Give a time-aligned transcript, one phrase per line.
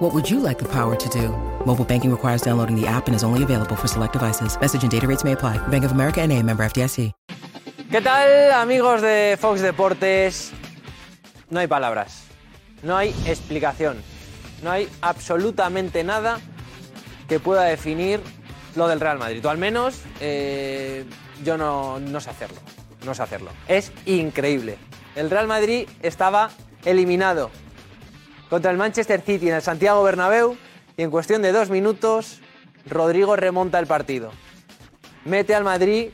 [0.00, 1.28] What would you like the power to do?
[1.66, 4.58] Mobile banking requires downloading the app and is only available for select devices.
[4.58, 5.58] Message and data rates may apply.
[5.68, 7.12] Bank of America and a member FDIC.
[7.90, 10.52] ¿Qué tal, amigos de Fox Deportes?
[11.50, 12.22] No hay palabras,
[12.82, 13.98] no hay explicación,
[14.62, 16.38] no hay absolutamente nada
[17.28, 18.20] que pueda definir
[18.76, 19.44] lo del Real Madrid.
[19.44, 21.04] O al menos eh,
[21.44, 22.60] yo no, no sé hacerlo,
[23.04, 23.50] no sé hacerlo.
[23.68, 24.78] Es increíble.
[25.14, 26.48] El Real Madrid estaba
[26.86, 27.50] eliminado
[28.50, 30.56] contra el Manchester City en el Santiago Bernabéu
[30.96, 32.40] y en cuestión de dos minutos
[32.84, 34.32] Rodrigo remonta el partido.
[35.24, 36.10] Mete al Madrid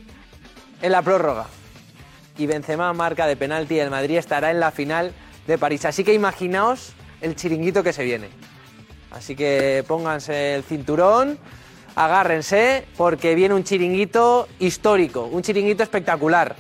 [0.83, 1.47] en la prórroga
[2.37, 5.13] y Benzema marca de penalti y el Madrid estará en la final
[5.47, 5.87] de París.
[5.87, 8.29] Así que imaginaos el chiringuito que se viene.
[9.11, 11.39] Así que pónganse el cinturón,
[11.95, 16.55] agárrense, porque viene un chiringuito histórico, un chiringuito espectacular.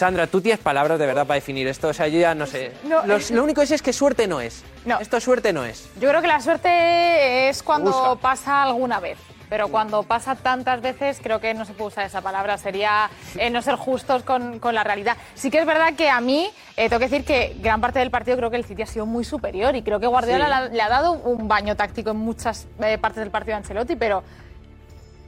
[0.00, 1.88] Sandra, tú tienes palabras de verdad para definir esto.
[1.88, 2.72] O sea, yo ya no sé.
[2.84, 4.64] No, Lo- es- Lo único es, es que suerte no es.
[4.86, 4.98] No.
[4.98, 5.90] Esto suerte no es.
[6.00, 9.18] Yo creo que la suerte es cuando pasa alguna vez.
[9.50, 12.56] Pero cuando pasa tantas veces, creo que no se puede usar esa palabra.
[12.56, 15.18] Sería eh, no ser justos con, con la realidad.
[15.34, 16.48] Sí que es verdad que a mí,
[16.78, 19.04] eh, tengo que decir que gran parte del partido creo que el City ha sido
[19.04, 19.76] muy superior.
[19.76, 20.48] Y creo que Guardiola Sí.
[20.50, 23.58] le, ha- le ha dado un baño táctico en muchas eh, partes del partido a
[23.58, 23.96] Ancelotti.
[23.96, 24.22] Pero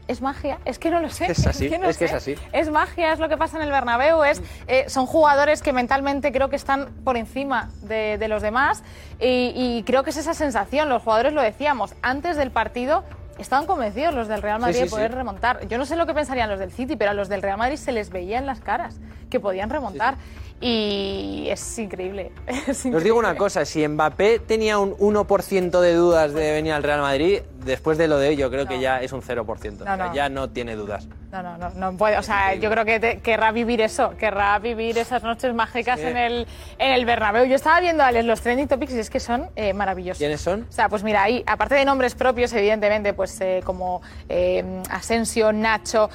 [0.09, 1.31] es magia, es que no lo sé.
[1.31, 2.17] Es así, no es que es sé.
[2.17, 2.35] así.
[2.53, 4.23] Es magia, es lo que pasa en el Bernabéu.
[4.25, 8.83] Es, eh, son jugadores que mentalmente creo que están por encima de, de los demás
[9.21, 10.89] y, y creo que es esa sensación.
[10.89, 13.05] Los jugadores lo decíamos antes del partido.
[13.39, 15.17] Estaban convencidos los del Real Madrid sí, de poder sí.
[15.17, 15.67] remontar.
[15.67, 17.77] Yo no sé lo que pensarían los del City, pero a los del Real Madrid
[17.77, 20.17] se les veía en las caras que podían remontar.
[20.63, 22.31] Y es increíble.
[22.47, 26.85] es Os digo una cosa, si Mbappé tenía un 1% de dudas de venir al
[26.85, 29.43] Real Madrid, después de lo de hoy yo creo que ya es un 0%.
[29.83, 30.15] O sea, No, no.
[30.15, 31.09] Ya no tiene dudas.
[31.33, 32.17] No, no, no, no puede.
[32.19, 36.07] O sea, yo creo que te- querrá vivir eso, querrá vivir esas noches mágicas Sí.
[36.07, 36.47] en, el,
[36.79, 37.45] en el Bernabéu.
[37.47, 40.19] Yo estaba viendo Alex, los trending topics y es que son eh, maravillosos.
[40.19, 40.67] ¿Quiénes son?
[40.69, 45.53] O sea, pues mira, ahí, aparte de nombres propios, evidentemente, pues eh, como eh, Asensio,
[45.53, 46.09] Nacho,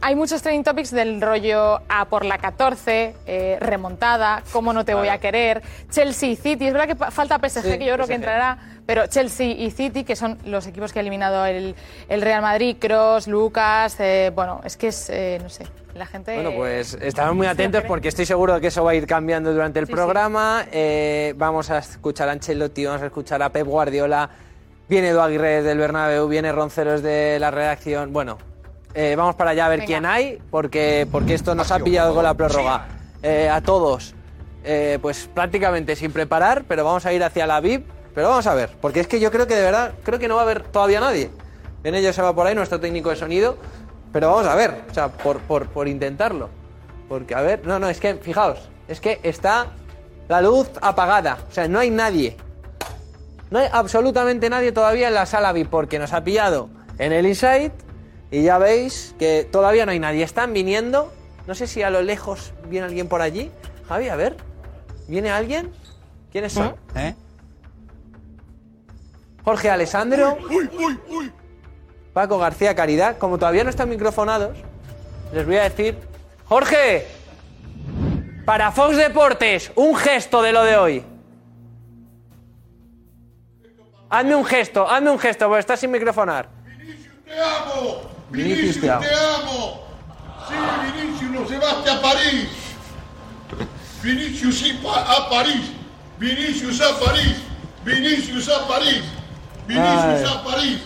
[0.00, 4.94] hay muchos trending topics del rollo A por la 14, eh, remontada, cómo no te
[4.94, 6.66] voy a querer, Chelsea y City.
[6.66, 10.04] Es verdad que falta PSG, Sí, que yo creo que entrará, pero Chelsea y City,
[10.04, 11.74] que son los equipos que ha eliminado el,
[12.08, 16.34] el Real Madrid, Cross, Lucas, eh, bueno, es que es, eh, no sé, la gente...
[16.34, 19.52] Bueno, pues estamos muy atentos porque estoy seguro de que eso va a ir cambiando
[19.52, 20.64] durante el Sí, programa.
[20.72, 24.28] Eh, vamos a escuchar a Ancelotti, vamos a escuchar a Pep Guardiola.
[24.88, 28.12] Viene Edu Aguirre del Bernabéu, viene Ronceros de la redacción.
[28.12, 28.38] Bueno,
[28.94, 29.86] eh, vamos para allá a ver Venga.
[29.86, 32.88] quién hay, porque, porque esto nos ha pillado con la prórroga.
[33.22, 34.14] Eh, a todos,
[34.64, 37.86] eh, pues prácticamente sin preparar, pero vamos a ir hacia la VIP.
[38.14, 40.34] Pero vamos a ver, porque es que yo creo que de verdad, creo que no
[40.34, 41.30] va a haber todavía nadie.
[41.82, 43.56] Viene Joseba por ahí, nuestro técnico de sonido.
[44.12, 46.48] Pero vamos a ver, o sea, por, por, por intentarlo.
[47.08, 49.68] Porque, a ver, no, no, es que, fijaos, es que está
[50.28, 51.38] la luz apagada.
[51.48, 52.36] O sea, no hay nadie.
[53.50, 56.68] No hay absolutamente nadie todavía en la sala VIP porque nos ha pillado
[56.98, 57.72] en el Inside
[58.30, 60.22] y ya veis que todavía no hay nadie.
[60.22, 61.12] Están viniendo,
[61.46, 63.50] no sé si a lo lejos viene alguien por allí.
[63.88, 64.36] Javi, a ver,
[65.08, 65.72] ¿viene alguien?
[66.30, 66.76] ¿Quiénes son?
[66.94, 67.14] ¿Eh?
[69.44, 70.38] Jorge Alessandro.
[72.12, 73.18] Paco García Caridad.
[73.18, 74.56] Como todavía no están microfonados,
[75.32, 75.96] les voy a decir.
[76.44, 77.06] Jorge,
[78.44, 81.04] para Fox Deportes, un gesto de lo de hoy.
[84.08, 86.48] Hazme un gesto, hazme un gesto, porque estás sin microfonar.
[87.24, 88.19] Te amo.
[88.30, 89.40] Vinicius, Vinicius, te te amo.
[89.42, 89.82] amo.
[90.48, 90.54] Sí,
[91.00, 92.48] Vinicius, nos llevaste a París.
[94.02, 95.72] Vinicius sí, pa- a París.
[96.18, 97.36] Vinicius a París.
[97.84, 99.02] Vinicius a París.
[99.66, 100.80] Vinicius a París.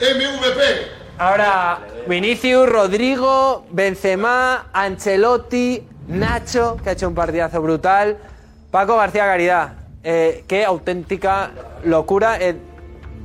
[0.00, 0.88] MVP.
[1.18, 8.16] Ahora, Vinicius, Rodrigo, Benzema, Ancelotti, Nacho, que ha hecho un partidazo brutal,
[8.70, 9.72] Paco García Caridad.
[10.04, 11.50] Eh, qué auténtica
[11.84, 12.38] locura.
[12.40, 12.56] Eh,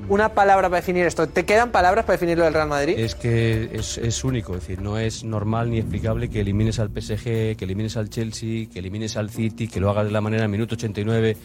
[0.09, 1.27] una palabra para definir esto.
[1.27, 2.97] ¿Te quedan palabras para definir lo del Real Madrid?
[2.97, 6.89] Es que es, es único, es decir, no es normal ni explicable que elimines al
[6.89, 10.45] PSG, que elimines al Chelsea, que elimines al City, que lo hagas de la manera
[10.45, 11.37] en minuto 89,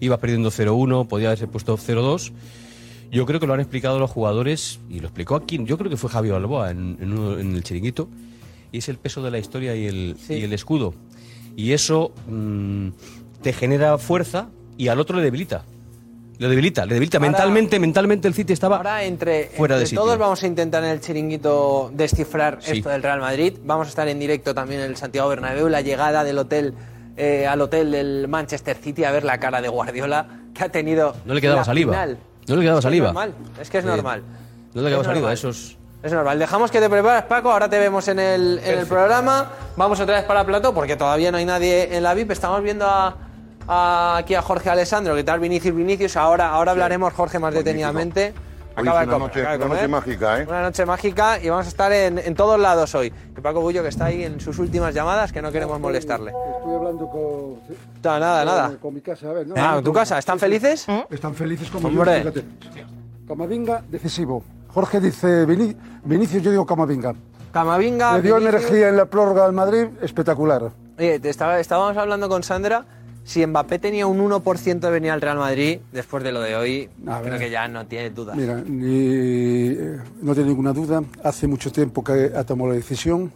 [0.00, 2.32] iba perdiendo 0-1, podía haberse puesto 0-2.
[3.12, 5.96] Yo creo que lo han explicado los jugadores, y lo explicó aquí, yo creo que
[5.96, 8.08] fue Javier Balboa en, en uno- en el chiringuito,
[8.72, 10.34] y es el peso de la historia y el, Sí.
[10.34, 10.94] y el escudo.
[11.56, 12.88] Y eso mm,
[13.42, 14.48] te genera fuerza
[14.78, 15.64] y al otro le debilita.
[16.40, 17.18] Le debilita, le debilita.
[17.18, 20.00] Ahora- mentalmente, mentalmente el City estaba Ahora, entre, fuera de sitio.
[20.00, 22.78] todos vamos a intentar en el chiringuito descifrar Sí.
[22.78, 23.58] esto del Real Madrid.
[23.62, 26.72] Vamos a estar en directo también en el Santiago Bernabéu, la llegada del hotel
[27.18, 31.14] eh, al hotel del Manchester City a ver la cara de Guardiola que ha tenido.
[31.26, 31.92] No le quedaba la saliva.
[31.92, 32.18] final.
[32.48, 33.08] No le quedaba Es que saliva.
[33.08, 34.22] Es normal, es que es Eh, normal.
[34.72, 35.34] No le quedaba Es saliva, normal.
[35.34, 35.76] esos.
[36.02, 36.38] Es normal.
[36.38, 37.50] Dejamos que te prepares, Paco.
[37.52, 39.50] Ahora te vemos en el, en el programa.
[39.76, 42.30] Vamos otra vez para Plató porque todavía no hay nadie en la VIP.
[42.30, 43.14] Estamos viendo a,
[43.70, 45.14] a- aquí a Jorge Alessandro.
[45.14, 45.74] ¿Qué tal, Vinicius?
[45.74, 46.16] Vinicius.
[46.16, 48.34] Ahora, ahora hablaremos, Jorge, más detenidamente.
[48.76, 49.88] Hoy Acaba es de una comer, noche- acaba de una noche comer.
[49.90, 50.46] mágica, ¿eh?
[50.48, 53.12] Una noche mágica y vamos a estar en, en todos lados hoy.
[53.36, 56.32] Y Paco Bullo, que está ahí en sus últimas llamadas, que no queremos molestarle.
[56.58, 57.76] Estoy hablando con.
[58.02, 58.66] Nada, nada, nada.
[58.68, 59.54] Con, con mi casa, a ver, ¿no?
[59.56, 60.18] Ah, ¿en tu casa?
[60.18, 60.86] ¿Están felices?
[61.10, 62.22] Están felices como Hombre.
[62.24, 62.44] yo, fíjate.
[63.28, 64.42] Camavinga, decisivo.
[64.72, 67.14] Jorge dice Vini- Vinicius, yo digo Camavinga.
[67.52, 68.16] Camavinga.
[68.16, 68.62] Le dio Vinicius.
[68.62, 70.70] energía en la prórroga al Madrid, espectacular.
[70.98, 72.84] Oye, te estaba- estábamos hablando con Sandra.
[73.30, 76.90] Si Mbappé tenía un 1% de venir al Real Madrid, después de lo de hoy,
[77.06, 77.38] A creo ver.
[77.38, 78.34] que ya no tiene duda.
[78.34, 81.00] Mira, ni- eh, no tiene ninguna duda.
[81.22, 83.30] Hace mucho tiempo que ha tomado la decisión.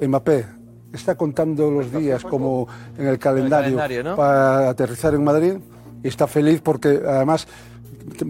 [0.00, 0.46] Mbappé
[0.92, 4.14] está contando los días como en el calendario, calendario, ¿no?
[4.14, 5.54] para aterrizar en Madrid.
[6.04, 7.48] Y está feliz porque además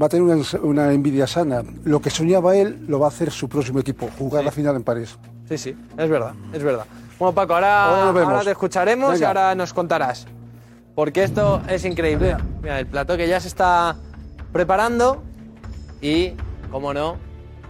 [0.00, 1.62] va a tener una, una envidia sana.
[1.84, 4.84] Lo que soñaba él lo va a hacer su próximo equipo, jugar la final en
[4.84, 5.18] París.
[5.50, 6.86] Sí, sí, es verdad, es verdad.
[7.18, 10.26] Bueno, Paco, ahora, te escucharemos y ahora nos contarás.
[11.00, 12.36] Porque esto es increíble.
[12.60, 13.96] Mira, el plato que ya se está
[14.52, 15.22] preparando
[16.02, 16.34] y,
[16.70, 17.16] como no,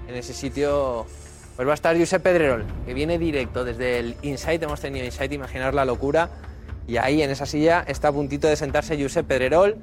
[0.08, 1.06] en ese sitio
[1.54, 4.60] pues va a estar Josep Pedrerol, que viene directo desde el Insight.
[4.64, 6.28] Hemos tenido Insight, imaginar la locura.
[6.88, 9.76] Y ahí, en esa silla, está a puntito de sentarse Josep Pedrerol.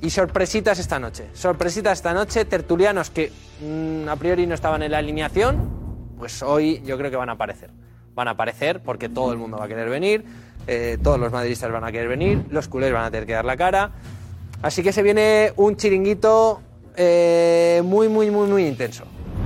[0.00, 1.28] Y sorpresitas esta noche.
[1.32, 2.44] Sorpresitas esta noche.
[2.44, 7.16] Tertulianos que mm, a priori no estaban en la alineación, pues hoy yo creo que
[7.16, 7.70] van a aparecer.
[8.16, 10.24] Van a aparecer porque todo el mundo va a querer venir,
[10.72, 13.44] eh, todos los madridistas van a querer venir, los culés van a tener que dar
[13.44, 13.90] la cara.
[14.62, 16.60] Así que se viene un chiringuito
[16.94, 19.02] eh, muy, muy, muy, muy intenso.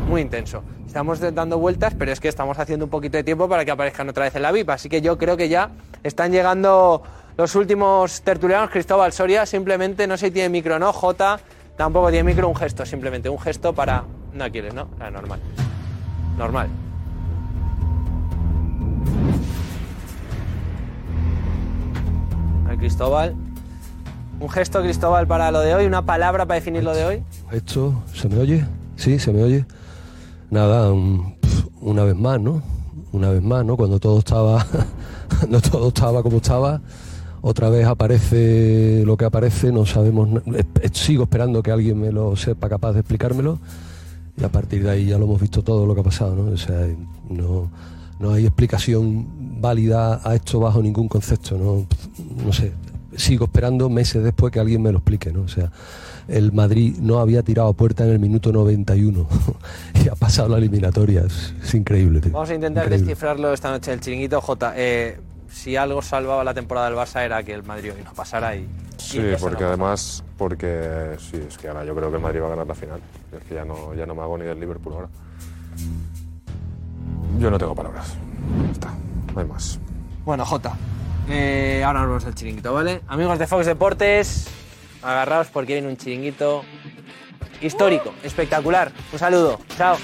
[0.06, 0.62] Muy intenso.
[0.86, 4.06] Estamos dando vueltas, pero es que estamos haciendo un poquito de tiempo para que aparezcan
[4.10, 4.68] otra vez en la VIP.
[4.68, 5.70] Así que yo creo que ya
[6.02, 7.02] están llegando
[7.38, 8.68] los últimos tertulianos.
[8.68, 10.92] Cristóbal Soria, simplemente, no sé si tiene micro no.
[10.92, 11.40] J
[11.78, 14.04] tampoco tiene micro, un gesto, simplemente un gesto para.
[14.34, 14.90] No quieres, ¿no?
[14.98, 15.40] Normal.
[16.36, 16.68] Normal.
[22.68, 23.34] Al Cristóbal.
[24.40, 27.22] Un gesto, Cristóbal, para lo de hoy, una palabra para definir lo de hoy.
[27.52, 28.66] ¿Esto se me oye?
[28.96, 29.64] Sí, se me oye.
[30.50, 30.92] Nada,
[31.80, 32.62] una vez más, ¿no?
[33.12, 33.76] Una vez más, ¿no?
[33.76, 34.66] Cuando todo estaba,
[35.48, 36.80] no todo estaba como estaba,
[37.46, 42.36] otra vez aparece lo que aparece, no sabemos, eh, sigo esperando que alguien me lo
[42.36, 43.58] sepa capaz de explicármelo
[44.36, 46.52] y a partir de ahí ya lo hemos visto todo lo que ha pasado, ¿no?
[46.52, 46.86] O sea,
[47.28, 47.70] no,
[48.18, 51.86] no hay explicación válida a esto bajo ningún concepto, ¿no?
[52.44, 52.72] No sé,
[53.16, 55.40] sigo esperando meses después que alguien me lo explique, ¿no?
[55.42, 55.70] O sea,
[56.28, 59.26] el Madrid no había tirado a puerta en el minuto 91
[60.04, 62.32] y ha pasado la eliminatoria, es, es increíble, tío.
[62.32, 63.06] Vamos a intentar Increíble.
[63.06, 64.38] descifrarlo esta noche el chiringuito.
[64.42, 65.18] J, eh,
[65.48, 68.68] si algo salvaba la temporada del Barça era que el Madrid hoy no pasara y.
[68.98, 72.40] Sí, y porque no además, porque sí, es que ahora yo creo que el Madrid
[72.42, 73.00] va a ganar la final.
[73.32, 75.08] Es que ya no, ya no me hago ni del Liverpool ahora.
[77.38, 78.14] Yo no tengo palabras.
[78.72, 78.94] Está,
[79.32, 79.78] no hay más.
[80.24, 80.76] Bueno, J.
[81.28, 83.02] eh, ahora nos vemos el chiringuito, ¿vale?
[83.08, 84.46] Amigos de Fox Deportes,
[85.02, 86.64] agarraos porque viene un chiringuito
[87.60, 88.92] histórico, espectacular.
[89.12, 89.60] Un saludo.
[89.76, 89.96] Chao.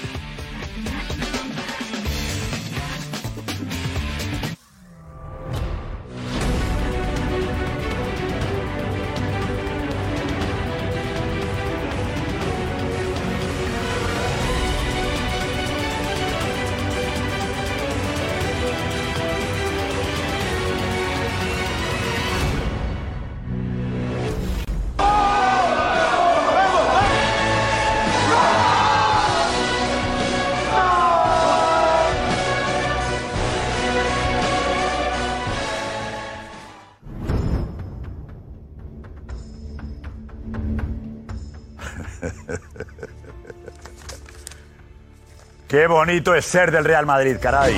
[45.71, 47.73] Qué bonito es ser del Real Madrid, caray.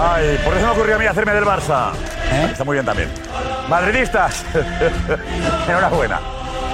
[0.00, 1.90] Ay, por eso me ocurrió a mí hacerme del Barça.
[2.52, 3.10] Está muy bien también.
[3.68, 4.44] Madridistas,
[5.68, 6.20] enhorabuena.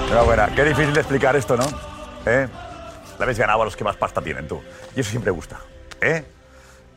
[0.05, 0.49] Enhorabuena.
[0.55, 1.63] Qué difícil de explicar esto, ¿no?
[2.27, 2.47] ¿Eh?
[3.17, 4.61] Le habéis ganado a los que más pasta tienen, tú.
[4.95, 5.57] Y eso siempre gusta.
[5.99, 6.23] ¿Eh?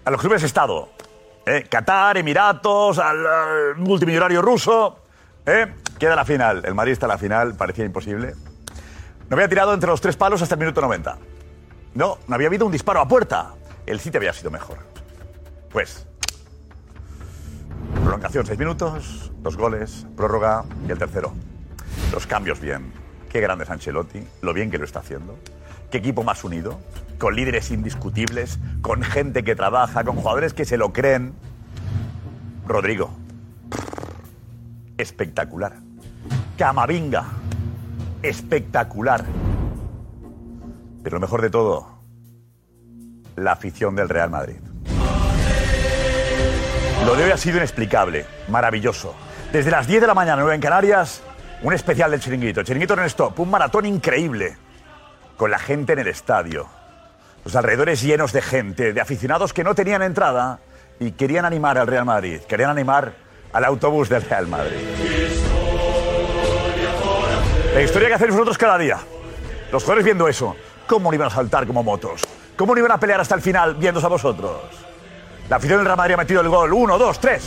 [0.04, 0.90] A los clubes Estado.
[1.46, 1.64] ¿Eh?
[1.66, 4.98] Qatar, Emiratos, al, al multimillonario ruso.
[5.46, 5.72] ¿Eh?
[5.98, 6.60] Queda la final.
[6.62, 8.34] El Madrid está en la final, parecía imposible.
[9.30, 11.16] No había tirado entre los tres palos hasta el minuto 90.
[11.94, 13.54] No, no había habido un disparo a puerta.
[13.86, 14.78] El City había sido mejor.
[15.70, 16.06] Pues.
[18.02, 21.32] Prolongación seis minutos, dos goles, prórroga y el tercero.
[22.12, 22.92] Los cambios bien.
[23.28, 23.70] Qué grande es
[24.42, 25.38] lo bien que lo está haciendo.
[25.90, 26.80] Qué equipo más unido,
[27.18, 31.32] con líderes indiscutibles, con gente que trabaja, con jugadores que se lo creen.
[32.66, 33.10] Rodrigo,
[34.98, 35.74] espectacular.
[36.56, 37.24] Camavinga,
[38.22, 39.24] espectacular.
[41.02, 42.00] Pero lo mejor de todo,
[43.36, 44.56] la afición del Real Madrid.
[47.06, 49.14] Lo de hoy ha sido inexplicable, maravilloso.
[49.52, 51.22] Desde las 10 de la mañana, 9 en Canarias,
[51.62, 52.62] un especial del Chiringuito.
[52.62, 54.56] Chiringuito en stop, un maratón increíble.
[55.36, 56.68] Con la gente en el estadio.
[57.44, 60.60] Los alrededores llenos de gente, de aficionados que no tenían entrada
[60.98, 63.14] y querían animar al Real Madrid, querían animar
[63.52, 64.76] al autobús del Real Madrid.
[67.74, 68.98] La historia que hacéis vosotros cada día.
[69.72, 70.54] Los jugadores viendo eso.
[70.90, 72.20] ¿Cómo no iban a saltar como motos?
[72.56, 74.60] ¿Cómo no iban a pelear hasta el final viéndose a vosotros?
[75.48, 76.72] La afición del Real Madrid ha metido el gol.
[76.72, 77.44] Uno, dos, tres.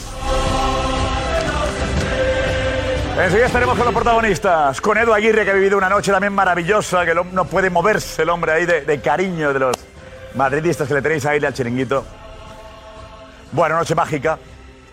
[3.17, 4.79] Enseguida estaremos con los protagonistas.
[4.79, 8.29] Con Edu Aguirre, que ha vivido una noche también maravillosa, que no puede moverse el
[8.29, 9.75] hombre ahí de, de cariño de los
[10.35, 12.05] madridistas que le tenéis ahí al chiringuito.
[13.51, 14.39] Bueno, noche mágica.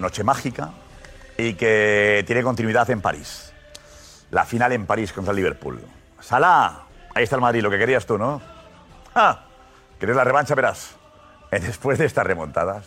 [0.00, 0.70] Noche mágica.
[1.38, 3.52] Y que tiene continuidad en París.
[4.32, 5.80] La final en París contra el Liverpool.
[6.18, 8.40] Salah, ahí está el Madrid, lo que querías tú, ¿no?
[9.14, 9.44] Ah,
[9.98, 10.54] ¿Quieres la revancha?
[10.54, 10.96] Verás.
[11.50, 12.86] Eh, Después de estas remontadas,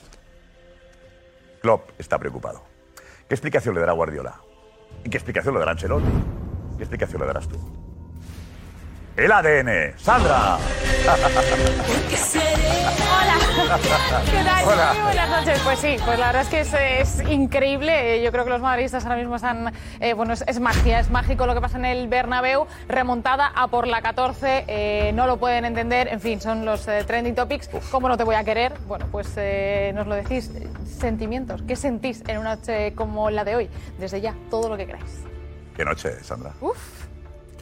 [1.62, 2.64] Klopp está preocupado.
[3.28, 4.36] ¿Qué explicación le dará Guardiola?
[5.04, 6.12] ¿Y qué explicación le dará Ancelotti?
[6.78, 7.58] ¿Qué explicación le darás tú?
[9.16, 10.58] El ADN, Sandra.
[13.22, 13.78] Hola.
[14.26, 14.66] ¿Qué tal?
[14.68, 14.94] Hola.
[14.94, 15.62] Muy buenas noches.
[15.64, 16.74] Pues sí, pues la verdad es que es,
[17.22, 18.16] es increíble.
[18.18, 19.72] Eh, Yo creo que los madridistas ahora mismo están.
[20.00, 22.66] eh, bueno, es, es magia, es mágico lo que pasa en el Bernabéu.
[22.88, 24.66] Remontada a por la 14.
[24.68, 26.08] eh, no lo pueden entender.
[26.08, 27.70] En fin, son los eh, trending topics.
[27.92, 28.74] ¿Cómo no te voy a querer?
[28.88, 30.50] Bueno, pues eh, nos lo decís.
[31.00, 31.62] Sentimientos.
[31.68, 33.70] ¿Qué sentís en una noche como la de hoy?
[34.00, 35.22] Desde ya, todo lo que queráis.
[35.76, 36.52] Qué noche, Sandra.
[36.62, 36.78] Uf,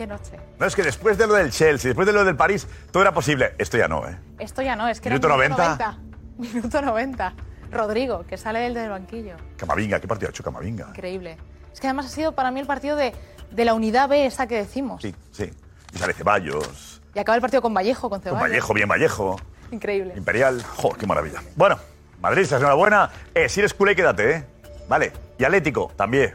[0.02, 0.40] qué noche.
[0.58, 3.14] No, es que después de lo del Chelsea, después de lo del París, todo era
[3.14, 3.54] posible.
[3.60, 4.18] Esto ya no, ¿eh?
[4.40, 5.98] Esto ya no, es que era Minuto 90.
[6.40, 7.34] Minuto 90.
[7.72, 9.36] Rodrigo, que sale del banquillo.
[9.58, 10.88] Camavinga, ¿qué partido ha hecho Camavinga?
[10.90, 11.38] Increíble.
[11.72, 13.14] Es que además ha sido para mí el partido de,
[13.52, 15.04] de la unidad B, esa que decimos.
[15.04, 15.52] Sí, sí.
[15.94, 18.50] Y sale Ceballos, Y acaba el partido con Vallejo, con con Ceballos.
[18.50, 19.36] Vallejo, bien Vallejo,
[19.70, 20.14] Increíble.
[20.18, 20.64] Imperial.
[20.64, 21.44] ¡Jo, qué maravilla!
[21.56, 21.78] Bueno,
[22.22, 23.12] Madrid, estás enhorabuena.
[23.36, 24.46] Eh, si eres culé, quédate, ¿eh?
[24.90, 25.14] Vale.
[25.38, 26.34] Y Atlético, también.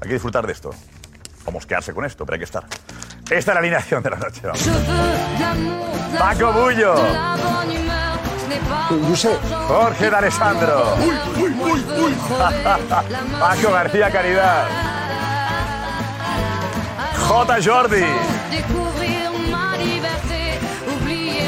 [0.00, 0.70] Hay que disfrutar de esto.
[1.44, 2.64] O mosquearse con esto, pero hay que estar.
[3.24, 4.40] Esta es la alineación de la noche.
[4.44, 6.18] vamos.
[6.18, 6.94] Paco Bullo.
[9.68, 10.96] Jorge de Alessandro.
[13.40, 14.66] Paco García Caridad.
[17.28, 17.56] J.
[17.64, 18.04] Jordi.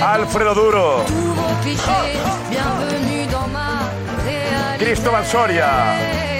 [0.03, 1.05] Alfredo Duro.
[4.79, 6.34] Cristóbal Soria.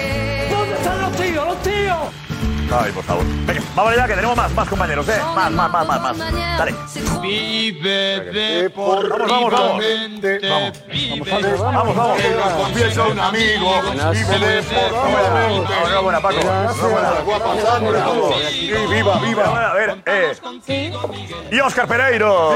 [2.71, 3.23] Ay, por favor.
[3.45, 5.19] Venga, vamos allá, que tenemos más, más compañeros, ¿eh?
[5.35, 6.17] Más, más, más, más, más.
[6.57, 6.75] Dale.
[7.21, 9.79] Vive Vamos, vamos, vamos.
[9.79, 10.39] deportivamente.
[10.49, 10.73] Vamos,
[11.59, 12.21] vamos, vamos.
[12.57, 13.81] Confiesa un amigo.
[14.11, 15.73] Vive deportivamente.
[15.73, 16.39] Enhorabuena, Paco.
[16.39, 17.11] Enhorabuena.
[17.23, 18.05] Guapa Sandra.
[18.49, 19.71] Sí, viva, viva.
[19.71, 20.33] A ver, eh.
[21.51, 22.55] Y Oscar Pereiro.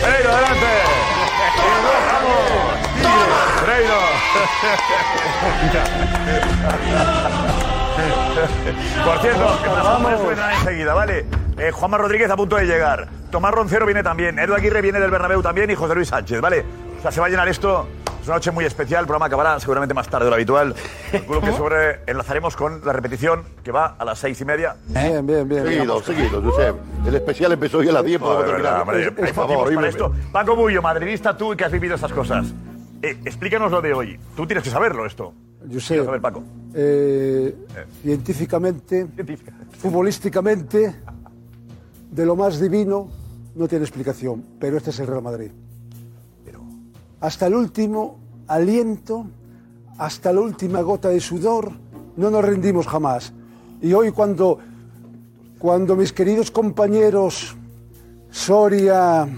[0.00, 0.66] Pereiro, adelante.
[2.12, 2.40] Vamos.
[3.60, 3.98] Pereiro.
[9.04, 11.26] Por cierto, vamos a entrar enseguida, ¿vale?
[11.58, 13.08] Eh, Juanma Rodríguez a punto de llegar.
[13.30, 14.38] Tomás Roncero viene también.
[14.38, 16.64] Edu Aguirre viene del Bernabéu también y José Luis Sánchez, ¿vale?
[16.98, 17.86] O sea, se va a llenar esto.
[18.20, 19.00] Es una noche muy especial.
[19.00, 20.74] El programa acabará seguramente más tarde de lo habitual.
[21.10, 24.76] Calculo que sobre enlazaremos con la repetición que va a las seis y media.
[24.86, 25.64] Bien, bien, bien.
[25.64, 26.76] Seguido, seguido, Josep.
[27.06, 28.20] El especial empezó hoy a las 10.
[28.20, 29.08] Joder, podemos de verdad, terminar.
[29.08, 30.12] hombre, hay Por favor, para esto.
[30.32, 32.46] Paco Bullo, madridista tú que has vivido estas cosas.
[33.02, 34.20] Eh, explícanos lo de hoy.
[34.36, 35.32] Tú tienes que saberlo esto.
[35.60, 36.42] Josep, Quiero saber, Paco.
[36.74, 37.54] eh,
[38.02, 39.06] científicamente,
[39.78, 40.94] futbolísticamente,
[42.10, 43.08] de lo más divino,
[43.54, 45.50] no tiene explicación, pero este es el Real Madrid.
[47.20, 49.26] Hasta el último aliento,
[49.98, 51.70] hasta la última gota de sudor,
[52.16, 53.32] no nos rendimos jamás.
[53.82, 54.58] Y hoy cuando,
[55.58, 57.54] cuando mis queridos compañeros
[58.30, 59.28] Soria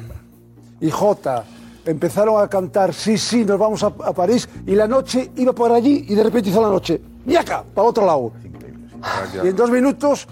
[0.81, 1.45] y Jota
[1.87, 5.73] empezaron a cantar, sí, sí, nos vamos a, a París, y la noche iba por
[5.73, 8.33] allí y de repente hizo la noche, y acá, para otro lado.
[9.43, 10.29] Y en dos minutos,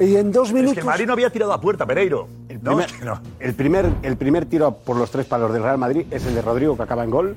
[0.00, 0.74] y en dos Es minutos...
[0.74, 2.28] que el Madrid no había tirado a puerta, Pereiro.
[2.62, 3.20] No, primer, es que no.
[3.40, 6.42] el, primer, el primer tiro por los tres palos del Real Madrid es el de
[6.42, 7.36] Rodrigo que acaba en gol.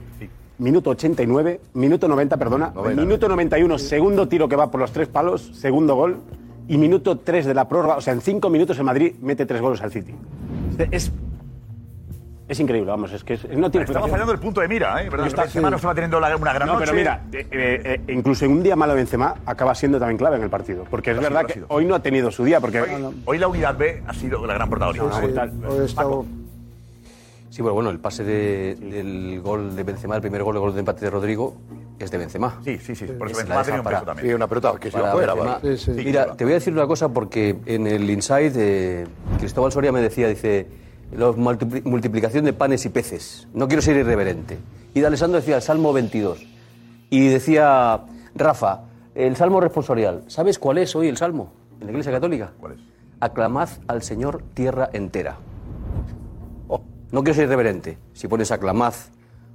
[0.57, 2.73] Minuto 89, minuto 90, perdona.
[2.95, 6.17] minuto 91, segundo tiro que va por los tres palos, segundo gol.
[6.67, 9.59] Y minuto 3 de la prórroga, o sea, en cinco minutos el Madrid mete tres
[9.59, 10.13] goles al City.
[10.91, 11.11] Es,
[12.51, 15.09] Es increíble, vamos, es que es- no tiene Estamos fallando el punto de mira, ¿eh?
[15.09, 15.27] ¿Verdad?
[15.27, 16.85] Está- Benzema no estaba teniendo la- una gran No, noche.
[16.85, 20.35] pero mira, eh, eh, eh, incluso en un día malo Benzema acaba siendo también clave
[20.35, 20.83] en el partido.
[20.89, 21.65] Porque es Lo ha sido, verdad que sido.
[21.69, 22.59] hoy no ha tenido su día.
[22.59, 22.89] Porque Hoy,
[23.23, 25.21] hoy la unidad B ha sido la gran protagonista.
[25.21, 25.27] Sí,
[25.57, 25.65] sí.
[25.65, 26.25] Hoy he estado-
[27.49, 30.73] Sí, bueno, bueno, el pase de- del gol de Benzema, el primer gol, el gol
[30.73, 31.55] de empate de Rodrigo,
[31.99, 32.59] es de Benzema.
[32.65, 33.05] Sí, sí, sí.
[33.05, 34.29] Por eso Es Benzema tenido un peso para- también.
[34.29, 35.33] Y una pelota que se iba fuera.
[35.33, 35.77] Vale.
[35.77, 35.91] Sí, sí.
[36.03, 39.07] Mira, te voy a decir una cosa porque en el Inside eh,
[39.39, 40.67] Cristóbal Soria me decía, dice,
[41.15, 43.47] la multipli- multiplicación de panes y peces.
[43.53, 44.57] No quiero ser irreverente.
[44.93, 46.45] Y de Alessandro decía el Salmo 22.
[47.09, 48.01] Y decía,
[48.35, 48.81] Rafa,
[49.15, 50.23] el Salmo responsorial.
[50.27, 52.51] ¿Sabes cuál es hoy el Salmo en la Iglesia Católica?
[52.59, 52.79] ¿Cuál es?
[53.19, 55.37] Aclamad al Señor tierra entera.
[56.67, 57.97] Oh, no quiero ser irreverente.
[58.13, 58.93] Si pones aclamad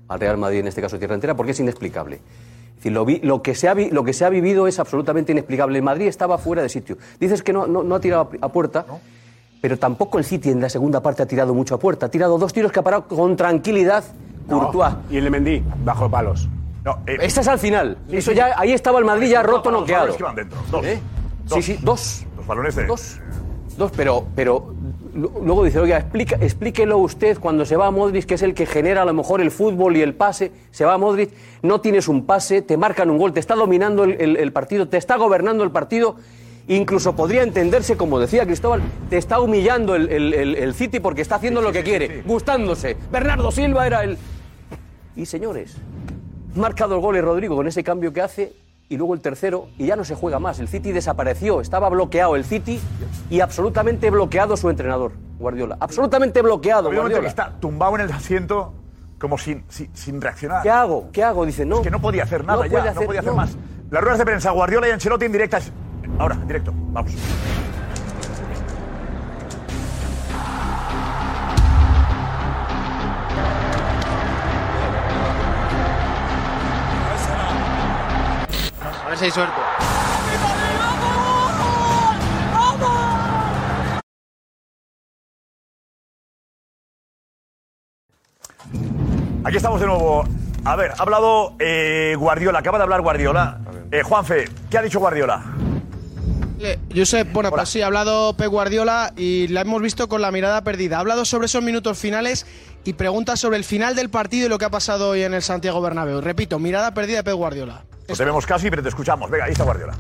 [0.09, 2.17] al Real Madrid, en este caso tierra entera, porque es inexplicable.
[2.17, 4.79] Es decir, lo, vi- lo, que se ha vi- lo que se ha vivido es
[4.79, 5.81] absolutamente inexplicable.
[5.83, 6.99] Madrid estaba fuera de sitio.
[7.19, 8.85] Dices que no, no, no ha tirado a, puerta,
[9.61, 12.07] pero tampoco el City en la segunda parte ha tirado mucho a puerta.
[12.07, 14.05] Ha tirado dos tiros que ha parado con tranquilidad
[14.49, 14.95] Courtois.
[15.11, 16.49] Y el Mendy, bajo palos.
[16.85, 17.99] No, eh, Esta es al final.
[18.09, 18.37] Sí, Eso sí.
[18.37, 20.03] ya, ahí estaba el Madrid ya roto, Los noqueado.
[20.03, 20.59] balones que van dentro.
[20.71, 20.85] Dos.
[20.87, 21.01] ¿Eh?
[21.47, 21.65] Dos.
[21.65, 22.25] Sí, sí, dos.
[22.37, 22.87] Los balones de.
[22.87, 23.19] Dos.
[23.77, 24.73] Dos, pero, pero
[25.15, 28.55] lu- luego dice, oiga, explica, explíquelo usted cuando se va a Modric, que es el
[28.55, 31.31] que genera a lo mejor el fútbol y el pase, se va a Modric,
[31.63, 34.89] no tienes un pase, te marcan un gol, te está dominando el, el- el partido,
[34.89, 36.17] te está gobernando el partido,
[36.69, 41.23] incluso podría entenderse, como decía Cristóbal, te está humillando el, el- el- el City porque
[41.23, 42.97] está haciendo lo que quiere, gustándose.
[43.13, 44.19] Bernardo Silva era el...
[45.15, 45.77] Y señores,
[46.55, 48.53] marcado el gol y Rodrigo con ese cambio que hace
[48.89, 50.59] y luego el tercero y ya no se juega más.
[50.61, 52.81] El City desapareció, estaba bloqueado el City
[53.31, 55.77] y absolutamente bloqueado su entrenador, Guardiola.
[55.81, 57.29] Absolutamente bloqueado, momento que Guardiola.
[57.29, 58.75] está tumbado en el asiento
[59.19, 60.63] como sin, sin, sin reaccionar.
[60.63, 61.09] ¿Qué hago?
[61.13, 61.47] ¿Qué hago?
[61.47, 61.77] Dice, no.
[61.77, 63.37] Es que no podía hacer nada No ya, puede no hacer- podía hacer no.
[63.39, 63.57] más.
[63.91, 65.73] Las ruedas de prensa, Guardiola y Ancelotti en directas.
[66.19, 67.13] Ahora, directo, vamos.
[79.05, 79.53] A ver si hay suerte.
[89.45, 90.25] Aquí estamos de nuevo.
[90.65, 93.61] A ver, ha hablado eh, Guardiola, acaba de hablar Guardiola.
[93.93, 95.41] Eh, Juanfe, ¿qué ha dicho Guardiola?
[96.59, 100.31] Eh, Josep, bueno, pues sí, ha hablado Pep Guardiola y la hemos visto con la
[100.31, 100.97] mirada perdida.
[100.97, 102.47] Ha hablado sobre esos minutos finales
[102.85, 105.43] y pregunta sobre el final del partido y lo que ha pasado hoy en el
[105.43, 106.21] Santiago Bernabéu.
[106.21, 107.85] Repito, mirada perdida de Pep Guardiola.
[108.09, 109.31] No te vemos casi, pero te escuchamos.
[109.31, 109.95] Venga, ahí está Guardiola.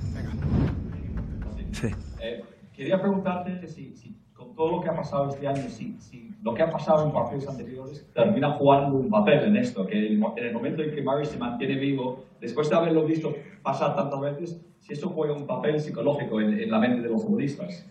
[2.21, 2.43] Eh,
[2.73, 6.55] quería preguntarte si, si con todo lo que ha pasado este año, si, si lo
[6.55, 10.53] que ha pasado en partidos anteriores termina jugando un papel en esto, que en el
[10.55, 14.93] momento en que Murray se mantiene vivo, después de haberlo visto pasar tantas veces, si
[14.93, 17.87] eso juega un papel psicológico en, en la mente de los futbolistas.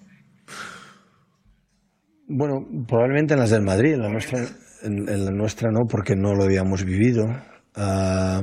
[2.28, 4.40] Bueno, probablemente en las del Madrid, en la nuestra,
[4.84, 7.26] en, en la nuestra no, porque no lo habíamos vivido.
[7.76, 8.42] Ah,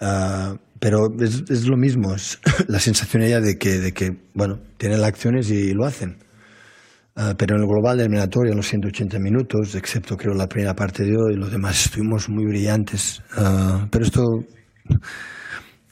[0.00, 4.58] ah, pero es, es lo mismo, es la sensación ella de que, de que, bueno,
[4.76, 6.18] tienen las acciones y lo hacen.
[7.14, 10.74] Ah, pero en el global de eliminatoria, en los 180 minutos, excepto creo la primera
[10.74, 13.22] parte de hoy, los demás estuvimos muy brillantes.
[13.90, 14.22] Pero esto,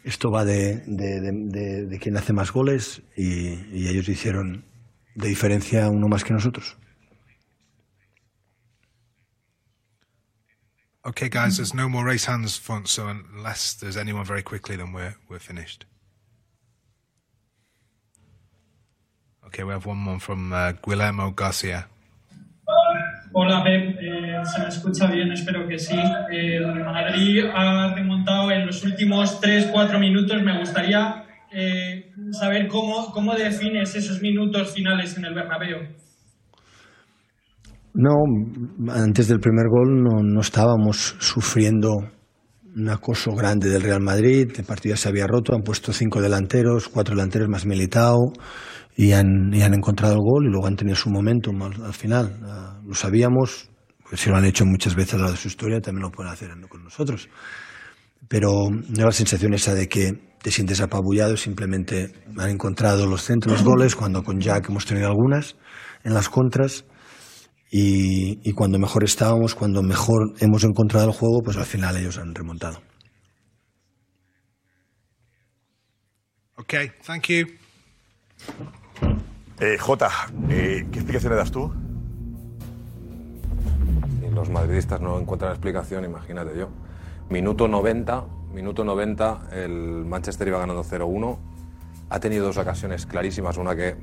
[0.07, 4.65] esto va de, de, de, quién hace más goles y, ellos hicieron
[5.17, 6.77] de diferencia uno más que nosotros.
[11.03, 14.93] Okay, guys, there's no more race hands, front, so unless there's anyone very quickly, then
[14.93, 15.87] we're, we're finished.
[19.47, 21.87] Okay, we have one more from uh, Guillermo Garcia.
[23.39, 25.95] Hola Pep, Eh, se me escucha bien, espero que sí.
[26.31, 30.43] El Madrid ha remontado en los últimos 3-4 minutos.
[30.43, 31.23] Me gustaría
[31.53, 35.81] eh, saber cómo, cómo defines esos minutos finales en el Bernabéu.
[37.93, 38.15] No,
[38.91, 41.91] antes del primer gol no, no estábamos sufriendo
[42.75, 44.51] un acoso grande del Real Madrid.
[44.57, 48.33] El partido se había roto, han puesto cinco delanteros, cuatro delanteros más Militao
[48.97, 51.95] y han, y han encontrado el gol y luego han tenido su momentum al, al
[51.95, 52.41] final.
[52.45, 53.71] Ah, lo sabíamos,
[54.09, 56.33] pues si lo han hecho muchas veces a lo de su historia, también lo pueden
[56.33, 57.29] hacer con nosotros.
[58.29, 63.53] Pero no la sensación esa de que te sientes apabullado, simplemente han encontrado los centros,
[63.53, 65.57] los goles, cuando con Jack hemos tenido algunas
[66.03, 66.85] en las contras.
[67.71, 72.17] Y, y cuando mejor estábamos, cuando mejor hemos encontrado el juego, pues al final ellos
[72.17, 72.81] han remontado.
[76.59, 77.47] Okay, thank you.
[79.59, 80.11] Eh, Jota,
[80.51, 81.73] eh, ¿qué explicación le das tú?
[84.21, 86.69] Si los madridistas no encuentran explicación, imagínate yo.
[87.31, 91.39] Minuto 90, minuto 90, el Manchester iba ganando 0-1.
[92.11, 93.97] Ha tenido dos ocasiones clarísimas, una que eh,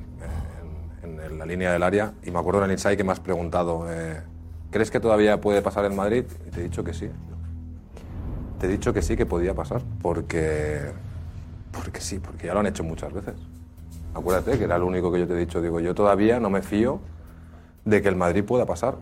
[1.03, 3.19] en, en la línea del área, y me acuerdo en el inside que me has
[3.19, 4.21] preguntado, eh,
[4.71, 6.25] ¿crees que todavía puede pasar en Madrid?
[6.47, 7.09] Y te he dicho que sí.
[8.59, 10.81] Te he dicho que sí que podía pasar, porque,
[11.71, 13.35] porque sí, porque ya lo han hecho muchas veces.
[14.13, 15.61] Acuérdate que era lo único que yo te he dicho.
[15.61, 16.99] Digo, yo todavía no me fío
[17.85, 18.95] de que el Madrid pueda pasar.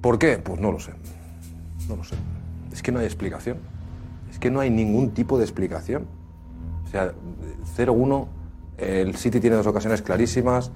[0.00, 0.38] ¿Por qué?
[0.38, 0.92] Pues no lo sé.
[1.88, 2.16] No lo sé.
[2.72, 3.58] Es que no hay explicación.
[4.30, 6.06] Es que no hay ningún tipo de explicación.
[6.84, 7.12] O sea,
[7.76, 8.26] 0-1,
[8.78, 10.70] el City tiene dos ocasiones clarísimas,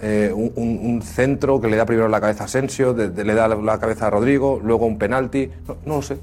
[0.00, 3.78] eh, un, centro que le da primero la cabeza a Asensio, le da la, la
[3.78, 5.50] cabeza a Rodrigo, luego un penalti.
[5.68, 6.18] No, no lo sé.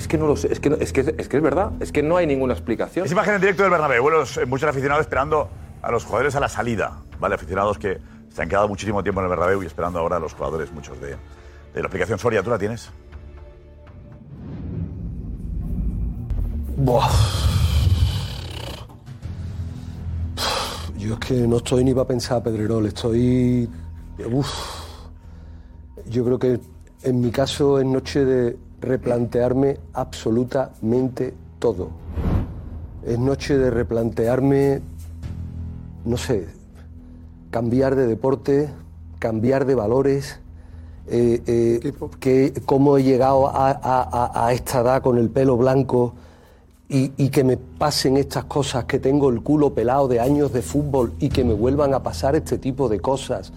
[0.00, 0.50] Es que no lo sé.
[0.50, 1.72] Es que, no- es, que, es que es verdad.
[1.78, 3.04] Es que no hay ninguna explicación.
[3.04, 4.08] Es imagen en directo del Bernabéu.
[4.08, 5.50] Los, eh, muchos aficionados esperando
[5.82, 7.02] a los jugadores a la salida.
[7.18, 7.34] ¿Vale?
[7.34, 7.98] Aficionados que
[8.30, 10.98] se han quedado muchísimo tiempo en el Bernabéu y esperando ahora a los jugadores, muchos
[11.02, 11.08] de,
[11.74, 12.42] de la aplicación Soria.
[12.42, 12.90] ¿Tú la tienes?
[16.78, 17.10] Buah.
[20.96, 23.68] Yo es que no estoy ni para pensar, Pedrerol, estoy...
[24.32, 24.48] Uf.
[26.06, 26.58] Yo creo que
[27.02, 31.90] en mi caso es noche de replantearme absolutamente todo.
[33.04, 34.80] Es noche de replantearme,
[36.04, 36.48] no sé,
[37.50, 38.68] cambiar de deporte,
[39.18, 40.40] cambiar de valores,
[41.08, 45.56] eh, eh, que, cómo he llegado a, a- a- a esta edad con el pelo
[45.56, 46.14] blanco
[46.88, 50.62] y, y que me pasen estas cosas, que tengo el culo pelado de años de
[50.62, 53.52] fútbol y que me vuelvan a pasar este tipo de cosas.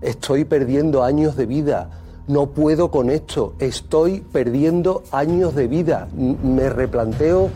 [0.00, 1.90] Estoy perdiendo años de vida.
[2.28, 3.54] No puedo con esto.
[3.58, 6.08] Estoy perdiendo años de vida.
[6.14, 7.48] Me replanteo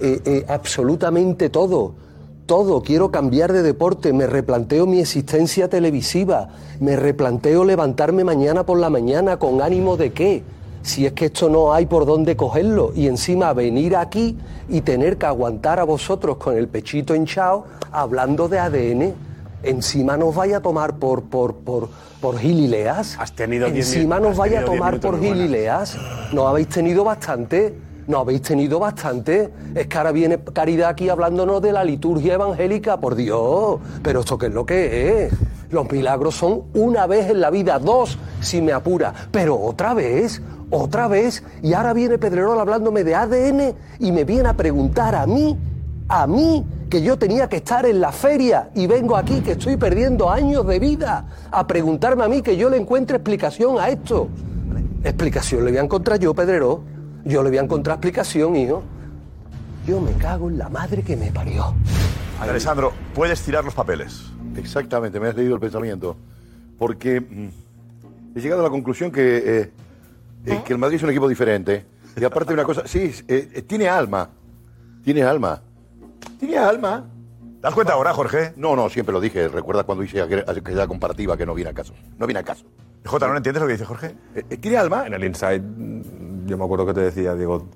[0.00, 1.94] eh, eh, absolutamente todo.
[2.46, 2.80] Todo.
[2.80, 4.12] Quiero cambiar de deporte.
[4.12, 6.48] Me replanteo mi existencia televisiva.
[6.78, 10.44] Me replanteo levantarme mañana por la mañana con ánimo de qué.
[10.82, 14.38] Si es que esto no hay por dónde cogerlo y encima venir aquí
[14.68, 19.14] y tener que aguantar a vosotros con el pechito hinchado hablando de ADN,
[19.62, 21.88] encima nos vaya a tomar por por por
[22.20, 23.16] por gilileas.
[23.18, 25.96] Has tenido Encima nos vaya a tomar por gilileas.
[26.32, 27.74] No habéis tenido bastante.
[28.06, 29.50] No habéis tenido bastante.
[29.74, 33.78] Es que ahora viene Caridad aquí hablándonos de la liturgia evangélica, por Dios.
[34.02, 35.32] Pero esto qué es lo que es.
[35.70, 39.14] Los milagros son una vez en la vida, dos si me apura.
[39.30, 41.44] Pero otra vez, otra vez.
[41.62, 45.56] Y ahora viene Pedrerol hablándome de ADN y me viene a preguntar a mí,
[46.08, 49.76] a mí, que yo tenía que estar en la feria y vengo aquí que estoy
[49.76, 54.28] perdiendo años de vida, a preguntarme a mí que yo le encuentre explicación a esto.
[55.04, 56.82] Explicación le voy a encontrar yo, Pedrero.
[57.24, 58.82] Yo le voy a encontrar explicación, hijo.
[59.86, 61.74] Yo me cago en la madre que me parió.
[62.40, 64.24] Alessandro, puedes tirar los papeles.
[64.56, 66.16] Exactamente, me has leído el pensamiento.
[66.76, 69.72] Porque mm, he llegado a la conclusión que, eh,
[70.46, 71.84] eh, que el Madrid es un equipo diferente.
[72.20, 74.28] Y aparte una cosa, sí, eh, eh, tiene alma.
[75.04, 75.62] Tiene alma.
[76.40, 77.08] Tiene alma.
[77.60, 78.54] ¿Te das cuenta ahora, Jorge?
[78.56, 79.46] No, no, siempre lo dije.
[79.48, 81.92] Recuerda cuando hice aquel- aquella comparativa que no viene a caso.
[82.18, 82.64] No viene a caso.
[83.04, 84.14] Jota, ¿no entiendes lo que dice Jorge?
[84.34, 85.06] Eh, ¿Tiene alma?
[85.06, 87.66] En el inside, mm, yo me acuerdo que te decía, digo,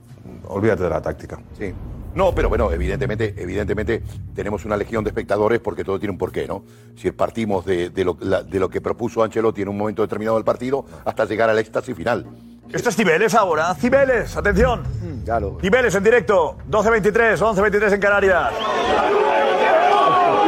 [0.49, 1.39] olvídate de la táctica.
[1.59, 1.73] Sí.
[2.15, 4.03] No, pero bueno, evidentemente, evidentemente
[4.35, 6.65] tenemos una legión de espectadores porque todo tiene un porqué, ¿no?
[6.97, 10.37] Si partimos de, de lo, la- de lo que propuso Ancelotti en un momento determinado
[10.37, 12.25] del partido hasta llegar al éxtasis final.
[12.73, 13.75] Esto es Cibeles ahora.
[13.75, 14.83] Cibeles, atención.
[15.25, 15.59] Claro.
[15.61, 16.57] Cibeles en directo.
[16.71, 18.51] 12.23, 11.23 en Canarias.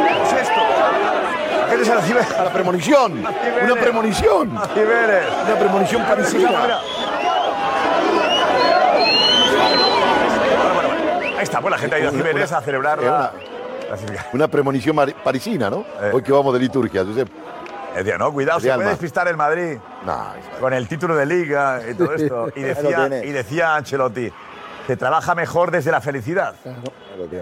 [0.07, 0.61] ¿Qué es esto?
[0.61, 2.31] ¿A qué sale Cibeles?
[2.33, 3.25] A la premonición.
[3.27, 3.71] A Cibeles.
[3.71, 4.57] Una premonición.
[4.59, 5.25] A Cibeles.
[5.47, 6.49] Una premonición parisina.
[6.51, 6.79] Mira.
[10.57, 11.37] Bueno, bueno, bueno.
[11.39, 13.33] Ahí está, pues la gente ha ido a Cibeles a celebrar la...
[14.33, 15.85] Una premonición mari- parisina, ¿no?
[16.03, 16.11] Eh.
[16.13, 17.03] Hoy que vamos de liturgia.
[17.03, 17.25] Entonces,
[17.97, 19.79] Decía, no, cuidado, se puede despistar el Madrid
[20.61, 22.53] con el título de Liga y todo esto.
[22.55, 24.31] Y decía, y decía Ancelotti,
[24.87, 26.55] que trabaja mejor desde la felicidad.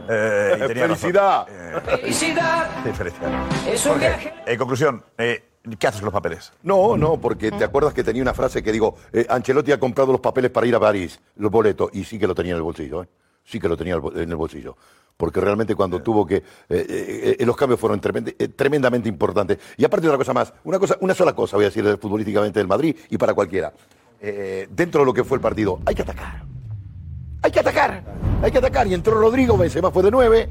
[0.09, 0.97] Eh, y tenía razón.
[0.99, 1.47] Felicidad.
[1.51, 2.71] Eh, Felicidad.
[2.85, 3.33] sí, felicidad.
[3.67, 4.35] Es un Jorge, viaje.
[4.47, 5.45] En conclusión, eh,
[5.79, 6.53] ¿qué haces con los papeles?
[6.62, 10.12] No, no, porque te acuerdas que tenía una frase que digo, eh, Ancelotti ha comprado
[10.12, 12.62] los papeles para ir a París, los boletos, y sí que lo tenía en el
[12.62, 13.09] bolsillo, ¿eh?
[13.45, 14.77] Sí que lo tenía en el bolsillo.
[15.17, 16.37] Porque realmente cuando tuvo que...
[16.37, 19.59] eh, eh, eh, los cambios fueron tremend- tremendamente importantes.
[19.77, 22.67] Y aparte otra cosa más, una, cosa, una sola cosa voy a decir futbolísticamente del
[22.67, 23.73] Madrid y para cualquiera.
[24.71, 26.43] Dentro de lo que fue el partido, hay que atacar.
[27.43, 28.03] Hay que atacar.
[28.43, 28.87] Hay que atacar.
[28.87, 30.49] Y entró Rodrigo, Benzema fue de nueve,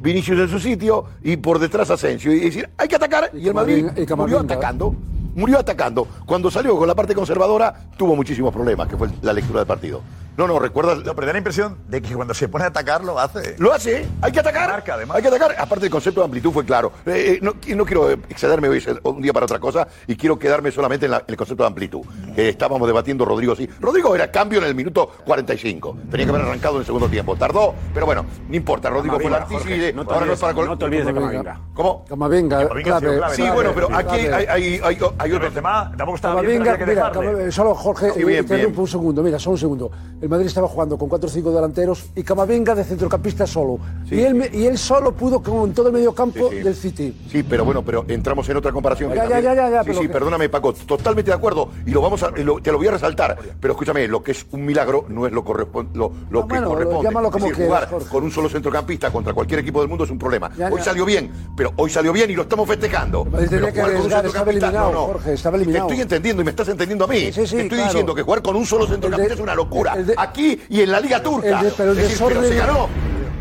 [0.00, 2.32] Vinicius en su sitio y por detrás Asensio.
[2.32, 3.30] Y decir, hay que atacar.
[3.32, 4.94] Y el Madrid murió atacando.
[5.36, 6.06] Murió atacando.
[6.26, 10.02] Cuando salió con la parte conservadora, tuvo muchísimos problemas, que fue la lectura del partido.
[10.36, 10.98] No, no, recuerdas.
[11.04, 13.54] No, pero da la impresión de que cuando se pone a atacar lo hace.
[13.58, 14.70] Lo hace, hay que atacar.
[14.70, 15.16] Marca, además.
[15.16, 15.54] Hay que atacar.
[15.58, 16.90] Aparte, el concepto de amplitud fue claro.
[17.06, 20.70] Eh, eh, no, no quiero excederme hoy un día para otra cosa y quiero quedarme
[20.70, 22.00] solamente en, la- en el concepto de amplitud.
[22.34, 23.68] Que estábamos debatiendo Rodrigo sí.
[23.80, 25.96] Rodrigo era cambio en el minuto 45.
[26.10, 27.36] Tenía que haber arrancado en el segundo tiempo.
[27.36, 28.88] Tardó, pero bueno, no importa.
[28.88, 29.78] Rodrigo fue el Camavinga, artífice.
[29.78, 31.60] Jorge, no te Ahora no olvides- es para no te olvides de Camavinga.
[31.74, 32.04] ¿Cómo?
[32.08, 33.18] Camavinga, Camavinga ha sido clave.
[33.18, 33.54] clave, Sí, clave.
[33.54, 34.34] bueno, pero aquí Clave.
[34.34, 37.10] hay, hay, hay, hay otro Benzema tampoco Camavinga, que mira.
[37.12, 38.74] Camavinga, solo Jorge, Sí, eh, bien.
[38.76, 39.90] un segundo, mira, solo un segundo.
[40.22, 43.80] El Madrid estaba jugando con 4 o 5 delanteros y Camavinga de centrocampista solo.
[44.08, 47.12] Sí, y, él, y él solo pudo con todo el medio campo Sí, del City.
[47.28, 49.10] Sí, pero bueno, pero entramos en otra comparación.
[49.10, 51.70] que Ya, ya, ya, ya, Sí, pero sí, que- perdóname, Paco, totalmente de acuerdo.
[51.84, 53.36] Y lo vamos a, lo- te lo voy a resaltar.
[53.60, 56.48] Pero escúchame, lo que es un milagro no es lo, correspon- lo, lo Ah, que
[56.54, 57.02] bueno, corresponde.
[57.02, 60.04] llámalo como Es decir, quieras, jugar con un solo centrocampista contra cualquier equipo del mundo
[60.04, 60.52] es un problema.
[60.56, 63.24] Ya, hoy salió bien, pero hoy salió bien y lo estamos festejando.
[63.24, 65.00] Pero que jugar con un centrocampista, no, no.
[65.06, 65.88] Jorge, estaba eliminado.
[65.88, 67.16] Te estoy entendiendo y me estás entendiendo a mí.
[67.18, 67.84] Sí, sí, sí, Te estoy claro.
[67.92, 69.96] diciendo que jugar con un solo centrocampista es una locura.
[70.12, 71.60] De- Aquí y en la Liga Turca.
[71.60, 72.88] el de- pero el Es decir, pero se ganó.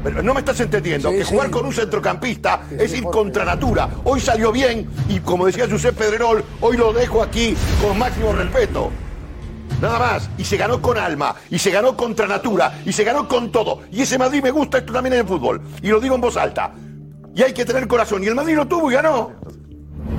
[0.03, 1.29] Pero no me estás entendiendo Sí, que sí.
[1.29, 3.88] jugar con un centrocampista Sí, es ir contra natura.
[4.03, 8.89] Hoy salió bien y como decía Josep Pedrerol, hoy lo dejo aquí con máximo respeto.
[9.79, 10.29] Nada más.
[10.38, 11.36] Y se ganó con alma.
[11.51, 12.79] Y se ganó contra natura.
[12.86, 13.81] Y se ganó con todo.
[13.91, 15.62] Y ese Madrid me gusta esto también en el fútbol.
[15.81, 16.71] Y lo digo en voz alta.
[17.36, 18.23] Y hay que tener corazón.
[18.23, 19.31] Y el Madrid lo tuvo y ganó.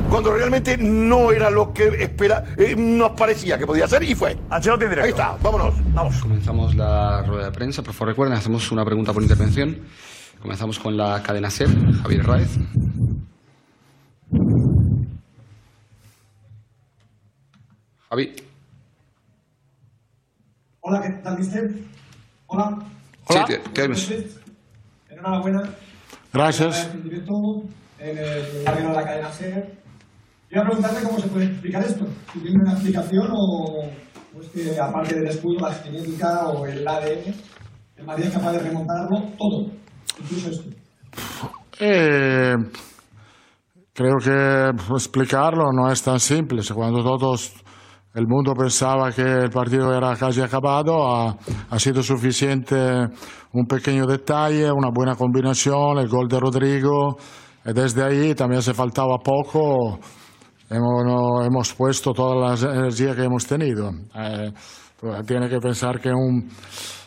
[0.08, 4.36] Cuando realmente no era lo que espera, eh, nos parecía que podía ser y fue.
[4.50, 5.04] Ancelotti directo.
[5.04, 5.74] Ahí está, vámonos.
[5.94, 6.16] Vamos.
[6.20, 7.82] Comenzamos la rueda de prensa.
[7.82, 9.78] Por favor, recuerden, hacemos una pregunta por intervención.
[10.40, 11.68] Comenzamos con la cadena SER,
[12.02, 12.58] Javier Raez.
[18.10, 18.36] Javi.
[20.80, 21.70] Hola, ¿qué tal, mister?
[22.48, 22.78] Hola.
[23.30, 23.90] Sí, te.
[25.08, 25.62] Enhorabuena.
[26.32, 27.02] Gracias.
[27.04, 27.62] Directo,
[28.02, 29.78] en el barrio de la cadena SER.
[30.48, 32.04] Quiero preguntarle cómo se puede explicar esto.
[32.32, 33.84] Si tiene una explicación o,
[34.34, 37.34] o es que, aparte del escudo, la genética o el ADN,
[37.96, 39.70] el Madrid es capaz de remontarlo todo,
[40.20, 40.70] incluso esto.
[41.78, 42.54] Eh,
[43.94, 46.62] creo que pues, explicarlo no es tan simple.
[46.74, 47.54] Cuando todos
[48.14, 51.36] el mundo pensaba que el partido era casi acabado, ha,
[51.70, 52.76] ha sido suficiente
[53.52, 57.16] un pequeño detalle, una buena combinación, el gol de Rodrigo.
[57.64, 59.98] Y desde ahí también se faltaba poco.
[60.70, 63.90] Hemos, no- hemos puesto toda la energía que hemos tenido.
[64.14, 64.52] Eh,
[65.00, 66.48] pues, tiene que pensar que un,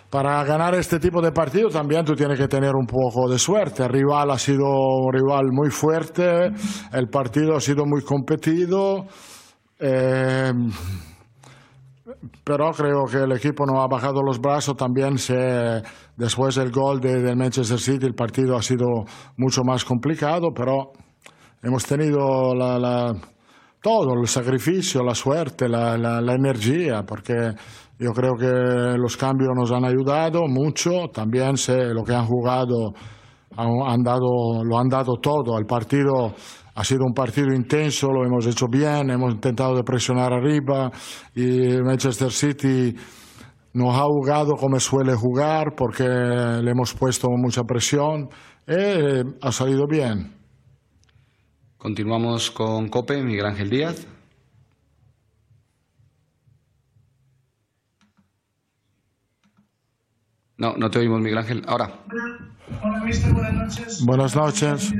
[0.09, 3.83] para ganar este tipo de partido también tú tienes que tener un poco de suerte.
[3.83, 6.51] El rival ha sido un rival muy fuerte,
[6.93, 9.05] el partido ha sido muy competido,
[9.79, 10.51] eh,
[12.43, 14.75] pero creo que el equipo no ha bajado los brazos.
[14.77, 15.81] También se,
[16.15, 18.85] después del gol de, del Manchester City el partido ha sido
[19.37, 20.91] mucho más complicado, pero
[21.63, 23.13] hemos tenido la, la-
[23.81, 27.33] todo, el sacrificio, la suerte, la, la- energía, porque
[27.99, 32.93] yo creo que los cambios nos han ayudado mucho, también sé lo que han jugado,
[33.55, 36.33] han, han dado, lo han dado todo, el partido
[36.75, 40.91] ha sido un partido intenso, lo hemos hecho bien, hemos intentado de presionar arriba
[41.33, 42.93] y Manchester City
[43.73, 48.29] nos ha jugado como suele jugar porque le hemos puesto mucha presión
[48.67, 50.33] y ha salido bien.
[51.77, 54.07] Continuamos con Cope, Miguel Ángel Díaz.
[60.57, 61.61] No, no te oímos, Miguel Ángel.
[61.67, 62.05] Ahora.
[62.09, 62.54] Hola,
[63.03, 64.05] mister, buenas noches.
[64.05, 64.93] Buenas noches.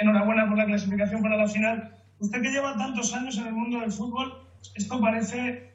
[0.00, 1.94] Enhorabuena por la clasificación para la final.
[2.18, 4.32] Usted que lleva tantos años en el mundo del fútbol,
[4.74, 5.72] esto parece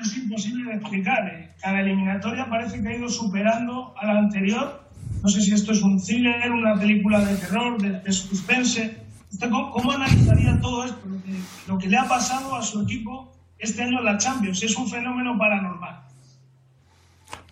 [0.00, 1.26] es imposible de explicar.
[1.28, 1.54] eh.
[1.60, 4.84] Cada eliminatoria parece que ha ido superando a la anterior.
[5.22, 8.98] No sé si esto es un thriller, una película de terror, de, de suspense.
[9.32, 11.00] ¿Usted cómo, cómo analizaría todo esto?
[11.06, 11.32] Lo que,
[11.68, 14.62] lo que le ha pasado a su equipo este año en la Champions.
[14.62, 16.05] Es un fenómeno paranormal.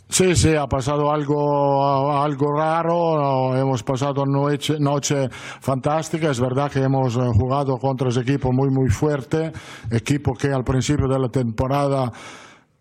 [0.08, 6.80] Sí, sí, ha pasado algo, algo raro, hemos pasado noche, noche fantástica, es verdad que
[6.80, 9.50] hemos eh, jugado contra ese equipo muy, muy fuerte,
[9.90, 12.12] equipo que al principio de la temporada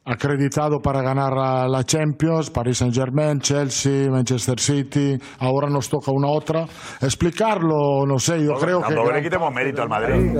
[0.05, 6.11] acreditado para ganar a la Champions, Paris Saint Germain, Chelsea, Manchester City, ahora nos toca
[6.11, 6.65] una otra.
[7.01, 8.93] Explicarlo, no sé, yo creo que...
[8.93, 10.37] Tampoco le quitemos mérito al Madrid.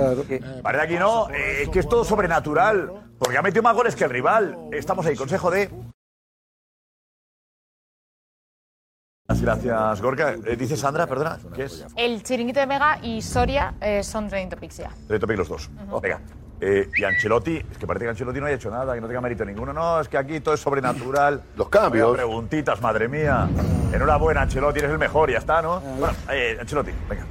[0.62, 4.04] Parece aquí no, eh, es que es todo sobrenatural, porque ha metido más goles que
[4.04, 4.54] el rival.
[4.70, 5.70] Estamos ahí, consejo de...
[9.26, 10.34] Gracias, Gorka.
[10.44, 11.86] Eh, dice Sandra, perdona, ¿qué es?
[11.96, 14.90] El chiringuito de Mega y Soria eh, son trending topics ya.
[15.08, 15.70] De Topic los dos.
[16.02, 16.20] Venga.
[16.60, 19.22] Eh, y Ancelotti, es que parece que Ancelotti no haya hecho nada, que no tenga
[19.22, 19.72] mérito ninguno.
[19.72, 21.42] No, es que aquí todo es sobrenatural.
[21.56, 22.12] Los cambios.
[22.12, 23.48] Vaya preguntitas, madre mía.
[23.92, 25.80] Enhorabuena, Ancelotti, eres el mejor, ya está, ¿no?
[25.80, 27.24] Bueno, eh, Ancelotti, venga.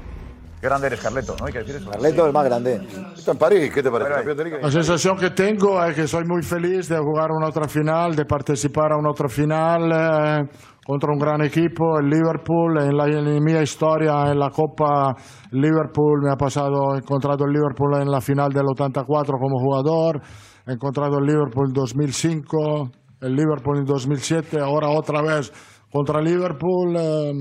[0.60, 1.46] Qué grande eres, Carleto, ¿no?
[1.46, 1.92] Hay que decir eso.
[1.92, 2.88] Carleto, el más grande.
[3.16, 4.62] Está en París, ¿qué te parece?
[4.62, 8.26] La sensación que tengo es que soy muy feliz de jugar una otra final, de
[8.26, 10.50] participar a una otra final eh,
[10.86, 12.78] contra un gran equipo, el Liverpool.
[12.82, 15.16] En, la, en mi historia en la Copa
[15.52, 20.22] Liverpool me ha pasado, he encontrado el Liverpool en la final del 84 como jugador,
[20.68, 22.92] he encontrado el Liverpool en 2005,
[23.22, 25.52] el Liverpool en 2007, ahora otra vez
[25.92, 26.96] contra Liverpool.
[26.98, 27.32] eh,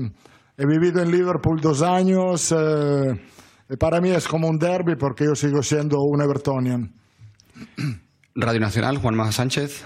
[0.57, 2.51] he vivido en Liverpool dos años.
[2.51, 3.13] eh,
[3.69, 6.93] y para mí es como un derby porque yo sigo siendo un Evertonian.
[8.35, 9.85] Radio Nacional, Juanma Sánchez.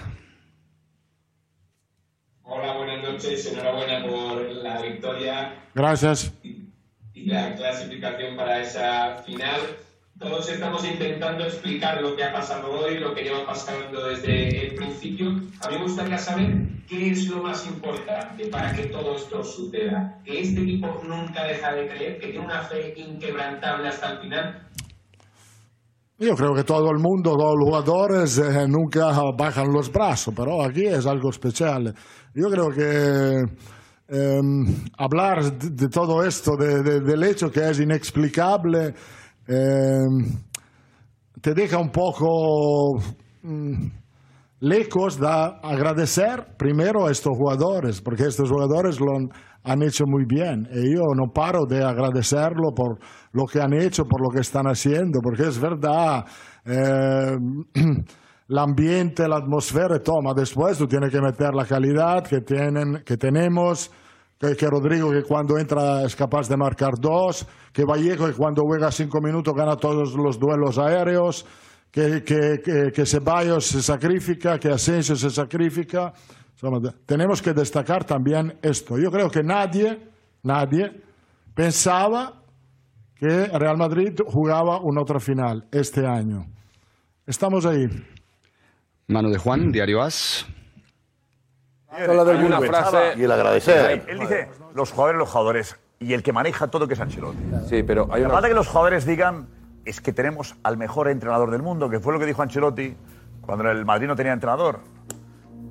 [2.42, 3.52] Hola, buenas noches.
[3.52, 6.32] Enhorabuena por la victoria Gracias.
[6.42, 9.60] y la clasificación para esa final.
[10.18, 14.74] Todos estamos intentando explicar lo que ha pasado hoy, lo que lleva pasando desde el
[14.74, 15.28] principio.
[15.60, 20.20] A mí me gustaría saber qué es lo más importante para que todo esto suceda.
[20.24, 24.68] Que este equipo nunca deja de creer, que tiene una fe inquebrantable hasta el final.
[26.18, 30.60] Yo creo que todo el mundo, todos los jugadores eh, nunca bajan los brazos, pero
[30.60, 31.94] aquí es algo especial.
[32.34, 33.44] Yo creo que
[34.08, 34.40] eh,
[34.96, 38.94] hablar de, de todo esto, de- de- del hecho que es inexplicable,
[39.46, 40.06] eh,
[41.40, 42.98] te deja un poco
[43.42, 43.86] mm,
[44.60, 49.28] lejos de agradecer primero a estos jugadores, porque estos jugadores lo han,
[49.64, 50.68] han hecho muy bien.
[50.72, 52.98] Y yo no paro de agradecerlo por
[53.32, 56.24] lo que han hecho, por lo que están haciendo, porque es verdad.
[56.64, 57.38] el
[58.56, 60.32] ambiente, la atmósfera, toma.
[60.34, 63.90] Después tú tienes que meter la calidad que, tienen, que tenemos,
[64.38, 68.62] que, que Rodrigo que cuando entra es capaz de marcar dos, que Vallejo que cuando
[68.62, 71.44] juega cinco minutos gana todos los duelos aéreos,
[71.90, 76.12] que, que, que, que Ceballos se sacrifica, que Asensio se sacrifica.
[77.06, 78.98] Tenemos que destacar también esto.
[78.98, 80.08] Yo creo que nadie,
[80.42, 80.90] nadie
[81.54, 82.42] pensaba
[83.14, 86.46] que Real Madrid jugaba una otra final este año.
[87.26, 87.86] Estamos ahí.
[89.08, 90.46] Mano de Juan, Diario As.
[91.88, 94.04] Hay una frase Y el agradecer.
[94.06, 97.38] Él dice los jugadores, los jugadores y el que maneja todo que es Ancelotti.
[97.68, 98.34] Sí, pero hay una...
[98.34, 99.48] falta que los jugadores digan
[99.86, 102.94] es que tenemos al mejor entrenador del mundo, que fue lo que dijo Ancelotti
[103.40, 104.80] cuando el Madrid no tenía entrenador.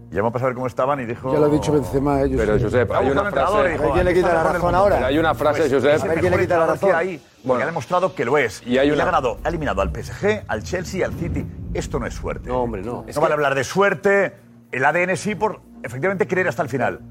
[0.09, 1.33] Llamó para saber cómo estaban y dijo.
[1.33, 2.39] Ya lo ha dicho Benzema, ellos.
[2.39, 3.75] Pero, Josep, hay una frase...
[3.75, 5.95] ¿A quién le quita la razón Pero hay una frase, Josep...
[5.95, 7.63] Es el mejor entrenador que hay, porque Bueno.
[7.63, 8.61] ha demostrado que lo es.
[8.65, 11.45] Y le ha ganado, ha eliminado al PSG, al Chelsea y al City.
[11.73, 12.47] Esto no es suerte.
[12.47, 13.03] No, hombre, no.
[13.13, 14.33] No vale hablar de suerte.
[14.71, 17.01] El ADN sí por efectivamente querer hasta el final.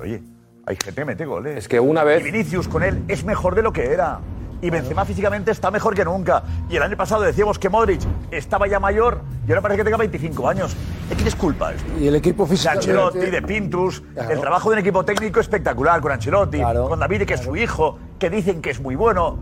[0.00, 0.22] Oye,
[0.66, 1.56] hay gente que mete goles.
[1.56, 4.20] Es que una vez- Y Vinicius con él es mejor de lo que era.
[4.64, 6.42] Y Benzema físicamente está mejor que nunca.
[6.70, 8.00] Y el año pasado decíamos que Modric
[8.30, 10.74] estaba ya mayor y ahora parece que tenga 25 años.
[11.10, 11.86] ¿De quién es culpa esto?
[12.00, 12.90] Y el equipo De físicamente...
[12.90, 17.34] Ancelotti, de Pintus, el trabajo de un equipo técnico espectacular con Ancelotti, con David, que
[17.34, 19.36] es su hijo, que dicen que es muy bueno.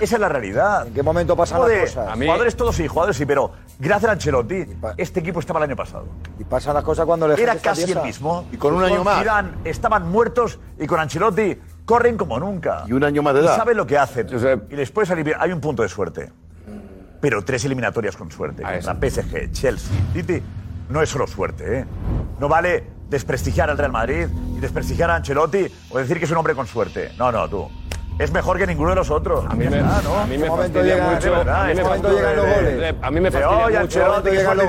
[0.00, 0.86] Esa es la realidad.
[0.86, 2.12] ¿En qué momento pasan las cosas?
[2.12, 2.26] A mí...
[2.26, 4.64] Jugadores todos sí, jugadores sí, pero gracias a Ancelotti,
[4.96, 6.06] este equipo estaba el año pasado.
[6.38, 8.44] Y pasan las cosas cuando le Era casi el mismo.
[8.52, 9.18] Y con un año más.
[9.18, 12.84] Zidane estaban muertos y con Ancelotti corren como nunca.
[12.86, 13.56] Y un año más de Y edad.
[13.56, 14.26] saben lo que hacen.
[14.70, 16.30] Y después hay un punto de suerte.
[17.18, 18.62] Pero tres eliminatorias con suerte.
[18.62, 20.42] Contra PSG, Chelsea, City.
[20.90, 21.84] No es solo suerte, ¿eh?
[22.38, 26.36] No vale desprestigiar al Real Madrid y desprestigiar a Ancelotti o decir que es un
[26.36, 27.10] hombre con suerte.
[27.18, 27.68] No, no, tú.
[28.18, 29.44] Es mejor que ninguno de los otros.
[29.48, 30.18] A mí me, Ah, ¿no?
[30.18, 31.30] a mí me fastidia llega- mucho.
[31.30, 32.94] verdad, a mí me fastidia- los goles.
[33.00, 34.00] A mí me fastidia "Oye, mucho.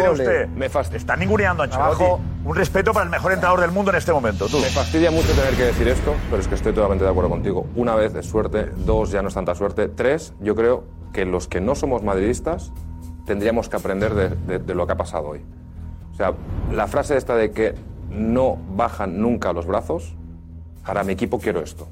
[0.04, 0.48] ¿qué usted?".
[0.50, 2.04] Me fast- Están ninguneando a Ancelotti.
[2.04, 2.20] Abajo.
[2.46, 4.48] Un respeto para el mejor entrenador del mundo en este momento.
[4.48, 4.60] Tú.
[4.60, 7.66] Me fastidia mucho tener que decir esto, pero es que estoy totalmente de acuerdo contigo.
[7.76, 11.48] Una vez es suerte, dos ya no es tanta suerte, tres, yo creo que los
[11.48, 12.72] que no somos madridistas
[13.26, 15.44] tendríamos que aprender de, de- de lo que ha pasado hoy.
[16.12, 16.34] O sea,
[16.72, 17.74] la frase esta de que
[18.12, 20.16] no bajan nunca los brazos,
[20.86, 21.88] para mi equipo quiero esto.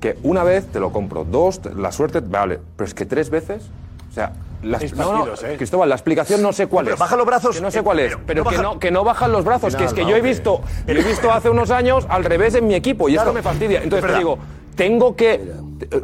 [0.00, 3.64] Que una vez te lo compro, dos, la suerte, vale, pero es que tres veces,
[4.10, 4.32] o sea,
[4.62, 5.56] no, no, ¿eh?
[5.56, 7.00] Cristóbal, la explicación no sé cuál Pero es.
[7.00, 9.04] baja los brazos, Que no sé eh, cuál es, pero que, baja- no, que no
[9.04, 12.06] bajan los brazos, que es que yo he visto, yo he visto hace unos años
[12.08, 13.30] al revés en mi equipo y Claro.
[13.30, 13.82] esto me fastidia.
[13.82, 14.38] Entonces Es te digo,
[14.74, 15.52] tengo que,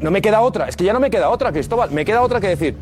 [0.00, 2.40] no me queda otra, es que ya no me queda otra, Cristóbal, me queda otra
[2.40, 2.76] que decir,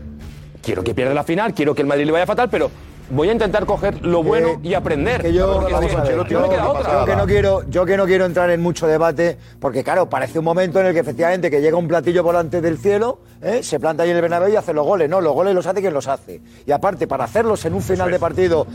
[0.62, 2.70] quiero que pierda la final, quiero que el Madrid le vaya fatal, pero
[3.14, 5.22] voy a intentar coger lo bueno y aprender.
[5.22, 6.92] Que yo, Porque es vamos que a ver, no yo- me queda otra.
[7.00, 10.38] yo que no quiero, yo que no quiero entrar en mucho debate, porque claro, parece
[10.38, 13.62] un momento en el que efectivamente que llega un platillo volante del cielo, ¿eh?
[13.62, 15.08] se planta ahí en el Bernabéu y hace los goles.
[15.08, 16.40] No, los goles los hace quien los hace.
[16.66, 18.66] Y aparte, para hacerlos en un final de partido,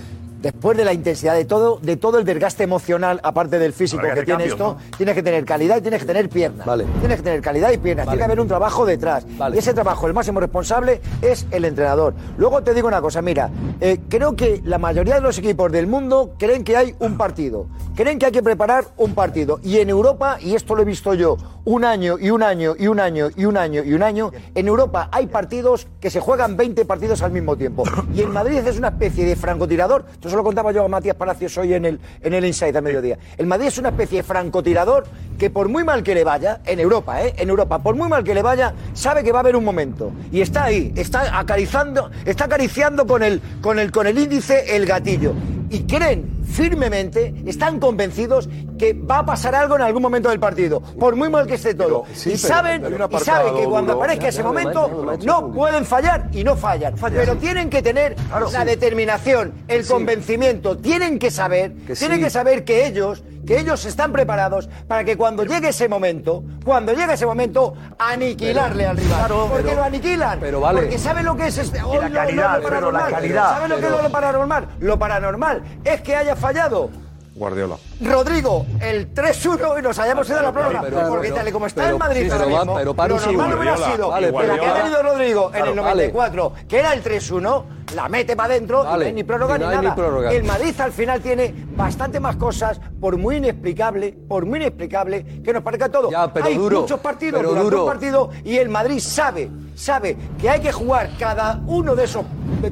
[0.41, 4.23] después de la intensidad de todo, de todo el desgaste emocional, aparte del físico que
[4.23, 6.67] tiene cambios, esto, tienes que tener calidad y tienes que tener piernas.
[7.00, 8.06] Tienes que tener calidad y piernas.
[8.06, 9.26] Tiene que haber un trabajo detrás.
[9.54, 12.13] Y ese trabajo, el máximo responsable, es el entrenador.
[12.38, 15.88] Luego te digo una cosa, mira, eh, creo que la mayoría de los equipos del
[15.88, 17.67] mundo creen que hay un partido.
[17.95, 19.60] Creen que hay que preparar un partido.
[19.63, 22.88] Y en Europa, y esto lo he visto yo un año y un año y
[22.88, 26.56] un año y un año y un año, en Europa hay partidos que se juegan
[26.56, 27.84] 20 partidos al mismo tiempo.
[28.15, 30.05] Y en Madrid es una especie de francotirador.
[30.13, 32.82] Esto se lo contaba yo a Matías Palacios hoy en el, en el Inside a
[32.82, 33.18] mediodía.
[33.38, 35.07] El Madrid es una especie de francotirador
[35.38, 37.34] que por muy mal que le vaya, en Europa, ¿eh?
[37.38, 40.13] En Europa, por muy mal que le vaya, sabe que va a haber un momento.
[40.32, 44.86] Y está ahí, está acariciando, está acariciando con el, con el, con el índice el
[44.86, 45.34] gatillo.
[45.70, 48.49] Y creen firmemente, están convencidos
[48.80, 51.74] que va a pasar algo en algún momento del partido, por muy mal que esté
[51.74, 52.05] todo.
[52.13, 54.03] sí, y saben, y saben que cuando duro.
[54.03, 56.95] aparezca ese momento no pueden fallar y no fallan.
[57.11, 58.15] Pero tienen que tener
[58.51, 64.12] la determinación, el convencimiento, tienen que saber, tienen que saber que ellos que ellos están
[64.12, 69.18] preparados para que cuando llegue ese momento, cuando llegue ese momento, aniquilarle al rival.
[69.18, 70.39] claro, porque pero- lo aniquilan.
[70.39, 70.82] pero vale.
[70.82, 71.82] Porque saben lo que es este.
[71.82, 73.12] hoy la lo- calidad, lo, pero la paranormal.
[73.12, 74.68] calidad, ¿Saben lo que pero- es lo paranormal?
[74.80, 76.89] Lo paranormal es que haya fallado.
[77.36, 77.76] Guardiola.
[78.02, 80.82] Rodrigo, el 3-1 y nos hayamos ido a la prórroga.
[80.82, 82.76] pero- porque pero- tal y como está pero- el Madrid sí, ahora pero va- mismo,
[82.78, 83.58] pero para lo un normal segundo.
[83.62, 86.08] hubiera sido Vale, que la que ha tenido Rodrigo en Claro, el vale.
[86.12, 89.57] 94, que era el 3-1, la mete para adentro y Vale, no hay ni prórroga
[89.57, 89.95] no ni nada.
[89.95, 90.31] prórroga.
[90.31, 95.53] El Madrid al final tiene bastante más cosas, por muy inexplicable, por muy inexplicable, que
[95.53, 96.09] nos parezca todo.
[96.11, 97.83] Ya, pero hay duro, muchos partidos pero duro.
[97.83, 102.25] un partido y el Madrid sabe, sabe que hay que jugar cada uno de esos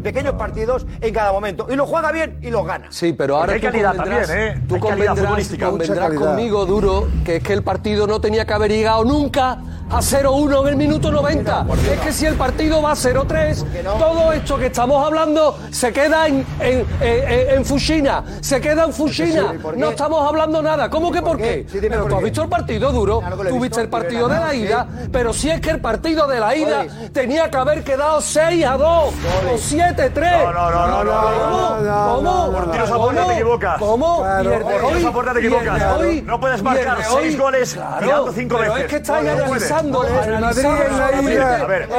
[0.04, 1.68] pequeños partidos en cada momento.
[1.70, 2.88] Y lo juega bien y los gana.
[2.90, 4.64] Sí, pero ahora hay tú calidad convendrás, también, ¿eh?
[4.68, 9.04] tú Hay convendrás, conmigo, Duro, que es que el partido no tenía que haber llegado
[9.06, 9.60] nunca
[9.90, 11.68] a 0-1 en el minuto 90.
[11.94, 16.28] Es que si el partido va a 0-3, todo esto que estamos hablando se queda
[16.28, 19.54] en, en, en- en Fushina, se queda en Fushina.
[19.76, 20.90] No estamos hablando nada.
[20.90, 21.66] ¿Cómo que por qué?
[21.72, 23.20] Sí, pero por tú has visto el partido, Duro.
[23.20, 24.58] Claro Tú viste el partido de la sí.
[24.62, 28.66] ida, pero si es que el partido de la ida tenía que haber quedado 6
[28.66, 29.14] a 2 o
[29.58, 30.44] 7-3.
[30.44, 31.78] No, no, no, no, no, ¿Cómo?
[31.82, 32.52] no, ¿Cómo?
[32.52, 33.28] Por tiros a puerta ¿Cómo?
[33.28, 33.80] te equivocas.
[33.80, 34.18] ¿Cómo?
[34.18, 35.82] Por tiros a puerta te equivocas.
[36.26, 38.86] No puedes marcar de seis hoy- goles Claro, tirando cinco pero veces.
[38.86, 40.20] es que estáis No, no analizando, No.
[40.20, 41.10] A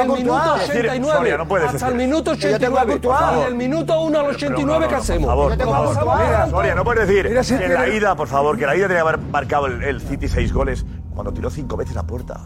[0.01, 2.81] el minuto es decir, 89 Soria, no puedes hasta el minuto Que yo tengo a
[2.81, 3.45] 89 Courtois.
[3.45, 5.25] del minuto 1 al 89 ¿qué hacemos?
[5.25, 6.49] Por favor, ¿Qué por favor.
[6.49, 9.03] Soria, no puedes decir Mira que en la ida, por favor, que la ida tenía
[9.03, 12.39] que haber marcado el, el City seis goles cuando tiró cinco veces a puerta.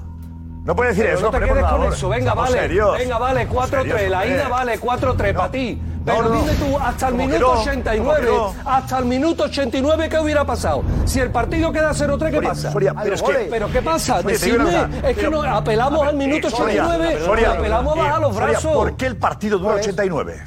[0.63, 1.93] No puedes decir Pero eso, no te hombre, por quedes con favor.
[1.93, 2.61] eso, venga, Seamos vale.
[2.61, 2.97] serios.
[2.97, 3.67] Venga, vale, 4-3.
[3.69, 5.81] Serios, La ida vale 4-3 para ti.
[6.03, 6.41] Pero no, no.
[6.41, 7.61] dime tú, hasta el ¿Cómo que minuto no?
[7.61, 10.83] 89, ¿Cómo que hasta el minuto 89, ¿qué hubiera pasado?
[11.05, 12.71] Si el partido queda 0-3, ¿qué pasa?
[12.71, 14.21] Soria, pero es que- ¿Pero qué pasa?
[14.23, 18.03] Decidme, es que pero- no, apelamos al minuto Eh, Soria, 89, Soria, apelamos a eh,
[18.03, 18.73] bajar los brazos.
[18.73, 20.41] ¿Por qué el partido dura 89?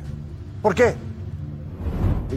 [0.60, 0.96] ¿Por qué?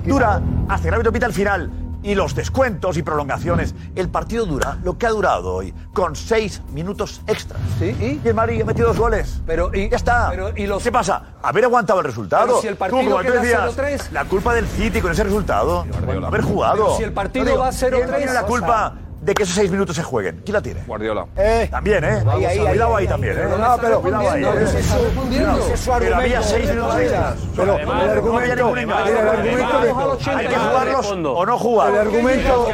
[0.05, 0.39] Dura
[0.69, 1.71] hasta el árbitro pita el final
[2.07, 3.75] y los descuentos y prolongaciones.
[3.93, 7.59] El partido dura lo que ha durado hoy, con seis minutos extras.
[7.81, 8.21] ¿y?
[8.23, 9.41] el Madrid ha metido dos goles.
[9.45, 10.29] Pero, y, ya está.
[10.29, 11.21] pero, ¿y los- ¿Qué pasa?
[11.43, 12.45] Haber aguantado el resultado.
[12.47, 14.11] Pero si el Tú, partido como tú queda decías, 0-3.
[14.11, 15.85] la culpa del City con ese resultado.
[16.25, 16.75] Haber jugado.
[16.85, 19.43] Pero si el partido No digo, va 0-3, ¿Quién tiene la o culpa de que
[19.43, 20.41] esos seis minutos se jueguen?
[20.45, 20.83] ¿Quién la tiene?
[20.87, 21.25] Guardiola.
[21.71, 22.23] También, ¿eh?
[22.27, 23.43] Ahí, ahí, ahí, Cuidado ahí, ahí, también, ahí.
[23.43, 23.55] ¿eh?
[23.59, 24.41] No, pero- Cuidado ahí.
[24.41, 24.63] no, ¿eh?
[24.63, 25.57] ese es su- Cuidado.
[25.75, 27.35] su Pero había seis minutos extras.
[27.55, 31.91] Pero Además, el no había argumento- el de- Hay que jugarlos o no jugar.
[31.93, 32.67] El argumento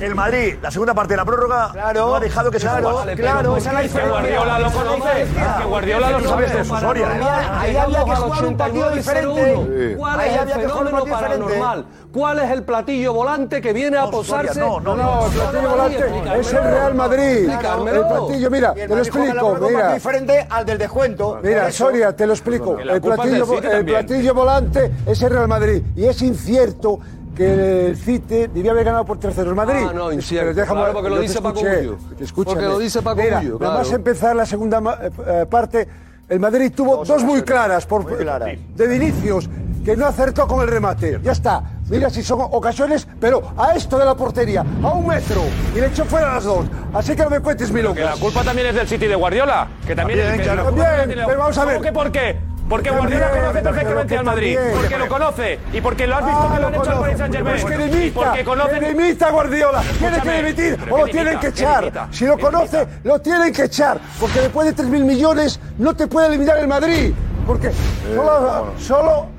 [0.00, 3.14] El Madrid, la segunda parte de la prórroga, no ha dejado que se claro, jugase.
[3.16, 4.08] claro, esa es la.
[4.08, 5.26] Guardiola lo conoce.
[5.58, 7.08] Que Guardiola lo sabe de su Soria.
[7.60, 9.94] Ahí había que jugar un partido diferente.
[9.96, 11.84] ¿Cuál Ahí había que jugar un partido diferente.
[12.12, 14.60] ¿Cuál es el platillo volante que viene a posarse?
[14.60, 17.48] No, no, el platillo volante es el Real Madrid.
[17.50, 19.94] El platillo, mira, te lo explico, mira.
[19.94, 21.38] diferente al del descuento.
[21.42, 21.70] Mira.
[21.70, 22.78] Soria, te lo explico.
[22.78, 25.82] El platillo, el volante es el Real Madrid.
[25.96, 26.98] Y es incierto
[27.36, 29.86] que el City debía haber ganado por terceros Madrid.
[29.88, 30.60] Ah, no, incierto.
[30.60, 31.60] Déjame- Claro, porque lo dice Paco.
[32.44, 33.96] Porque lo dice Paco Mira, Bullo, Nada más claro.
[33.96, 35.88] empezar la segunda eh, eh, parte,
[36.28, 39.48] el Madrid tuvo dos, muy claras, por, de Vinicius,
[39.88, 41.18] que no acertó con el remate.
[41.22, 41.62] Ya está.
[41.88, 45.40] Mira si son ocasiones, pero a esto de la portería, a un metro,
[45.74, 46.66] y le echó fuera las dos.
[46.92, 49.66] Así que no me cuentes mi Que la culpa también es del City de Guardiola.
[49.86, 50.64] Que también, También, que claro.
[50.64, 51.74] También, pero vamos a ver.
[51.76, 52.36] ¿Cómo que por qué?
[52.68, 54.54] Porque También, Guardiola conoce perfectamente al Madrid.
[54.56, 54.78] también.
[54.78, 55.58] Porque lo conoce.
[55.72, 57.16] Y porque lo has visto Ah, que lo han lo hecho al Paris.
[57.18, 57.56] Saint Germain.
[57.56, 58.80] Es que Y limita, porque conocen.
[58.80, 59.82] que limita a Guardiola.
[59.98, 61.80] Tiene que dimitir o lo ¿qué tienen que ¿Qué echar.
[61.80, 62.08] limita?
[62.10, 63.98] Si lo ¿Qué conoce, lo tienen que echar.
[64.20, 67.14] Porque después de 3.000 millones no te puede eliminar el Madrid.
[67.46, 67.70] Porque
[68.14, 69.37] solo, solo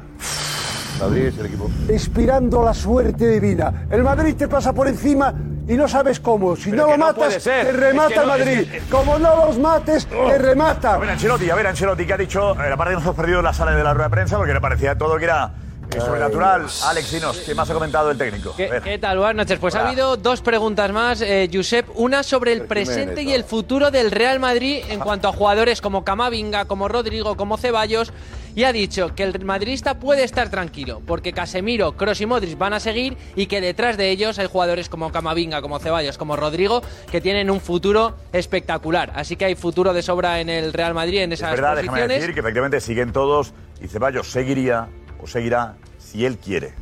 [0.99, 1.69] Madrid es el equipo.
[1.89, 3.85] inspirando la suerte divina.
[3.89, 5.33] El Madrid te pasa por encima
[5.67, 6.55] y no sabes cómo.
[6.57, 8.59] Si Pero no lo no matas, te Es remata que no, el Madrid.
[8.59, 10.95] es que- Como no los mates, te remata.
[10.95, 13.41] A ver, Ancelotti, a ver, Ancelotti, que ha dicho, eh, aparte que nos hemos perdido
[13.41, 15.51] la sala de la rueda de prensa porque le parecía todo que era
[15.95, 16.65] eh, sobrenatural.
[16.85, 18.53] Alex, dinos, ¿qué más ha comentado el técnico?
[18.57, 19.19] ¿Qué, tal?
[19.19, 19.57] Buenas noches.
[19.57, 21.87] Pues ha habido dos preguntas más, eh, Josep.
[21.95, 26.03] Una sobre el presente y el futuro del Real Madrid en cuanto a jugadores como
[26.03, 28.11] Camavinga, como Rodrigo, como Ceballos.
[28.55, 32.73] Y ha dicho que el madridista puede estar tranquilo, porque Casemiro, Kroos y Modric van
[32.73, 36.81] a seguir y que detrás de ellos hay jugadores como Camavinga, como Ceballos, como Rodrigo,
[37.11, 39.11] que tienen un futuro espectacular.
[39.15, 41.87] Así que hay futuro de sobra en el Real Madrid en Es esas verdad, déjame
[41.89, 42.19] posiciones.
[42.19, 44.87] decir que efectivamente siguen todos y Ceballos seguiría
[45.21, 46.73] o seguirá si él quiere.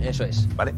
[0.00, 0.48] Eso es.
[0.56, 0.72] ¿Vale?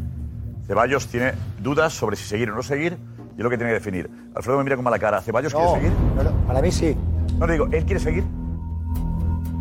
[0.67, 2.97] Ceballos tiene dudas sobre si seguir o no seguir
[3.35, 4.09] y es lo que tiene que definir.
[4.35, 5.21] Alfredo me mira con mala cara.
[5.21, 5.91] ¿Ceballos No, quiere seguir?
[6.15, 6.95] no, no, para mí sí.
[7.37, 8.23] No le digo, ¿él quiere seguir?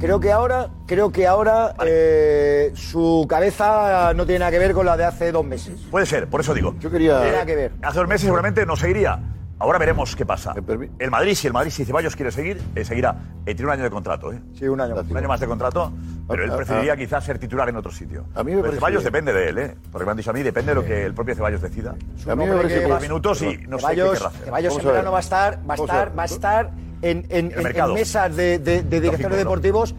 [0.02, 4.84] Creo que ahora, creo que ahora eh, su cabeza no tiene nada que ver con
[4.84, 5.78] la de hace dos meses.
[5.92, 6.74] Puede ser, por eso digo.
[6.80, 7.12] Yo quería.
[7.12, 7.72] No tiene nada que ver.
[7.80, 9.20] Hace dos meses seguramente no seguiría.
[9.60, 10.54] Ahora veremos qué pasa.
[10.98, 13.14] El Madrid, si el Madrid, si Ceballos quiere seguir, eh, seguirá.
[13.46, 14.42] Eh, tiene un año de contrato, ¿eh?
[14.58, 14.96] Sí, un año.
[15.08, 15.92] Un año más de contrato,
[16.26, 16.96] pero él Ah, ah, preferiría ah.
[16.96, 18.24] quizás ser titular en otro sitio.
[18.34, 19.12] A mí me Pero parece Ceballos bien.
[19.12, 19.76] depende de él, ¿eh?
[19.92, 21.94] Porque me han dicho a mí, depende de lo que el propio Ceballos decida.
[22.28, 24.44] A mí me parece que minutos y no sé qué Ceballos, querrá hacer.
[24.46, 26.70] Ceballos en verano va a estar, va a estar, va a estar
[27.02, 27.94] en, en- en- en mercado.
[27.94, 29.36] mesas de, de- de directores ¿no?
[29.36, 29.94] deportivos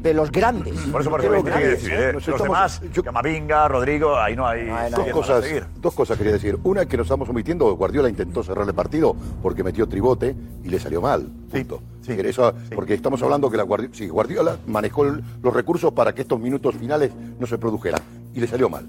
[0.00, 0.74] de los grandes.
[0.90, 2.08] Por eso, por De eso que grandes, decir, ¿eh?
[2.08, 2.12] ¿eh?
[2.14, 4.66] Los estamos- demás, Camavinga, Rodrigo, ahí no hay.
[4.66, 5.44] Dos más a cosas,
[5.80, 6.58] dos cosas quería decir.
[6.64, 10.34] Una que nos estamos omitiendo, Guardiola intentó cerrar el partido porque metió tribote
[10.64, 11.28] y le salió mal.
[11.50, 11.80] Punto.
[12.08, 16.22] Eso- Porque estamos hablando que la Guardiola, sí, Guardiola manejó el- los recursos para que
[16.22, 18.00] estos minutos finales no se produjeran
[18.34, 18.86] y le salió mal.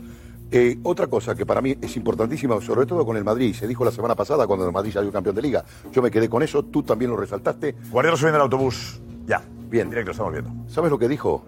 [0.51, 3.85] Eh, otra cosa que para mí es importantísima, sobre todo con el Madrid, se dijo
[3.85, 5.63] la semana pasada cuando el Madrid salió campeón de liga.
[5.91, 7.75] Yo me quedé con eso, tú también lo resaltaste.
[7.91, 8.99] Guardiola subiendo el autobús.
[9.27, 9.41] Ya.
[9.69, 9.89] Bien.
[9.89, 10.51] Directo, estamos viendo.
[10.67, 11.43] ¿Sabes lo que dijo?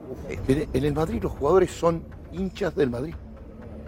[0.48, 3.16] En, en el Madrid los jugadores son hinchas del Madrid.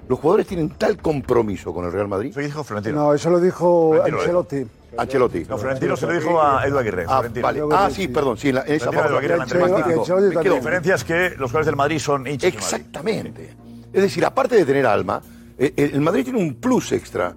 [0.09, 2.31] Los jugadores tienen tal compromiso con el Real Madrid.
[2.31, 2.95] Eso dijo Florentino.
[2.97, 4.67] No, eso lo dijo Florentino lo Ancelotti.
[4.97, 5.45] Ancelotti.
[5.47, 7.05] No, Florentino se lo dijo a Edu Aguirre.
[7.07, 7.61] Ah, vale.
[7.71, 9.59] Ah, sí, perdón, sí, en, la- en esa Aguirre parte.
[9.59, 10.05] Magnífico.
[10.43, 12.75] La diferencia es que los jugadores del Madrid son hinchas del Madrid.
[12.75, 13.53] Exactamente.
[13.93, 15.21] Es decir, aparte de tener alma,
[15.57, 17.35] eh, el Madrid tiene un plus extra.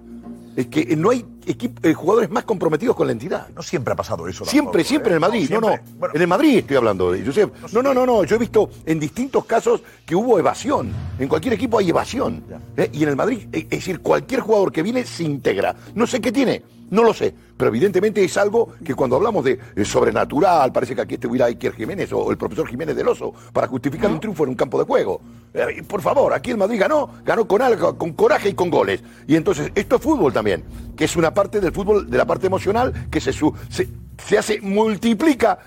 [0.55, 3.47] Es que no hay eh, jugadores más comprometidos con la entidad.
[3.55, 4.45] No siempre ha pasado eso.
[4.45, 5.11] Siempre, tampoco, siempre ¿eh?
[5.11, 5.49] en el Madrid.
[5.51, 5.73] No, no.
[6.13, 7.53] En el Madrid estoy hablando de Josep.
[7.73, 8.23] No, no, no, no.
[8.23, 10.91] Yo he visto en distintos casos que hubo evasión.
[11.17, 12.43] En cualquier equipo hay evasión.
[12.75, 12.89] ¿eh?
[12.91, 15.75] Y en el Madrid, eh, es decir, cualquier jugador que viene se integra.
[15.95, 16.63] No sé qué tiene.
[16.89, 21.01] No lo sé, pero evidentemente es algo que cuando hablamos de eh, sobrenatural, parece que
[21.01, 24.51] aquí estuviera Iker Jiménez o el profesor Jiménez del Oso para justificar un triunfo en
[24.51, 25.19] un campo de juego.
[25.53, 29.03] Eh, por favor, aquí el Madrid ganó, ganó con algo, con coraje y con goles.
[29.27, 30.63] Y entonces, esto es fútbol también,
[30.97, 33.87] que es una parte del fútbol, de la parte emocional, que se, su- se,
[34.17, 35.57] se hace, multiplica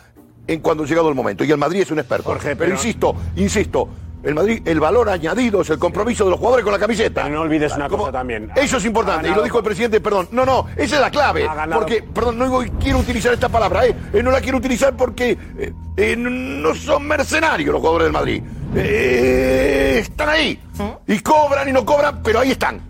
[0.46, 1.44] en cuando ha llegado el momento.
[1.44, 2.36] Y el Madrid es un experto.
[2.42, 3.88] pero, pero- insisto, insisto,
[4.22, 7.26] el Madrid, el valor añadido es el compromiso de los jugadores con la camiseta.
[7.28, 8.02] no olvides una ¿Cómo?
[8.02, 8.50] cosa también.
[8.54, 10.28] Eso es importante, y lo dijo el presidente, perdón.
[10.32, 11.48] No, no, esa es la clave.
[11.72, 13.94] Porque, perdón, no quiero utilizar esta palabra, ¿eh?
[14.12, 18.42] Eh, no la quiero utilizar porque eh, eh, no son mercenarios los jugadores del Madrid.
[18.76, 20.60] Eh, están ahí.
[21.06, 22.80] Y cobran y no cobran, pero ahí están.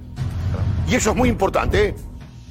[0.89, 1.95] Y eso es muy importante, ¿eh?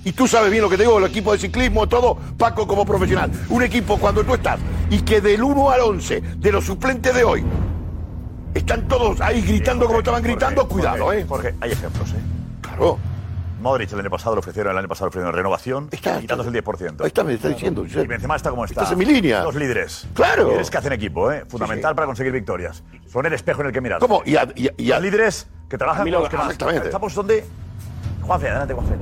[0.10, 2.84] Y tú sabes bien lo que te digo, el equipo de ciclismo, todo, Paco como
[2.84, 3.30] profesional.
[3.50, 7.24] Un equipo cuando tú estás y que del 1 al 11 de los suplentes de
[7.24, 7.46] hoy
[8.56, 11.26] están todos ahí gritando como estaban gritando, cuidado, Jorge, ¿eh?
[11.30, 12.16] Jorge, hay ejemplos, ¿eh?
[12.62, 12.98] Claro.
[13.62, 17.02] Modric el año pasado le ofrecieron, el año pasado le ofrecieron renovación, quitándose el 10%.
[17.02, 17.86] Ahí está, me está diciendo.
[17.86, 18.82] Y Benzema está como está.
[18.82, 19.44] Estás en mi línea.
[19.44, 20.08] Los líderes.
[20.16, 20.46] Claro.
[20.48, 21.46] Líderes que hacen equipo, ¿eh?
[21.48, 22.82] Fundamental para conseguir victorias.
[23.12, 24.00] Son el espejo en el que mirar.
[24.00, 24.24] ¿Cómo?
[24.26, 26.46] Y a- y a- y a- Los líderes que trabajan con lo- los que más.
[26.48, 26.88] exactamente.
[26.88, 27.46] Estamos donde...
[28.24, 28.96] Juanfe, adelante, Juanfe.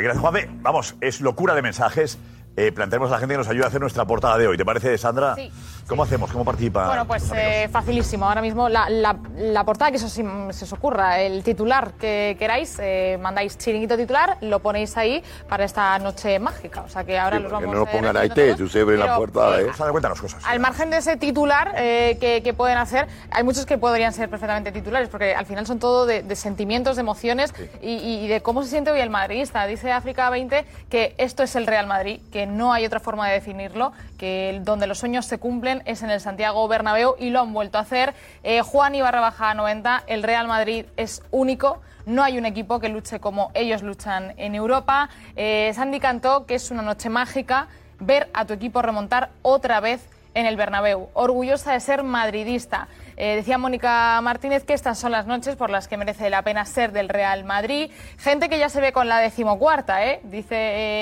[0.00, 0.48] Eh, gracias, Juanfe.
[0.62, 2.18] Vamos, es locura de mensajes.
[2.56, 4.56] Eh, planteemos a la gente que nos ayude a hacer nuestra portada de hoy.
[4.56, 5.34] ¿Te parece, Sandra?
[5.34, 5.52] Sí,
[5.90, 6.30] ¿Cómo hacemos?
[6.30, 6.86] ¿Cómo participa?
[6.86, 8.24] Bueno, pues eh, facilísimo.
[8.28, 10.22] Ahora mismo la, la- la portada que se se
[10.64, 15.98] os ocurra, el titular que queráis, eh, mandáis chiringuito titular, lo ponéis ahí para esta
[15.98, 16.82] noche mágica.
[16.82, 18.60] O sea que ahora Sí, los vamos no nos eh, pongan ahí todos.
[18.60, 19.72] Josep, en la portada, eh, ¿eh?
[19.74, 20.44] Sandra, cuéntanos cosas.
[20.46, 24.28] Al margen de ese titular eh, que, que pueden hacer, hay muchos que podrían ser
[24.30, 28.42] perfectamente titulares, porque al final son todo de, de sentimientos, de emociones y, y de
[28.42, 29.66] cómo se siente hoy el madridista.
[29.66, 33.34] Dice África 20 que esto es el Real Madrid, que no hay otra forma de
[33.34, 37.54] definirlo, que donde los sueños se cumplen es en el Santiago Bernabéu y lo han
[37.54, 38.12] vuelto a hacer.
[38.42, 41.80] Eh, Juan Ibarra baja a 90, el Real Madrid es único.
[42.04, 45.08] No hay un equipo que luche como ellos luchan en Europa.
[45.36, 47.68] Eh, Sandy cantó que es una noche mágica
[47.98, 51.08] ver a tu equipo remontar otra vez en el Bernabéu.
[51.14, 52.88] Orgullosa de ser madridista.
[53.22, 56.64] Eh, decía Mónica Martínez que estas son las noches por las que merece la pena
[56.64, 57.90] ser del Real Madrid.
[58.16, 60.20] Gente que ya se ve con la decimocuarta, ¿eh?
[60.24, 60.54] dice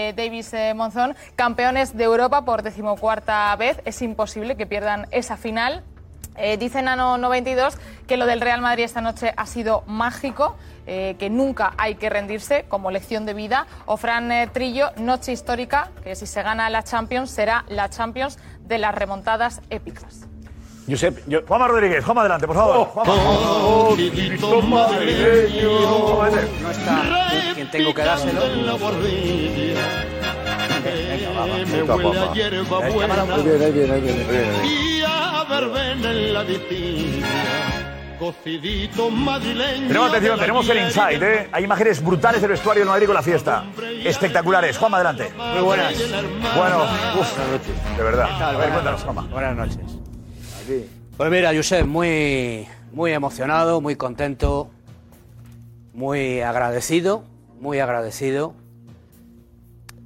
[0.09, 3.81] eh, Davis eh, Monzón, campeones de Europa por decimocuarta vez.
[3.85, 5.85] Es imposible que pierdan esa final.
[6.35, 10.57] Eh, dice Nano 92 que lo del Real Madrid esta noche ha sido mágico,
[10.87, 13.67] que nunca hay que rendirse como lección de vida.
[13.87, 18.79] O Fran Trillo, noche histórica, que si se gana la Champions será la Champions de
[18.79, 20.28] las remontadas épicas.
[20.89, 21.41] Josep, yo...
[21.47, 22.87] Juanma Rodríguez, Juanma adelante, por favor.
[22.89, 23.15] Juanma.
[26.61, 28.41] No está quien tengo que dárselo.
[31.67, 34.67] me huele a hierba buena Ahí viene, ahí viene, ahí viene.
[34.67, 37.27] y a verbena en la vitina,
[38.19, 39.89] cocidito madrileño.
[39.89, 41.49] Tenemos atención, tenemos el insight, ¿eh?
[41.53, 43.65] Hay imágenes brutales del vestuario del Madrid con la fiesta.
[44.05, 44.79] Espectaculares.
[44.79, 45.33] Juan, adelante.
[45.37, 45.95] Muy buenas.
[46.57, 46.85] Bueno,
[47.19, 48.43] uf, de verdad.
[48.43, 49.23] A ver, cuéntanos, Juanma.
[49.31, 49.98] Buenas noches.
[51.17, 54.71] Pues mira, Josep, muy, muy emocionado, muy contento,
[55.95, 57.25] muy agradecido,
[57.59, 58.55] muy agradecido.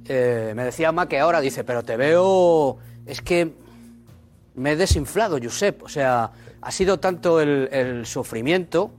[0.05, 3.53] Eh, me decía Ma que ahora dice, pero te veo, es que
[4.55, 5.83] me he desinflado, Josep.
[5.83, 8.91] O sea, ha sido tanto el, sufrimiento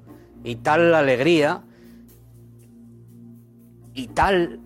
[0.42, 1.62] y tal la alegría
[3.94, 4.60] y tal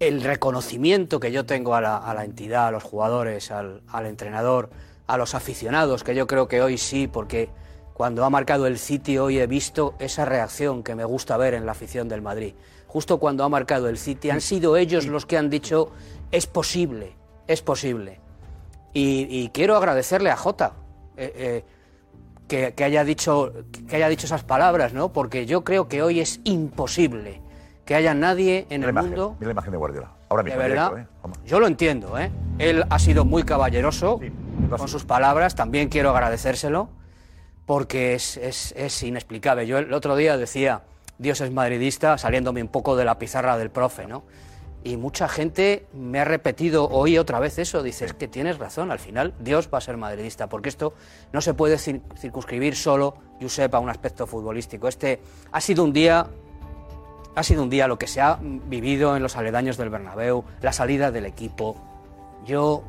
[0.00, 4.70] el reconocimiento que yo tengo a la, entidad, a los jugadores, al entrenador,
[5.06, 7.50] a los aficionados, que yo creo que hoy sí, porque
[7.92, 11.66] cuando ha marcado el City hoy he visto esa reacción que me gusta ver en
[11.66, 12.54] la afición del Madrid.
[12.86, 15.90] Justo cuando ha marcado el City han sido ellos los que han dicho
[16.30, 18.20] es posible, es posible.
[18.92, 20.74] Y, y quiero agradecerle a Jota
[21.16, 21.64] eh, eh,
[22.48, 23.52] que, que haya dicho,
[23.88, 25.12] que haya dicho esas palabras, ¿no?
[25.12, 27.40] Porque yo creo que hoy es imposible
[27.84, 30.12] que haya nadie en Mira el la imagen, mundo mira la imagen de Guardiola.
[30.32, 31.32] Ahora de mismo, verdad, directo, ¿eh?
[31.46, 32.30] Yo lo entiendo, ¿eh?
[32.58, 34.18] Él ha sido muy caballeroso
[34.78, 36.88] con sus palabras, también quiero agradecérselo,
[37.66, 39.66] porque es, es- es inexplicable.
[39.66, 40.82] Yo el otro día decía,
[41.18, 44.22] Dios es madridista, saliéndome un poco de la pizarra del profe, ¿no?
[44.84, 48.90] Y mucha gente me ha repetido hoy otra vez eso, dice, es que tienes razón,
[48.90, 50.94] al final Dios va a ser madridista, porque esto
[51.32, 54.88] no se puede cir- circunscribir solo, Josep, a un aspecto futbolístico.
[54.88, 55.20] Este
[55.52, 56.26] ha sido un día
[57.34, 60.72] ha sido un día lo que se ha vivido en los aledaños del Bernabéu, la
[60.72, 61.76] salida del equipo.
[62.44, 62.82] Yo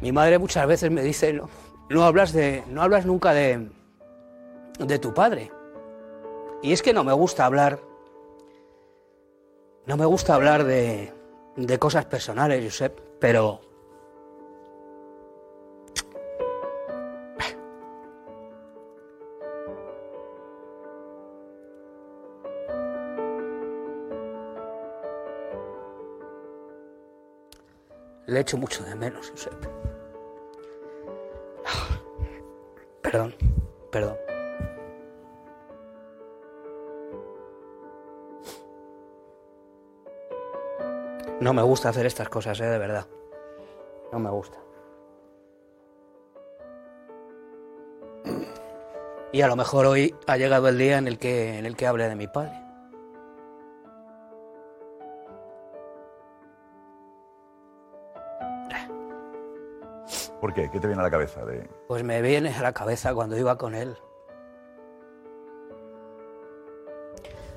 [0.00, 1.48] mi madre muchas veces me dice, no,
[1.88, 3.70] no hablas de no hablas nunca de
[4.78, 5.50] de tu padre.
[6.62, 7.80] Y es que no me gusta hablar
[9.86, 11.12] no me gusta hablar de
[11.56, 13.60] de cosas personales, Josep, pero
[28.26, 29.54] le echo mucho de menos, Josep.
[33.02, 33.34] Perdón,
[33.90, 34.16] perdón.
[41.40, 43.06] No me gusta hacer estas cosas, eh, de verdad.
[44.12, 44.58] No me gusta.
[49.32, 51.86] Y a lo mejor hoy ha llegado el día en el que, en el que
[51.86, 52.63] hable de mi padre.
[60.44, 60.70] ¿Por qué?
[60.70, 61.42] ¿Qué te viene a la cabeza?
[61.46, 61.66] De...
[61.88, 63.96] Pues me viene a la cabeza cuando iba con él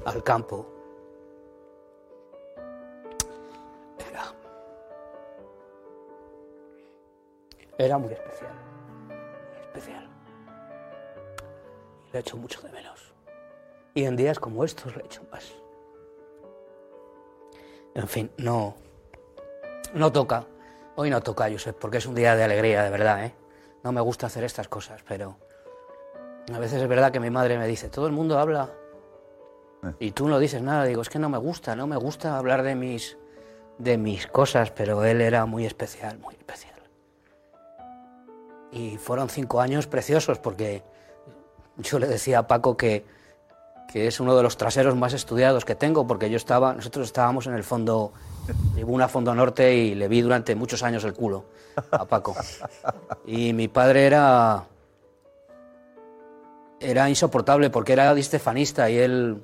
[0.05, 0.65] al campo.
[4.09, 4.33] Era,
[7.77, 8.53] era muy especial,
[9.49, 10.09] muy especial.
[12.13, 13.13] Le echo mucho de menos.
[13.95, 15.53] Y en días como estos le echo más.
[17.95, 18.75] En fin, no,
[19.93, 20.45] no toca.
[20.99, 23.35] Hoy no toca, Josep, porque es un día de alegría, de verdad, ¿eh?
[23.83, 25.37] No me gusta hacer estas cosas, pero
[26.51, 28.71] a veces es verdad que mi madre me dice, todo el mundo habla
[29.99, 30.85] y tú no dices nada.
[30.85, 33.15] Digo, es que no me gusta, no me gusta hablar de mis,
[33.77, 36.81] de mis cosas, pero él era muy especial, muy especial.
[38.71, 40.81] Y fueron cinco años preciosos porque
[41.77, 43.05] yo le decía a Paco que,
[43.87, 47.47] que es uno de los traseros más estudiados que tengo, porque yo estaba, nosotros estábamos
[47.47, 48.11] en el fondo,
[48.73, 51.45] Tribuna Fondo Norte, y le vi durante muchos años el culo
[51.91, 52.35] a Paco.
[53.25, 54.65] Y mi padre era,
[56.79, 59.43] era insoportable porque era distefanista y él,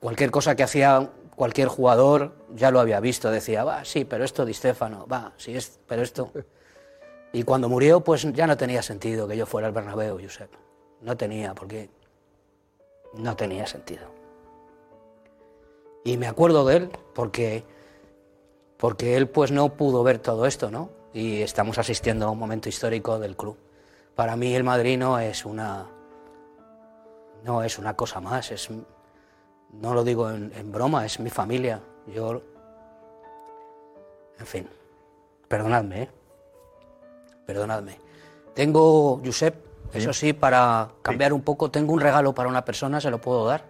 [0.00, 4.44] cualquier cosa que hacía cualquier jugador, ya lo había visto, decía, va, sí, pero esto
[4.44, 6.32] Di Stéfano, va, sí, es, pero esto...
[7.32, 10.50] Y cuando murió, pues ya no tenía sentido que yo fuera al Bernabéu, Josep.
[11.02, 11.90] No tenía, porque
[13.14, 14.06] no tenía sentido.
[16.04, 17.64] Y me acuerdo de él porque,
[18.76, 20.90] porque él pues no pudo ver todo esto, ¿no?
[21.12, 23.56] Y estamos asistiendo a un momento histórico del club.
[24.14, 25.86] Para mí el Madrid no es una,
[27.44, 28.68] no es una cosa más, es,
[29.72, 31.80] no lo digo en, en broma, es mi familia.
[32.06, 32.42] Yo,
[34.38, 34.68] en fin,
[35.46, 36.10] perdonadme, ¿eh?
[37.46, 37.98] Perdonadme.
[38.54, 43.10] Tengo, Josep, eso sí, para cambiar un poco, tengo un regalo para una persona, ¿se
[43.10, 43.64] lo puedo dar?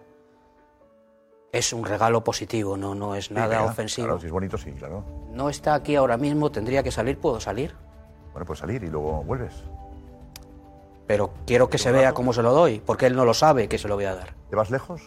[1.51, 4.07] Es un regalo positivo, no, no es Sí, nada ofensivo.
[4.07, 5.03] Claro, si es bonito, sí, claro.
[5.31, 7.75] No está aquí ahora mismo, tendría que salir, ¿puedo salir?
[8.31, 9.53] Bueno, pues salir y luego vuelves.
[11.07, 13.79] Pero quiero que se vea cómo se lo doy, porque él no lo sabe que
[13.79, 14.35] se lo voy a dar.
[14.49, 15.01] ¿Te vas lejos?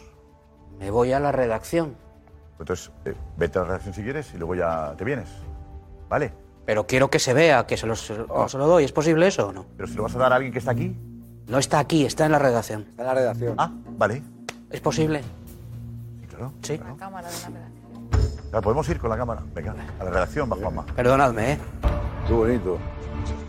[0.78, 1.96] Me voy a la redacción.
[2.58, 5.28] Entonces, eh, vete a la redacción si quieres y luego ya te vienes.
[6.08, 6.32] ¿Vale?
[6.64, 8.84] Pero quiero que se vea, que se, los, ¿cómo se lo doy.
[8.84, 9.66] ¿Es posible eso o no?
[9.76, 10.96] Pero si lo vas a dar a alguien que está aquí.
[11.48, 12.86] No está aquí, está en la redacción.
[12.90, 13.54] Está en la redacción.
[13.58, 14.22] Ah, vale.
[14.70, 15.22] ¿Es posible?
[16.20, 16.52] Sí, claro.
[16.62, 16.78] Sí.
[16.98, 17.82] cámara de la redacción.
[18.50, 19.42] Claro, podemos ir con la cámara.
[19.54, 20.86] Venga, a la redacción, va Juanma.
[20.86, 21.58] Perdonadme, ¿eh?
[22.26, 22.78] Qué bonito.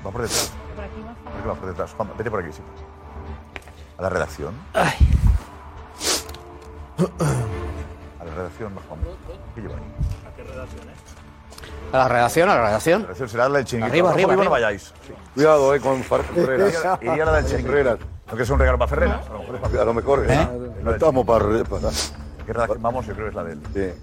[0.05, 0.51] Va por detrás.
[0.75, 1.93] Por aquí va por detrás.
[1.93, 2.61] Juanma, vete por aquí, sí.
[3.97, 4.53] A la redacción.
[4.73, 4.83] A
[8.25, 9.05] la redacción, va Juanma.
[9.53, 9.83] ¿Qué lleva ahí?
[10.27, 10.87] ¿A qué redacción,
[11.93, 13.01] A la redacción, a la redacción.
[13.01, 13.91] La redacción será la del chiringuito.
[14.09, 14.81] Arriba, arriba, no vayáis.
[15.07, 15.13] Sí.
[15.35, 16.83] Cuidado, eh, con Fer- Ferreras.
[17.01, 17.97] Iría, la del chiringuito.
[18.31, 19.21] No que es un regalo para Ferreras.
[19.29, 20.47] A lo mejor ¿eh?
[20.81, 21.45] No estamos para...
[21.65, 21.89] para...
[22.45, 23.05] ¿Qué redacción vamos?
[23.05, 23.59] Yo creo que es la del.
[23.73, 23.99] Sí.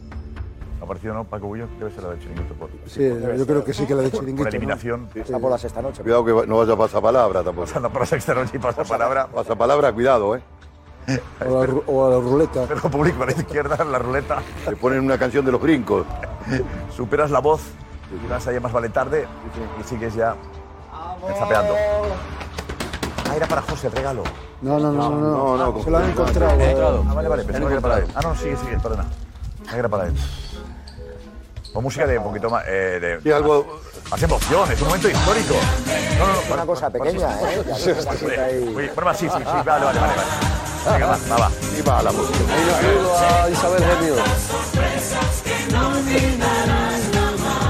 [0.80, 1.24] ¿Ha aparecido, no?
[1.24, 2.54] Paco Bullo, debe ser la del chiringuito.
[2.54, 4.56] Por, Sí, yo creo que sí que la del por- chiringuito, Por ¿no?
[4.56, 5.08] eliminación.
[5.14, 6.02] Está por la sexta noche.
[6.02, 7.66] Cuidado que no vaya a pasar palabra tampoco.
[7.66, 9.26] Pasando por la sexta noche y pasa palabra.
[9.26, 10.42] Pasa palabra, cuidado, eh.
[11.46, 12.64] O la, ru- o a la ruleta.
[12.68, 14.42] Pero público a la izquierda, la ruleta.
[14.64, 16.06] Te ponen una canción de los brincos.
[16.96, 17.60] Superas la voz
[18.24, 19.26] y vas allá más vale tarde
[19.80, 20.34] y sigues ya
[21.38, 21.74] zapeando.
[23.28, 24.22] Ah, era para José el regalo.
[24.62, 25.56] No, no, no, no.
[25.56, 27.04] no, no, Se lo han encontrado.
[27.08, 28.04] Ah, vale, vale, que era para él.
[28.14, 29.06] Ah, no, sigue, sigue, perdona.
[29.74, 30.14] Era para él.
[31.74, 32.64] Música de un poquito más.
[32.66, 33.80] Eh, de, Sí, algo...
[34.10, 35.54] Más emoción, es un momento histórico.
[36.18, 36.54] No, no, no.
[36.54, 37.62] Una cosa pequeña, ¿eh?
[38.74, 40.00] Bueno, sí, sí, sí, vale, vale, vale.
[40.00, 40.69] vale.
[40.84, 41.50] Venga, va, va, va.
[41.76, 42.38] Y va la música.
[43.44, 44.14] a Isabel Gemio.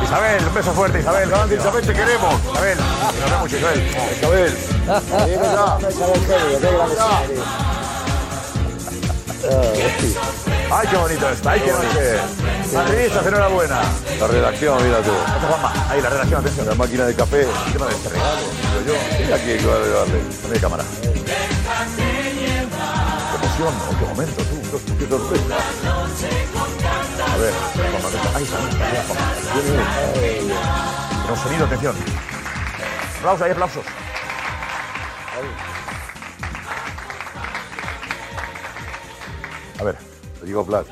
[0.05, 1.29] Isabel, un beso fuerte, Isabel.
[1.29, 2.35] Grande, Isabel, te queremos.
[2.53, 3.83] Isabel, nos vemos, Isabel.
[4.17, 4.57] Isabel.
[4.91, 7.43] Isabel qué grande Isabel.
[10.73, 12.19] Ay, qué bonito está, ay, qué noche.
[12.73, 13.81] Madridistas, enhorabuena.
[14.21, 15.11] La redacción, mira tú.
[15.89, 16.67] Ahí, la redacción, atención.
[16.69, 17.39] La máquina de café.
[17.39, 18.41] De este regalo,
[18.87, 18.95] yo.
[19.19, 20.21] Mira aquí, claro, darle.
[20.43, 20.85] Dame de cámara.
[23.61, 24.57] Emoción, oh, qué momento, tú.
[24.99, 25.57] Qué sorpresa.
[27.27, 29.29] A ver, está, Juanma.
[31.21, 31.95] Tenemos sonido, atención.
[33.19, 33.85] Aplausos, hay aplausos.
[39.79, 39.97] A ver.
[40.41, 40.87] Te digo Plat.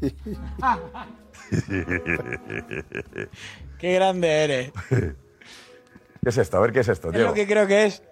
[3.78, 4.72] Qué grande eres.
[4.88, 6.56] ¿Qué es esto?
[6.56, 7.28] A ver, ¿qué es esto, Es Diego?
[7.28, 8.02] lo que creo que es.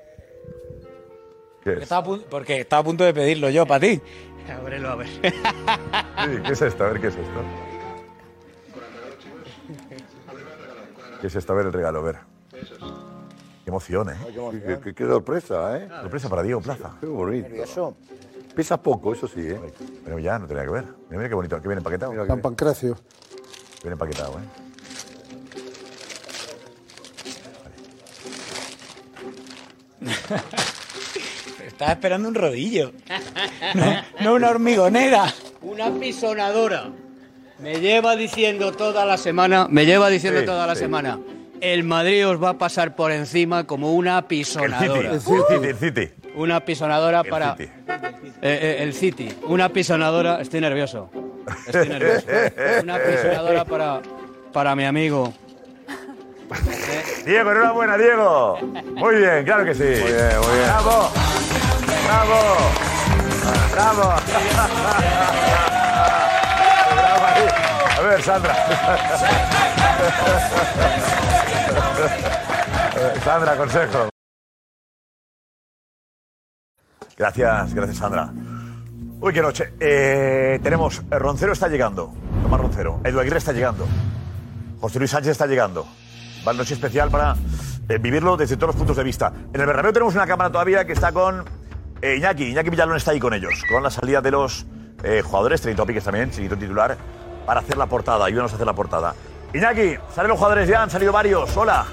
[1.69, 1.83] ¿Qué es?
[1.83, 4.01] Estaba porque estaba a punto de pedirlo yo para ti.
[4.61, 5.09] Ábrelo a ver.
[5.09, 6.85] Sí, ¿Qué es esto?
[6.85, 7.43] A ver, ¿qué es esto?
[11.21, 11.53] ¿Qué es esto?
[11.53, 12.17] A ver el regalo, a ver.
[12.53, 14.15] Qué emoción, ¿eh?
[14.65, 15.89] Qué, qué- qué sorpresa, ¿eh?
[16.01, 16.93] Sorpresa para Diego Plaza.
[17.01, 17.49] Qué bonito.
[17.49, 17.97] Nervioso.
[18.55, 19.61] Pesa poco, eso sí, ¿eh?
[20.05, 20.85] Pero ya no tenía que ver.
[20.85, 22.13] Mira, mira qué bonito, que viene empaquetado.
[22.13, 22.97] Mira San Pancracio.
[23.83, 24.43] Viene empaquetado, ¿eh?
[31.79, 32.91] Estaba esperando un rodillo.
[33.75, 35.33] No, no una hormigonera.
[35.63, 36.89] Una pisonadora.
[37.61, 40.81] Me lleva diciendo toda la semana, me lleva diciendo Sí, toda la sí.
[40.81, 41.21] semana,
[41.61, 45.11] el Madrid os va a pasar por encima como una El City, pisonadora.
[45.13, 46.11] el City, el City.
[46.35, 47.71] Una pisonadora El para City.
[47.87, 47.99] eh,
[48.43, 49.29] eh, el City.
[49.45, 51.11] Una pisonadora, estoy nervioso.
[51.67, 52.27] Estoy nervioso.
[52.83, 54.01] Una pisonadora para,
[54.53, 55.33] para mi amigo.
[57.25, 58.59] Diego, enhorabuena, Diego.
[58.97, 59.83] Muy bien, claro que sí.
[59.83, 60.65] Muy bien, muy bien.
[60.65, 61.11] Bravo.
[62.09, 62.41] Bravo.
[63.71, 64.15] Bravo.
[66.95, 67.47] Bravo ahí.
[67.99, 68.55] A ver, Sandra.
[73.23, 74.09] Sandra, consejo.
[77.15, 78.31] Gracias, gracias, Sandra.
[79.21, 79.75] Uy, qué noche.
[79.79, 82.15] Eh, tenemos, eh, Roncero está llegando.
[82.43, 83.01] Tomás Roncero.
[83.05, 83.87] Edu Aguirre está llegando.
[84.81, 85.87] José Luis Sánchez está llegando.
[86.47, 87.37] Va noche especial para
[87.87, 89.31] eh, vivirlo desde todos los puntos de vista.
[89.53, 91.45] En el Bernabéu tenemos una cámara todavía que está con
[92.03, 92.51] eh, Iñaki.
[92.51, 94.67] Iñaki Villalón está ahí con ellos, con la salida de los
[95.03, 96.97] eh, jugadores, Trade Topics también, chiquito titular,
[97.47, 98.25] para hacer la portada.
[98.25, 99.15] Ayúdanos a hacer la portada.
[99.55, 101.57] Iñaki, salen los jugadores ya, han salido varios.
[101.57, 101.87] Hola.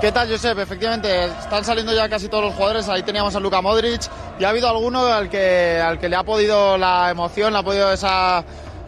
[0.00, 0.58] ¿Qué tal, Josep?
[0.58, 2.86] Efectivamente, están saliendo ya casi todos los jugadores.
[2.88, 4.02] Ahí teníamos a Luka Modric
[4.38, 7.62] y ha habido alguno al que, al que le ha podido la emoción, le ha
[7.62, 8.44] podido esa,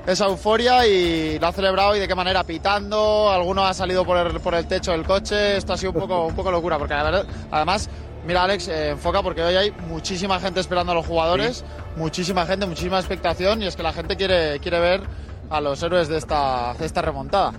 [0.07, 3.31] esa euforia y lo ha celebrado y de qué manera, pitando.
[3.31, 5.57] Alguno ha salido por el, por el techo del coche.
[5.57, 7.89] Esto ha sido un poco, un poco locura porque la verdad, además,
[8.27, 11.65] mira, Alex, eh, enfoca porque hoy hay muchísima gente esperando a los jugadores,
[11.97, 15.03] muchísima gente, muchísima expectación y es que la gente quiere, quiere ver
[15.51, 17.53] a los héroes de esta, de esta remontada.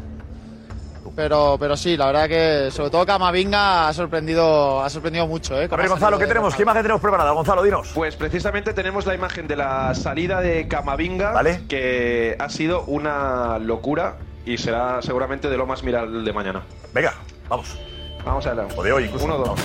[1.16, 5.60] Pero, pero sí, la verdad que sobre todo Camavinga ha sorprendido, ha sorprendido mucho.
[5.60, 5.68] ¿eh?
[5.70, 6.55] A ver, Gonzalo, ¿qué tenemos?
[6.55, 7.32] ¿Qué imagen tenemos preparada?
[7.32, 7.91] Gonzalo, dinos.
[7.93, 11.34] Pues precisamente tenemos la imagen de la salida de Camavinga,
[11.68, 16.64] que ha sido una locura y será seguramente de lo más viral de mañana.
[16.93, 17.14] Venga,
[17.49, 17.78] vamos.
[18.26, 18.68] Vamos a ver.
[18.76, 19.26] O de hoy incluso.
[19.26, 19.60] Uno, dos.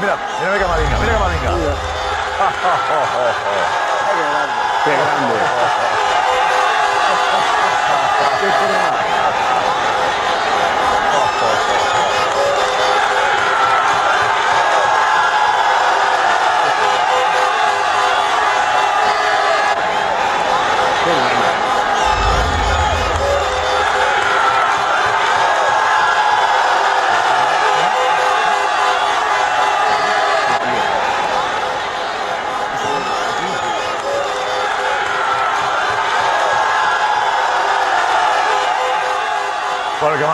[0.00, 1.50] Mira, mira Camavinga, mira Camavinga.
[4.84, 5.34] Qué grande.
[8.40, 8.77] Bueno,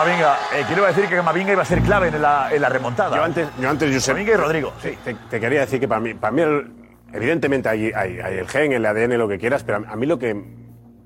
[0.05, 3.15] Camavinga, eh, quiero decir que Camavinga iba a ser clave en la, en la remontada.
[3.17, 4.89] Yo antes, yo antes, Josep, Camavinga y Rodrigo, sí.
[5.03, 6.71] Te, te quería decir que para mí, para mí el-
[7.11, 10.19] evidentemente hay, hay- hay el gen, el ADN, lo que quieras, pero a mí lo
[10.19, 10.39] que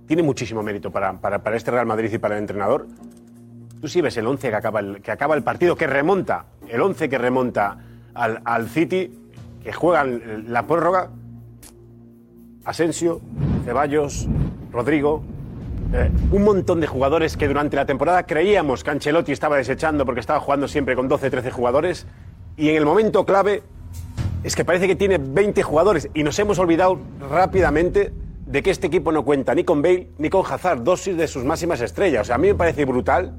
[0.06, 2.88] tiene muchísimo mérito para, para, para este Real Madrid y para el entrenador,
[3.80, 6.82] tú sí ves el 11 que acaba el, que acaba el partido, que remonta, el
[6.82, 7.78] 11 que remonta
[8.14, 9.18] al, al City,
[9.64, 11.10] que juegan la prórroga,
[12.66, 13.22] Asensio,
[13.64, 14.28] Ceballos,
[14.74, 15.24] Rodrigo,
[15.94, 20.20] eh, un montón de jugadores que durante la temporada creíamos que Ancelotti estaba desechando porque
[20.22, 22.06] estaba jugando siempre con 12, 13 jugadores
[22.58, 23.64] y en el momento clave
[24.44, 28.14] es que parece que tiene 20 jugadores y nos hemos olvidado rápidamente
[28.46, 31.44] de que este equipo no cuenta ni con Bale ni con Hazard, dos de sus
[31.44, 32.22] máximas estrellas.
[32.22, 33.34] O sea, a mí me parece brutal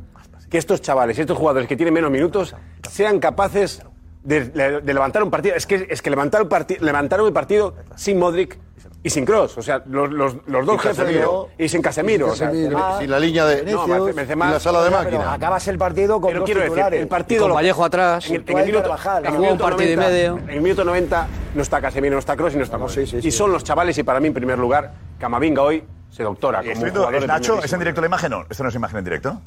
[0.49, 2.55] que estos chavales estos jugadores que tienen menos minutos
[2.89, 3.83] sean capaces
[4.23, 5.55] de, de- levantar un partido.
[5.57, 8.59] Es que, es que levantar un parti- levantaron el partido sin Modric
[9.03, 9.57] y sin Cross.
[9.59, 11.49] O sea, los, los- los dos jefes Casemiro.
[11.59, 12.27] y sin Casemiro.
[12.27, 12.99] Y o sea, Casemiro.
[12.99, 15.33] Sin la línea de- No, Benzema- y la sala de Pero máquina.
[15.33, 17.01] Acabas el partido con Pero dos quiero decir, titulares.
[17.01, 18.29] el partido con lo- Vallejo atrás.
[18.29, 19.25] En el, en el minuto, Carvajal.
[19.25, 20.39] en el un minuto partido y 90, medio.
[20.39, 23.15] En el minuto 90 no está Casemiro, no está Kroos y no está Modric.
[23.25, 26.73] Y son los chavales y para mí en primer lugar Camavinga hoy se doctora como
[26.73, 27.63] estoy un viendo- jugador ¿Es de Nacho?
[27.63, 28.31] ¿Es en directo la imagen?
[28.33, 29.41] No, esto no es imagen en directo.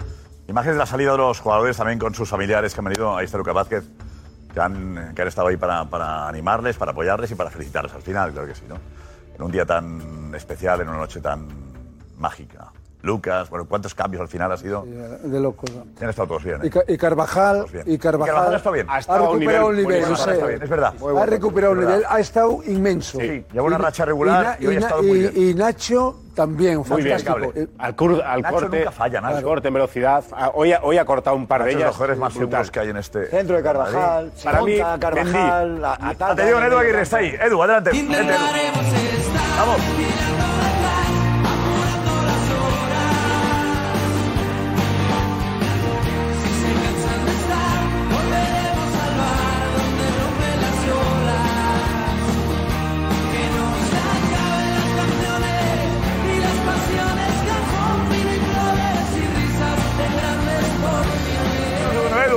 [0.47, 3.15] Imágenes de la salida de los jugadores también con sus familiares que han venido.
[3.15, 3.83] Ahí está Lucas Vázquez,
[4.53, 8.01] que han, que han estado ahí para, para animarles, para apoyarles y para felicitarles al
[8.01, 8.75] final, claro que sí, ¿no?
[9.35, 11.47] En un día tan especial, en una noche tan
[12.17, 12.71] mágica.
[13.03, 14.83] Lucas, bueno, ¿cuántos cambios al final ha sido?
[14.85, 15.69] De locos.
[16.01, 16.59] Han estado todos bien.
[16.63, 16.69] Y, ¿eh?
[16.69, 17.83] Ca- y Carvajal, bien.
[17.85, 18.89] y Carvajal, Carvajal está bien.
[18.89, 20.31] Ha ha estado recuperado un nivel no sé.
[20.31, 20.93] Está bien, es verdad.
[20.93, 21.19] Muy bueno.
[21.21, 23.19] Ha recuperado un nivel, ha estado inmenso.
[23.19, 25.33] Sí, lleva una racha regular y hoy ha estado muy bien.
[25.35, 27.51] y Nacho también, Muy bien, fantástico.
[27.51, 27.67] cable.
[27.77, 29.35] Al, cur- al Nacho corte, nunca falla, Nacho.
[29.37, 30.23] al corte en velocidad.
[30.31, 31.87] Ah, Hoy, ha- hoy ha cortado un par de Nacho de ellas.
[31.89, 33.25] los jugadores más seguros que hay en este.
[33.27, 34.31] Centro de Carvajal.
[34.45, 37.35] Para mí, Carvajal, Atención, Edu Aguirre está ahí.
[37.37, 37.91] Edu, adelante.
[39.57, 40.32] Vamos.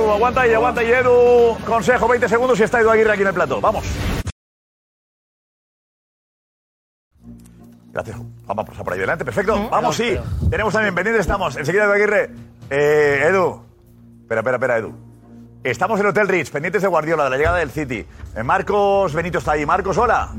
[0.07, 1.57] Edu, aguanta ahí, aguanta ahí, Edu.
[1.65, 3.59] Consejo, 20 segundos y está Edu Aguirre aquí en el plato.
[3.59, 3.83] Vamos.
[7.91, 8.17] Gracias.
[8.45, 9.25] Vamos a pasar por ahí delante.
[9.25, 9.69] Perfecto.
[9.69, 10.17] Vamos, sí.
[10.49, 11.57] Tenemos también pendientes, estamos.
[11.57, 12.29] Enseguida Edu Aguirre.
[12.69, 13.61] Eh, Edu.
[14.21, 14.93] Espera, espera, espera, Edu.
[15.63, 18.05] Estamos en el Hotel Ritz, pendientes de Guardiola, de la llegada del City.
[18.35, 19.65] Eh, Marcos Benito está ahí.
[19.65, 20.29] Marcos, hola.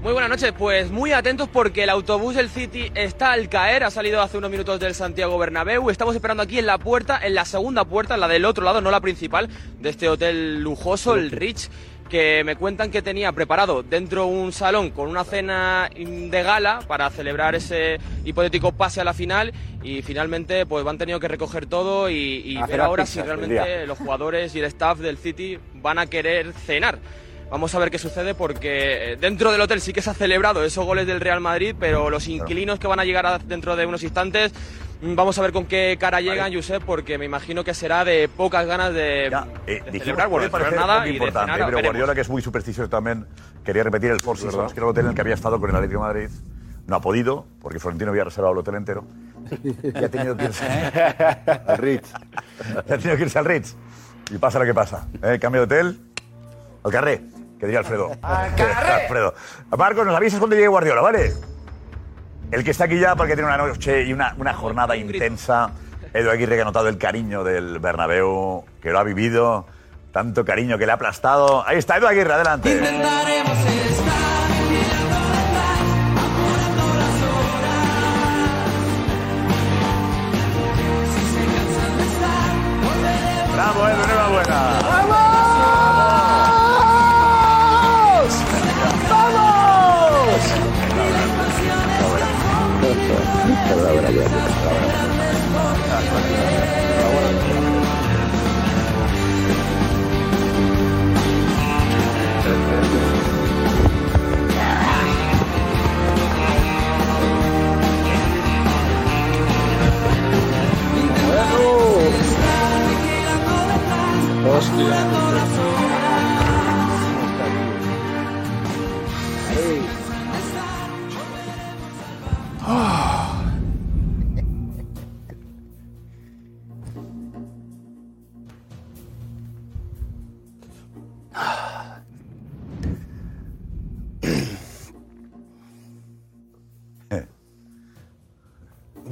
[0.00, 3.90] Muy buenas noches, pues muy atentos porque el autobús del City está al caer, ha
[3.90, 7.44] salido hace unos minutos del Santiago Bernabéu, estamos esperando aquí en la puerta, en la
[7.44, 9.48] segunda puerta, la del otro lado, no la principal,
[9.80, 11.68] de este hotel lujoso, el Rich,
[12.08, 17.10] que me cuentan que tenía preparado dentro un salón con una cena de gala para
[17.10, 22.08] celebrar ese hipotético pase a la final y finalmente pues han tenido que recoger todo
[22.08, 26.52] y, ver ahora si realmente los jugadores y el staff del City van a querer
[26.52, 27.00] cenar.
[27.50, 30.62] Vamos a ver qué sucede porque eh, dentro del hotel sí que se ha celebrado
[30.64, 33.86] esos goles del Real Madrid, pero los inquilinos que van a llegar a- dentro de
[33.86, 34.52] unos instantes,
[35.00, 38.28] mm, vamos a ver con qué cara llegan, Josep, porque me imagino que será de
[38.28, 39.00] pocas ganas de,
[39.66, 41.82] de Dijimos, celebrar, bueno, puede de parecer nada poco y de importante, cenar, pero.
[41.88, 43.26] Guardiola, que es muy supersticioso también,
[43.64, 45.70] quería repetir el Four Seasons, que era el hotel en el que había estado con
[45.70, 46.28] el Atlético de Madrid.
[46.86, 49.04] No ha podido, porque Florentino había reservado el hotel entero.
[49.82, 50.64] Y ha tenido que irse
[51.66, 52.12] al Ritz.
[52.74, 53.74] Y ha tenido que irse al Ritz.
[54.30, 55.06] Y pasa lo que pasa.
[55.22, 55.38] ¿eh?
[55.40, 56.00] Cambio de hotel,
[56.84, 57.20] al carré,
[57.58, 58.10] que diría Alfredo.
[58.22, 59.34] Alfredo.
[59.76, 61.32] Marcos, nos avisas cuando llegue Guardiola, ¿vale?
[62.50, 65.70] El que está aquí ya porque tiene una noche y una, una jornada intensa.
[66.14, 69.66] Edu Aguirre que ha notado el cariño del Bernabéu, que lo ha vivido,
[70.12, 71.66] tanto cariño que le ha aplastado.
[71.66, 72.80] Ahí está Edu Aguirre, adelante.
[83.52, 84.97] Bravo, Edu, enhorabuena.
[114.58, 114.64] Yo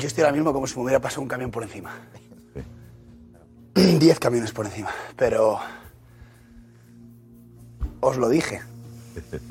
[0.09, 1.93] estoy ahora mismo como si me hubiera pasado un camión por encima.
[4.01, 4.89] Diez camiones por encima.
[5.17, 5.59] Pero.
[8.01, 8.63] Os lo dije.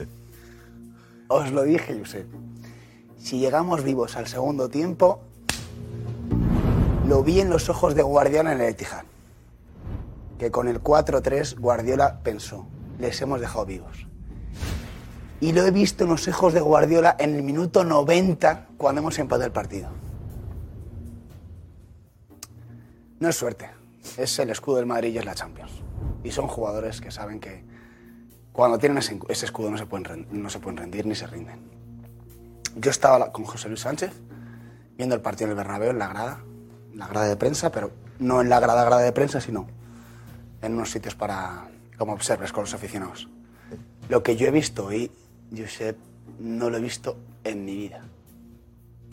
[1.27, 2.27] Os lo dije, Josep.
[3.19, 5.21] Si llegamos vivos al segundo tiempo,
[7.07, 9.03] lo vi en los ojos de Guardiola en el Etihad.
[10.39, 12.67] Que con el 4-3 Guardiola pensó,
[12.99, 14.07] les hemos dejado vivos.
[15.39, 19.19] Y lo he visto en los ojos de Guardiola en el minuto 90 cuando hemos
[19.19, 19.89] empatado el partido.
[23.19, 23.69] No es suerte,
[24.17, 25.71] es el escudo del Madrid y es la Champions.
[26.23, 27.63] Y son jugadores que saben que
[28.51, 31.59] cuando tienen ese, escudo no se, pueden, ren- no se pueden rendir ni se rinden.
[32.75, 34.11] Yo estaba con José Luis Sánchez
[34.97, 36.39] viendo el partido en el Bernabéu en la grada,
[36.91, 39.67] en la grada de prensa, pero no en la grada grada de prensa, sino
[40.61, 43.27] en unos sitios para como observes con los aficionados.
[44.09, 45.11] Lo que yo he visto hoy,
[45.55, 45.97] Josep,
[46.39, 48.03] no lo he visto en mi vida.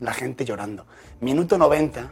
[0.01, 0.87] La gente llorando.
[1.21, 2.11] Minuto 90,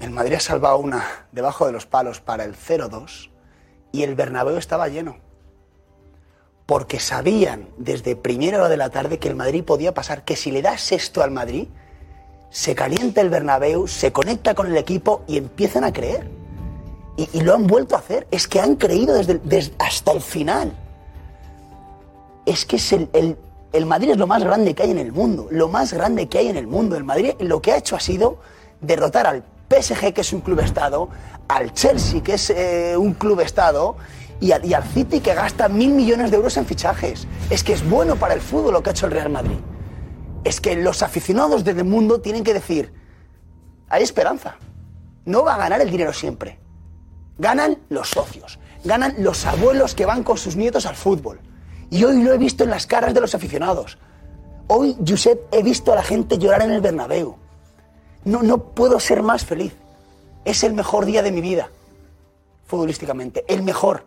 [0.00, 3.30] el Madrid ha salvado una debajo de los palos para el 0-2
[3.92, 5.16] y el Bernabéu estaba lleno.
[6.66, 10.50] Porque sabían desde primera hora de la tarde que el Madrid podía pasar, que si
[10.52, 11.68] le das esto al Madrid,
[12.50, 16.28] se calienta el Bernabéu, se conecta con el equipo y empiezan a creer.
[17.16, 18.26] Y, lo han vuelto a hacer.
[18.30, 20.72] Es que han creído desde, hasta el final.
[22.46, 23.36] Es que es el, el-
[23.72, 25.46] el Madrid es lo más grande que hay en el mundo.
[25.50, 26.96] Lo más grande que hay en el mundo.
[26.96, 28.38] El Madrid lo que ha hecho ha sido
[28.80, 31.08] derrotar al PSG, que es un club estado,
[31.48, 33.96] al Chelsea, que es eh, un club estado,
[34.40, 37.26] y, y al City, que gasta mil millones de euros en fichajes.
[37.50, 39.58] Es que es bueno para el fútbol lo que ha hecho el Real Madrid.
[40.44, 42.92] Es que los aficionados del mundo tienen que decir,
[43.88, 44.56] hay esperanza.
[45.24, 46.58] No va a ganar el dinero siempre.
[47.38, 51.40] Ganan los socios, ganan los abuelos que van con sus nietos al fútbol.
[51.90, 53.98] Y hoy lo he visto en las caras de los aficionados.
[54.68, 57.36] Hoy, Josep, he visto a la gente llorar en el Bernabéu.
[58.24, 59.74] No, no puedo ser más feliz.
[60.44, 61.70] Es el mejor día de mi vida,
[62.66, 63.44] futbolísticamente.
[63.48, 64.06] El mejor.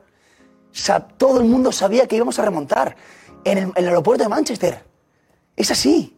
[1.18, 2.96] Todo el mundo sabía que íbamos a remontar
[3.44, 4.84] en el, en el aeropuerto de Manchester.
[5.56, 6.18] Es así.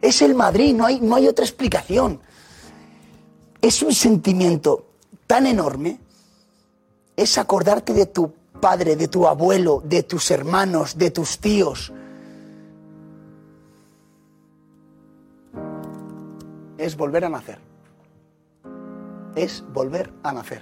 [0.00, 2.20] Es el Madrid, no hay, no hay otra explicación.
[3.60, 4.86] Es un sentimiento
[5.26, 5.98] tan enorme.
[7.16, 11.92] Es acordarte de tu padre, de tu abuelo, de tus hermanos, de tus tíos.
[16.84, 17.58] Es volver a nacer.
[19.36, 20.60] Es volver a nacer.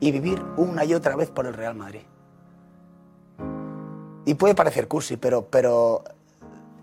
[0.00, 2.00] Y vivir una y otra vez por el Real Madrid.
[4.24, 6.02] Y puede parecer cursi, pero, pero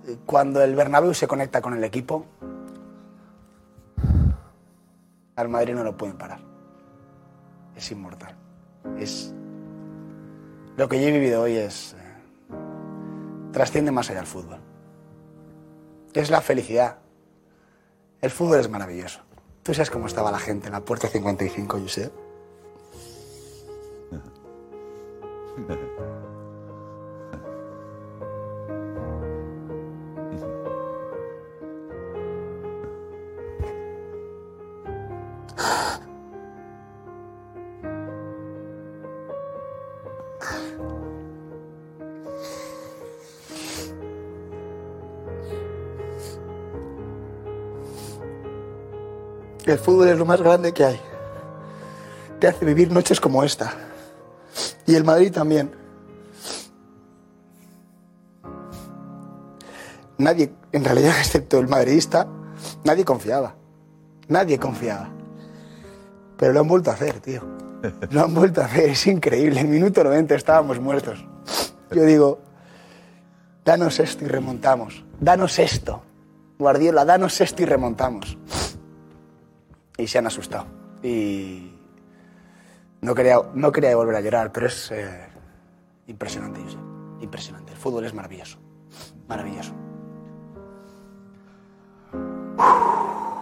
[0.06, 2.28] eh, cuando el Bernabéu se conecta con el equipo,
[5.36, 6.42] al Madrid no lo pueden parar.
[7.76, 8.36] Es inmortal.
[9.00, 9.34] Es
[10.76, 12.52] lo que yo he vivido hoy es eh,
[13.54, 14.60] trasciende más allá del fútbol.
[16.14, 17.07] Es la felicidad.
[18.20, 19.20] El fútbol es maravilloso.
[19.62, 22.12] ¿Tú sabes cómo estaba la gente en la puerta 55, Josep?
[49.68, 51.00] El fútbol es lo más grande que hay.
[52.40, 53.74] Te hace vivir noches como esta.
[54.86, 55.76] Y el Madrid también.
[60.18, 62.28] Nadie, en realidad, excepto el madridista,
[62.86, 63.56] nadie confiaba.
[64.30, 65.10] Nadie confiaba.
[66.38, 67.42] Pero lo han vuelto a hacer, tío.
[68.12, 69.60] Lo han vuelto a hacer, es increíble.
[69.60, 71.26] En minuto 90 estábamos muertos.
[71.92, 72.40] Yo digo,
[73.66, 75.04] danos esto y remontamos.
[75.20, 76.02] Danos esto.
[76.58, 78.38] Guardiola, danos esto y remontamos.
[79.98, 80.66] Y se han asustado.
[81.04, 81.74] Y
[83.02, 85.28] no quería, no quería volver a llorar, pero es eh,
[86.08, 86.80] impresionante, Josep.
[87.22, 87.72] Impresionante.
[87.74, 88.60] El fútbol es maravilloso.
[89.28, 89.74] Maravilloso.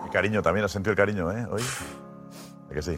[0.05, 1.45] Y cariño también, has sentido el cariño, ¿eh?
[1.51, 1.61] Hoy.
[2.69, 2.97] ¿A que sí?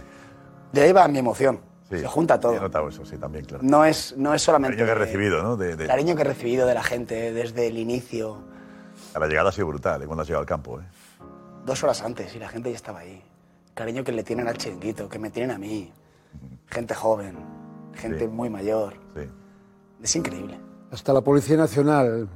[0.71, 1.59] De ahí va mi emoción.
[1.89, 1.99] Sí.
[1.99, 2.53] Se junta todo.
[2.53, 3.63] He notado eso, sí, también, claro.
[3.63, 5.55] No es, no es solamente cariño que he recibido, ¿no?
[5.55, 8.43] De, de- cariño que he recibido de la gente desde el inicio,
[9.13, 10.05] A la llegada ha sido brutal, ¿eh?
[10.05, 10.83] Cuando has llegado al campo, ¿eh?
[11.65, 13.21] dos horas antes, y la gente ya estaba ahí.
[13.77, 15.93] Cariño que le tienen al chiringuito, que me tienen a mí.
[16.65, 17.37] Gente joven,
[17.93, 18.95] gente muy mayor.
[20.01, 20.59] Es increíble.
[20.91, 22.27] Hasta la Policía Nacional,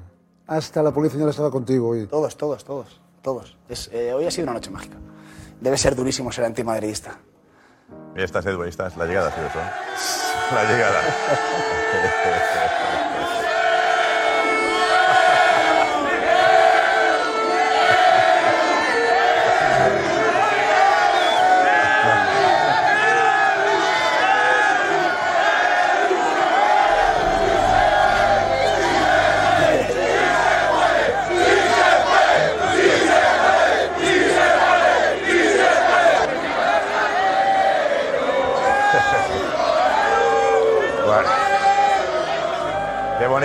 [0.45, 2.05] hasta la Policía Nacional estaba contigo hoy.
[2.05, 3.57] Todos, todos, todos, todos.
[3.67, 4.97] Es, eh, hoy ha sido una noche mágica.
[5.59, 7.17] Debe ser durísimo ser antimadridista.
[8.15, 8.95] Ahí estás, Edu, ahí estás.
[8.95, 9.59] La llegada ha sido eso.
[9.59, 10.53] ¿eh?
[10.53, 11.01] La llegada.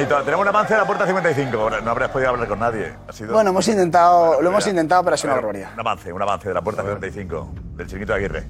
[0.08, 0.24] bonito.
[0.24, 1.58] Tenemos un avance de la puerta 55.
[1.58, 2.92] Ahora, No habrás podido hablar con nadie.
[3.08, 3.32] Ha sido...
[3.34, 5.70] Bueno, hemos intentado, lo hemos intentado, pero ha sido una barbaridad.
[5.74, 8.46] Un avance, un avance de la puerta 55 del chiquito de Aguirre.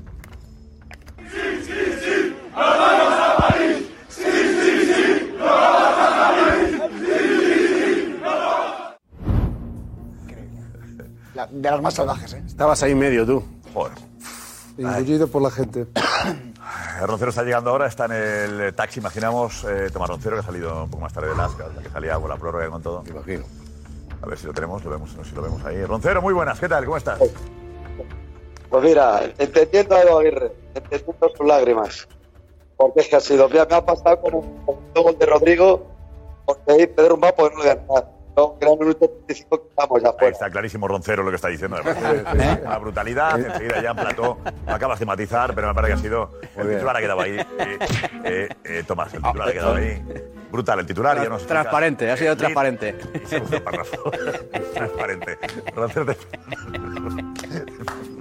[11.34, 12.42] La- de las más salvajes, ¿eh?
[12.46, 13.44] Estabas ahí en medio tú.
[13.74, 13.92] Joder.
[14.78, 15.86] Engullido por la gente.
[17.06, 19.64] Roncero está llegando ahora, está en el taxi, imaginamos.
[19.64, 22.28] Eh, Tomás Roncero, que ha salido un poco más tarde de Lasca, que salía con
[22.28, 23.04] la prórroga y con todo.
[23.06, 23.44] Imagino.
[24.22, 25.84] A ver si lo tenemos, lo vemos, si lo vemos ahí.
[25.84, 26.84] Roncero, muy buenas, ¿qué tal?
[26.84, 27.20] ¿Cómo estás?
[28.70, 32.08] Pues mira, entendiendo a Edu Aguirre, entendiendo sus lágrimas.
[32.76, 35.86] Porque es que ha sido, mira, me ha pasado como un gol de Rodrigo,
[36.44, 38.02] porque ahí Pedro un pues no lo voy
[38.60, 40.32] era el minuto 35 que estamos ya Ahí fuera.
[40.32, 41.76] está clarísimo Roncero lo que está diciendo.
[41.82, 42.58] además.
[42.64, 44.38] Una brutalidad, enseguida ya en plató.
[44.66, 46.30] Lo acabas de matizar, pero me parece que ha sido.
[46.56, 47.38] El titular ha quedado ahí.
[47.38, 47.78] Eh,
[48.24, 50.02] eh, eh, Tomás, el titular ha quedado ahí.
[50.50, 51.60] Brutal, el titular ya nos explica.
[51.62, 52.96] Transparente, ha sido transparente.
[53.26, 54.10] segundo párrafo.
[54.74, 55.38] Transparente.
[55.74, 56.16] Roncero te-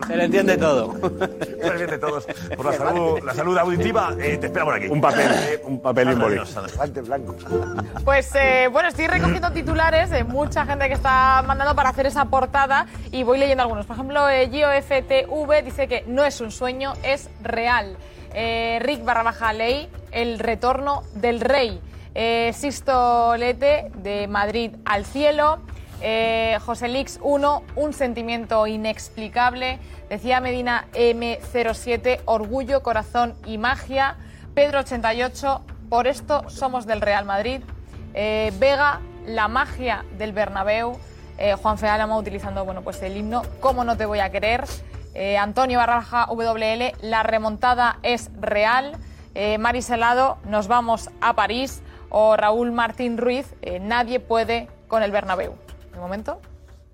[0.07, 0.93] Se le entiende todo.
[0.93, 2.25] Se le entiende todos.
[2.55, 4.87] Por la salud, la salud auditiva, eh, te espera por aquí.
[4.87, 7.35] Un papel, Eh, un papel y blanco.
[8.03, 12.25] Pues eh, bueno, estoy recogiendo titulares de mucha gente que está mandando para hacer esa
[12.25, 13.85] portada y voy leyendo algunos.
[13.85, 17.97] Por ejemplo, eh, GioFTV dice que no es un sueño, es real.
[18.33, 21.79] Eh, Rick barra baja ley, el retorno del rey.
[22.13, 25.59] Eh, Sisto Lete de Madrid al cielo.
[26.01, 29.79] Eh, José Lix 1, un sentimiento inexplicable.
[30.09, 34.15] Decía Medina M07, orgullo, corazón y magia.
[34.53, 37.61] Pedro 88, por esto somos del Real Madrid.
[38.13, 40.97] Eh, Vega, la magia del Bernabéu.
[41.37, 44.63] Eh, Juan Feálamo utilizando bueno, pues el himno ¿Cómo no te voy a querer?
[45.13, 48.97] Eh, Antonio Barraja WL, la remontada es real.
[49.33, 51.81] Eh, Maris Helado, nos vamos a París.
[52.09, 55.55] O Raúl Martín Ruiz, nadie puede con el Bernabéu.
[55.91, 56.39] De momento.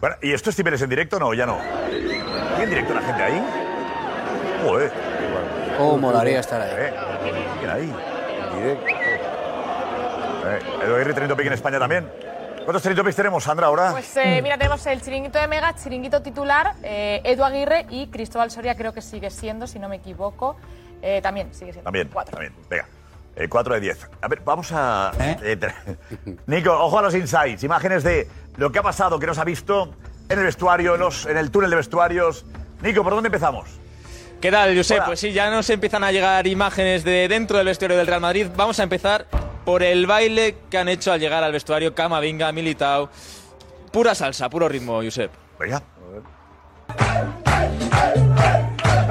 [0.02, 1.20] Bueno, ¿y esto es Ciberes en directo?
[1.20, 1.60] No, ya no.
[1.60, 3.48] ¿Hay en directo la gente ahí?
[4.66, 4.92] Joder.
[5.80, 6.72] Oh, molaría estar ahí.
[6.76, 6.94] Eh,
[7.60, 7.94] ¿Quién ahí?
[8.56, 8.86] Directo.
[10.48, 12.10] Eh, Edu Aguirre, Trending Topic en España también.
[12.66, 13.92] ¿Cuántos Topics tenemos, Sandra, ahora?
[13.92, 18.52] Pues eh, mira, tenemos el chiringuito de Mega, chiringuito titular, eh, Edu Aguirre y Cristóbal
[18.52, 20.56] Soria, creo que sigue siendo, si no me equivoco.
[21.02, 21.84] eh, también sigue siendo.
[21.84, 22.54] También, también.
[22.70, 22.88] Venga.
[23.50, 24.10] 4 de 10.
[24.22, 25.12] A ver, vamos a.
[25.20, 25.58] eh,
[26.46, 27.64] Nico, ojo a los insights.
[27.64, 28.28] Imágenes de
[28.58, 29.94] lo que ha pasado, que nos ha visto
[30.30, 32.46] en el vestuario, en, los, en el túnel de vestuarios.
[32.82, 33.70] Nico, ¿por dónde empezamos?
[34.40, 34.98] ¿Qué tal, Josep?
[34.98, 35.06] Hola.
[35.06, 38.48] Pues sí, ya nos empiezan a llegar imágenes de dentro del vestuario del Real Madrid.
[38.56, 39.28] Vamos a empezar
[39.66, 43.10] por el baile que han hecho al llegar al vestuario Camavinga, Militao.
[43.92, 45.32] Pura salsa, puro ritmo, Josep.
[45.60, 45.84] Venga.
[45.98, 46.24] Joder,
[48.76, 49.11] que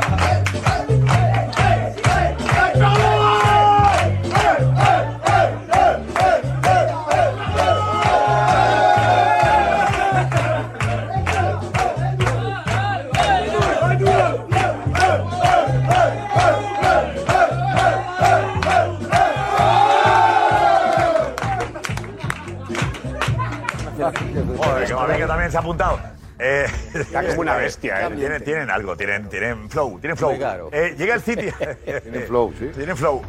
[25.50, 25.98] se ha apuntado.
[26.42, 28.10] Eh, Está como una bestia, ¿eh?
[28.16, 30.70] Tienen, tienen algo, tienen, tienen flow, tienen flow.
[30.72, 31.48] Eh, llega el City.
[31.84, 32.70] tienen flow, sí.
[32.74, 33.22] Tienen flow.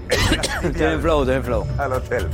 [0.73, 1.67] Tienen flow, tienen flow.
[1.77, 2.27] Al hotel.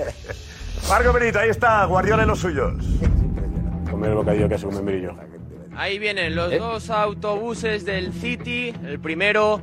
[0.88, 2.74] Marco Benito, ahí está, Guardiola y los suyos.
[3.90, 5.14] Comer el bocadillo que es un membrillo.
[5.74, 6.58] Ahí vienen los ¿Eh?
[6.58, 8.74] dos autobuses del City.
[8.84, 9.62] El primero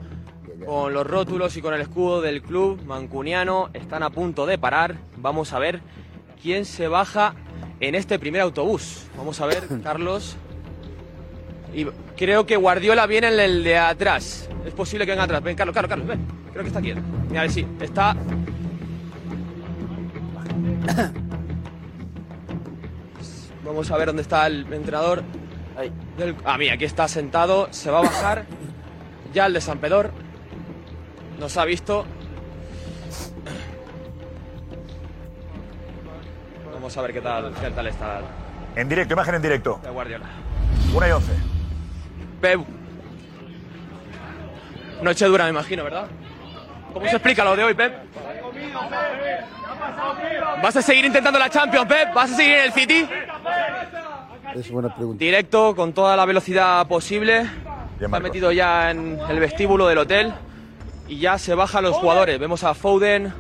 [0.66, 3.70] con los rótulos y con el escudo del club mancuniano.
[3.74, 4.96] Están a punto de parar.
[5.18, 5.82] Vamos a ver
[6.42, 7.36] quién se baja
[7.88, 9.06] en este primer autobús.
[9.18, 10.36] Vamos a ver, Carlos.
[11.74, 11.86] Y
[12.16, 14.48] creo que Guardiola viene en el de atrás.
[14.66, 15.42] Es posible que venga atrás.
[15.44, 16.26] Ven, Carlos, Carlos, Carlos, ven.
[16.52, 16.94] Creo que está aquí.
[17.30, 18.16] Mira, sí, está.
[23.66, 25.24] Vamos a ver dónde está el entrenador.
[26.18, 27.68] del- Ah, mira, aquí está sentado.
[27.72, 28.46] Se va a bajar.
[29.34, 30.12] Ya el de San Pedor.
[31.40, 32.06] Nos ha visto.
[36.84, 38.20] Vamos a ver qué tal, qué tal está
[38.76, 39.80] En directo, imagen en directo.
[39.82, 40.26] de Guardiola.
[40.94, 41.32] 1 y 11.
[42.42, 42.60] Pep.
[45.02, 46.08] Noche dura, me imagino, ¿verdad?
[46.94, 47.94] ¿Cómo se explica lo de hoy, Pep?
[50.62, 52.14] ¿Vas a seguir intentando la Champions, Pep?
[52.14, 53.10] ¿Vas a seguir en el City?
[54.54, 55.24] Es buena pregunta.
[55.24, 57.50] Directo, con toda la velocidad posible.
[57.98, 60.34] Está metido ya en el vestíbulo del hotel.
[61.08, 62.38] Y ya se bajan los jugadores.
[62.38, 63.34] Vemos a Foden.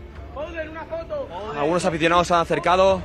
[1.59, 3.01] Algunos aficionados se han acercado.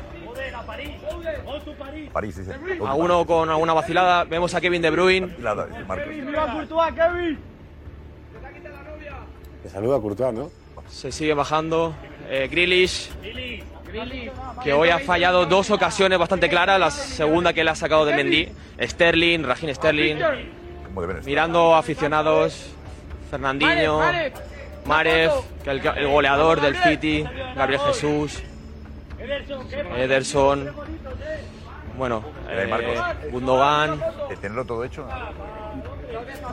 [2.09, 2.53] París, dice.
[2.87, 4.25] Alguno con alguna vacilada.
[4.25, 5.27] Vemos a Kevin De Bruyne.
[5.27, 6.15] Vacilada, Marcos.
[9.63, 10.51] Te saluda Courtois, ¿no?
[10.89, 11.95] Se sigue bajando.
[12.31, 13.11] Eh, Grealish,
[14.63, 16.79] que hoy ha fallado dos ocasiones bastante claras.
[16.79, 18.49] La segunda que le ha sacado de Mendy.
[18.81, 20.17] Sterling, Raheem Sterling.
[21.25, 22.71] Mirando aficionados.
[23.31, 24.01] Fernandinho.
[24.85, 25.33] Marev,
[25.63, 27.25] que el, el goleador del City.
[27.55, 28.43] Gabriel Jesús.
[29.97, 30.71] Ederson.
[31.99, 32.95] Bueno, Eh, Marcos.
[33.25, 34.01] eh, Gundogan.
[34.29, 35.05] De tenerlo todo hecho.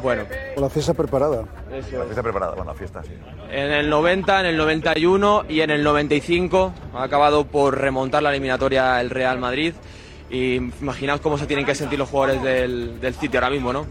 [0.01, 0.23] Bueno,
[0.55, 1.43] Con la fiesta preparada.
[1.71, 3.11] La fiesta preparada, bueno, la fiesta, sí.
[3.51, 8.31] En el 90, en el 91 y en el 95 ha acabado por remontar la
[8.31, 9.73] eliminatoria el Real Madrid.
[10.29, 13.85] Y imaginaos cómo se tienen que sentir los jugadores del, del City ahora mismo, ¿no?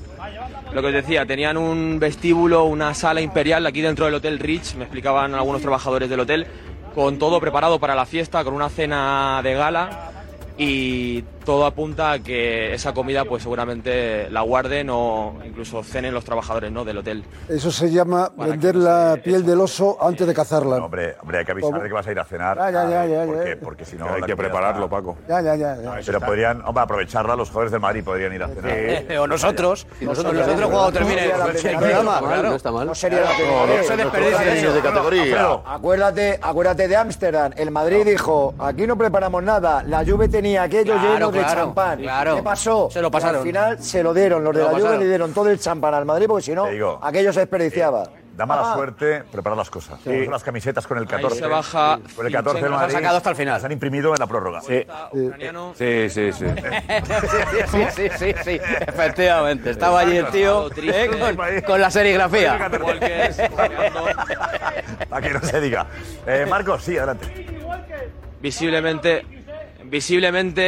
[0.72, 4.74] Lo que os decía, tenían un vestíbulo, una sala imperial aquí dentro del Hotel Rich,
[4.74, 6.46] me explicaban algunos trabajadores del hotel,
[6.94, 10.10] con todo preparado para la fiesta, con una cena de gala
[10.58, 16.24] y todo apunta a que esa comida pues seguramente la guarden o incluso cenen los
[16.24, 16.84] trabajadores ¿no?
[16.84, 17.24] del hotel.
[17.48, 20.76] Eso se llama vender la piel del oso antes de cazarla.
[20.76, 22.56] Hombre, hombre, hay que avisar de que vas a ir a cenar.
[22.56, 23.64] Ya, ya, ya, ya, porque, ya.
[23.64, 24.08] porque si no.
[24.12, 25.16] Hay que prepararlo, está- Paco.
[25.28, 25.76] Ya, ya, ya.
[25.80, 26.00] ya.
[26.04, 28.70] Pero podrían, hombre, aprovecharla, los jugadores del Madrid podrían ir a cenar.
[28.72, 29.86] Eh, o nosotros.
[30.00, 32.48] Y nosotros, nosotros, nosotros cuando termine el programa, claro.
[32.50, 32.86] No está mal.
[32.86, 35.58] No sería la de categoría.
[35.66, 37.52] Acuérdate, acuérdate de Ámsterdam.
[37.56, 39.82] El Madrid dijo, aquí no preparamos nada.
[39.82, 40.94] La Juve tenía aquello
[41.34, 41.98] Claro, de claro, champán.
[42.00, 42.36] claro.
[42.36, 42.88] ¿Qué pasó?
[42.90, 43.36] Se lo pasaron.
[43.36, 44.42] Al final se lo dieron.
[44.44, 46.52] Los de Se lo la Juve le dieron todo el champán al Madrid porque si
[46.54, 48.04] no, digo, aquello se desperdiciaba.
[48.36, 48.74] Da mala Ah.
[48.74, 50.00] suerte preparar las cosas.
[50.02, 51.38] Son las camisetas con el 14.
[51.38, 52.70] se baja Con el 14 del Zinchenko.
[52.72, 52.82] Madrid.
[52.82, 53.54] Las ha sacado hasta el final.
[53.54, 54.60] Las han imprimido en la prórroga.
[54.60, 54.84] Sí,
[56.08, 56.32] sí, sí.
[56.32, 59.70] sí, sí, sí, sí, efectivamente.
[59.70, 62.58] Estaba allí el tío eh, con, con la serigrafía.
[62.60, 63.42] Walker, golpeando.
[65.12, 65.86] A que no se diga.
[66.26, 67.46] Eh, Marcos, sí, adelante.
[68.40, 69.24] visiblemente
[69.90, 70.62] visiblemente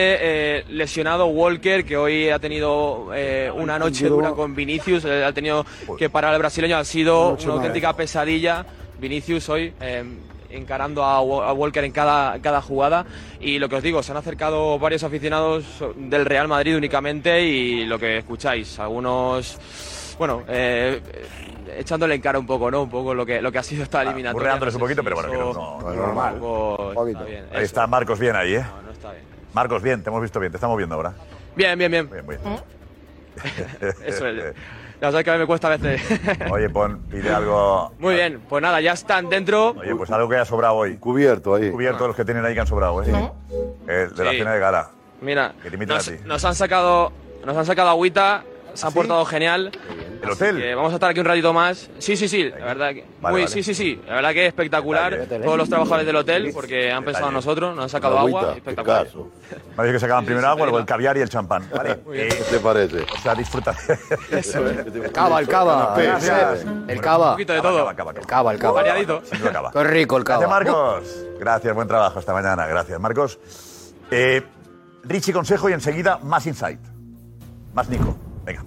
[0.59, 5.33] eh, lesionado Walker que hoy ha tenido eh, una noche dura con Vinicius eh, ha
[5.33, 5.65] tenido
[5.99, 8.65] que parar al brasileño ha sido una auténtica pesadilla.
[8.99, 10.05] Vinicius hoy eh,
[10.51, 13.05] encarando a, Wa- a Walker en cada, cada jugada.
[13.41, 15.65] Y lo que os digo se han acercado varios aficionados
[15.97, 19.59] del Real Madrid únicamente y lo que escucháis algunos
[20.19, 20.99] bueno eh,
[21.77, 24.01] echándole en cara un poco no un poco lo que lo que ha sido esta
[24.03, 24.33] eliminatoria.
[24.33, 26.35] Burreándoles No un poquito, si pero bueno, que no- eso- no, es normal.
[27.11, 27.45] está bien.
[27.53, 28.65] Ahí está Marcos bien ahí, ¿eh?
[29.07, 29.37] Está bien.
[29.53, 31.15] Marcos, bien, te hemos visto bien, te estamos viendo ahora.
[31.55, 32.11] Bien, bien, bien.
[32.11, 32.41] Bien, bien.
[34.05, 34.55] Eso es.
[35.01, 36.21] Ya sabes que a mí me cuesta a veces.
[36.51, 37.93] Oye, pon, pide algo.
[37.99, 39.71] Muy bien, pues nada, ya están dentro.
[39.71, 40.97] Oye, pues algo que haya sobrado hoy.
[40.97, 41.71] Cubierto ahí.
[41.71, 43.31] Cubierto los que tienen ahí que han sobrado, ¿eh?
[43.87, 44.91] El de la cena de gala.
[45.21, 46.19] Mira, Que te nos, a ti.
[46.25, 47.13] nos han sacado,
[47.45, 48.45] nos han sacado agüita,
[48.77, 49.71] se han portado genial.
[50.23, 50.59] ¿El hotel?
[50.59, 51.89] Que vamos a estar aquí un ratito más.
[51.99, 53.05] Sí, sí, sí, la verdad que.
[53.21, 53.49] Vale, muy, vale.
[53.49, 54.01] Sí, sí, sí.
[54.07, 55.19] La verdad que espectacular.
[55.19, 55.45] Detalle.
[55.45, 58.55] Todos los trabajadores del hotel, porque han pensado en nosotros, nos han sacado agua.
[58.57, 59.07] Espectacular.
[59.07, 59.31] Dicho
[59.93, 61.69] que sacaban primero agua, luego el caviar y el champán.
[61.75, 61.99] Vale.
[62.13, 63.03] Eh, ¿Qué te parece?
[63.03, 63.75] o sea, disfruta.
[64.31, 65.95] El cava, el cava.
[65.97, 66.63] Gracias.
[66.89, 67.33] El Un cava.
[67.33, 67.91] poquito de todo.
[67.91, 67.97] El
[68.27, 68.73] cava, el cava.
[68.75, 69.23] Variadito.
[69.25, 69.71] Siempre acaba.
[69.73, 70.65] Qué rico el Gracias, cava.
[70.65, 71.25] Marcos.
[71.39, 72.67] Gracias, buen trabajo esta mañana.
[72.67, 73.39] Gracias, Marcos.
[74.11, 74.43] Eh,
[75.05, 76.81] Richie Consejo y enseguida más Insight.
[77.75, 78.17] Más Nico.
[78.47, 78.65] Venga.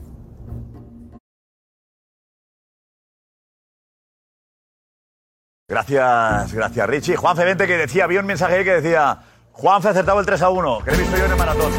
[5.69, 7.15] Gracias, gracias, Richie.
[7.15, 9.19] Juanfe, vente que decía, había un mensaje ahí que decía,
[9.51, 11.72] Juanfe ha acertado el 3 a 1, que lo he visto yo en el maratón.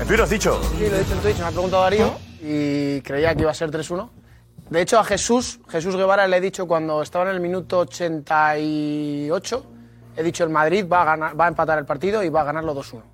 [0.00, 0.60] En Twitter lo has dicho.
[0.62, 3.54] Sí, lo he dicho en Twitch, me ha preguntado Darío y creía que iba a
[3.54, 4.08] ser 3-1.
[4.70, 9.66] De hecho, a Jesús, Jesús Guevara, le he dicho cuando estaba en el minuto 88,
[10.16, 12.44] he dicho el Madrid va a, ganar, va a empatar el partido y va a
[12.44, 13.11] ganarlo 2-1.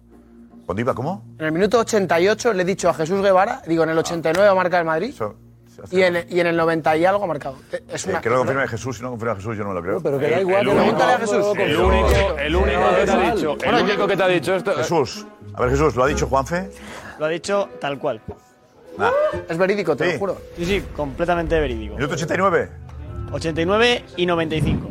[0.68, 0.92] ¿Cuándo iba?
[0.94, 1.24] ¿Cómo?
[1.38, 4.52] En el minuto 88 le he dicho a Jesús Guevara, digo, en el 89 va
[4.52, 5.14] a marcar el Madrid
[5.90, 7.56] y, en, y en el 90 y algo ha marcado.
[7.88, 9.82] Es Eh, una, que lo confirme Jesús, si no confirma Jesús, yo no me lo
[9.82, 10.02] creo.
[10.02, 11.46] pero que da igual, El único- Pregúntale a Jesús.
[11.56, 12.08] El El único,
[12.38, 14.74] el único que te ha dicho, el Bueno, único que te ha dicho esto.
[14.74, 15.26] Jesús.
[15.54, 16.70] A ver, Jesús, ¿lo ha dicho Juanfe?
[17.18, 18.20] Lo ha dicho tal cual.
[18.98, 19.10] Nah.
[19.48, 20.12] es verídico, te Sí.
[20.12, 20.36] lo juro.
[20.54, 21.94] Sí, sí, completamente verídico.
[21.94, 22.68] ¿Minuto 89?
[23.32, 24.90] 89 y 95.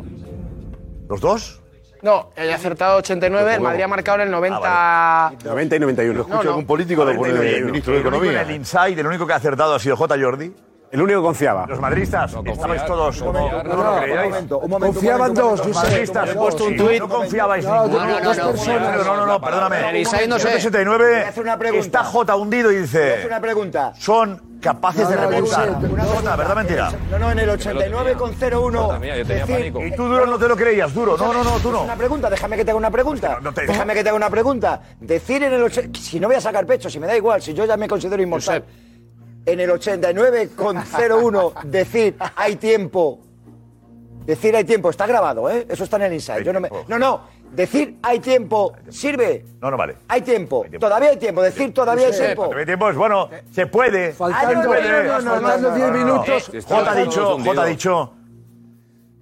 [1.08, 1.60] ¿Los dos?
[2.02, 5.32] No, he acertado 89, el Madrid ha marcado en el 90...
[5.44, 6.26] 90 y 91.
[6.28, 6.50] No, no.
[6.50, 8.42] Algún político lo pone el ministro de El en Economía.
[8.42, 10.14] el inside, el único que ha acertado ha sido J.
[10.20, 10.54] Jordi.
[10.90, 11.66] El único que confiaba.
[11.66, 14.34] Los madridistas, estabais todos como No, no, lo un creíais.
[14.80, 16.98] Confiaban dos, Los madridistas, He puesto un tuit.
[17.00, 18.06] no confiabais No, ninguno.
[18.06, 19.90] no, no, no, no, No, no, no, perdóname.
[19.90, 20.48] El Isai no sé.
[20.48, 21.84] 169, Voy a hacer una pregunta.
[21.84, 23.92] está J hundido y dice, una pregunta.
[23.98, 25.70] son capaces No, de no, remontar.
[25.90, 26.92] Una Jota, ¿verdad o mentira?
[27.10, 28.98] No, no, en el 89 con 0-1.
[29.00, 29.84] mía, yo tenía decir- pánico.
[29.86, 31.16] Y tú, Duro, no te lo creías, Duro.
[31.16, 31.82] No, no, no, tú no.
[31.82, 33.38] una pregunta, déjame que te haga una pregunta.
[33.40, 34.80] no te- Déjame que te haga una pregunta.
[35.00, 37.54] Decir en el 80, si no voy a sacar pecho, si me da igual, si
[37.54, 38.64] yo ya me considero inmortal.
[39.46, 43.20] En el 89 con 0-1 decir hay tiempo.
[44.26, 45.66] Decir hay tiempo, está grabado, ¿eh?
[45.70, 46.44] Eso está en el inside.
[46.44, 47.20] Yo no, me- no, no,
[47.52, 49.44] decir hay tiempo sirve.
[49.60, 49.96] No, no vale.
[50.08, 52.42] Hay tiempo, todavía hay tiempo, decir todavía hay tiempo.
[52.44, 54.12] Todavía hay tiempo, es bueno, se puede.
[54.12, 55.04] Faltando- Se puede.
[55.08, 56.50] no, no, no, 10 minutos.
[56.52, 58.12] Eh, Jota ha dicho, Jota ha dicho.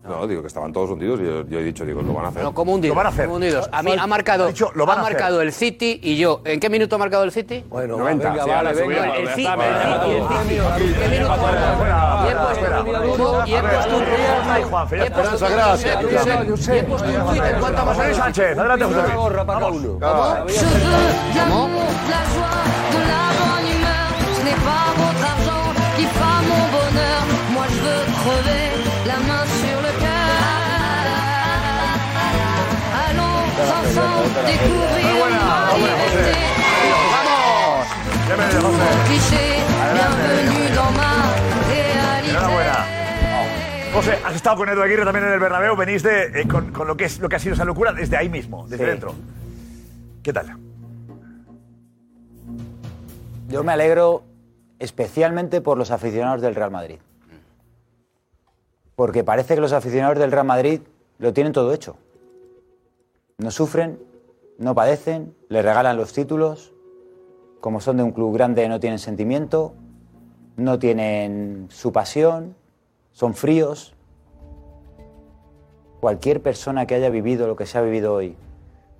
[0.08, 2.28] No, digo que estaban todos hundidos y yo, yo he dicho, digo, lo van a
[2.28, 2.42] hacer.
[2.42, 2.94] No, como hundidos.
[2.94, 3.24] Lo van a hacer.
[3.26, 3.68] como hundidos.
[3.72, 5.12] A mí ha Ha marcado, dicho, lo van ha a hacer.
[5.14, 6.40] marcado el City y yo.
[6.44, 7.64] ¿En qué minuto ha marcado el City?
[7.68, 8.28] Bueno, 90.
[8.30, 9.16] venga, Sí, vale, venga.
[9.16, 9.48] el City.
[10.98, 12.26] ¿Qué minuto ha marcado?
[12.26, 12.86] Y he puesto un
[13.48, 14.04] y he puesto un
[14.96, 15.42] y he puesto un
[17.76, 19.00] a José Luis Sánchez, adelante, José
[34.42, 36.32] liberté.
[38.26, 38.84] Bienvenido, José.
[39.92, 40.36] Réalité.
[42.30, 42.86] Enhorabuena.
[43.94, 45.76] José, has estado con Edu Aguirre también en el Bernabéu.
[45.76, 48.16] Venís de, eh, con, con lo, que es, lo que ha sido esa locura desde
[48.16, 48.90] ahí mismo, desde Sí.
[48.90, 49.14] dentro.
[50.22, 50.56] ¿Qué tal?
[53.48, 54.24] Yo me alegro
[54.78, 56.98] especialmente por los aficionados del Real Madrid.
[58.96, 60.80] Porque parece que los aficionados del Real Madrid
[61.18, 61.96] lo tienen todo hecho.
[63.38, 63.98] No sufren,
[64.58, 66.72] no padecen, le regalan los títulos.
[67.60, 69.74] Como son de un club grande no tienen sentimiento,
[70.56, 72.54] no tienen su pasión,
[73.12, 73.94] son fríos.
[76.00, 78.36] Cualquier persona que haya vivido lo que se ha vivido hoy,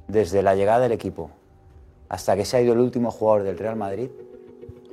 [0.09, 1.31] desde la llegada del equipo
[2.09, 4.11] hasta que se ha ido el último jugador del Real Madrid,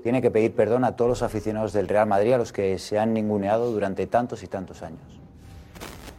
[0.02, 3.00] tiene que pedir perdón a todos los aficionados del Real Madrid a los que se
[3.00, 5.02] han ninguneado durante tantos y tantos años.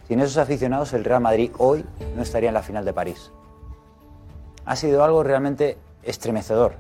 [0.09, 1.85] Sin esos aficionados, el Real Madrid hoy
[2.17, 3.33] no estaría en la final de París.
[4.65, 6.75] Ha sido algo realmente estremecedor.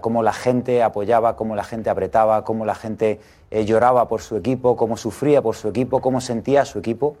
[0.00, 3.20] Cómo la gente apoyaba, cómo la gente apretaba, cómo la gente
[3.50, 7.16] eh, lloraba por su equipo, cómo sufría por su equipo, cómo sentía a su equipo.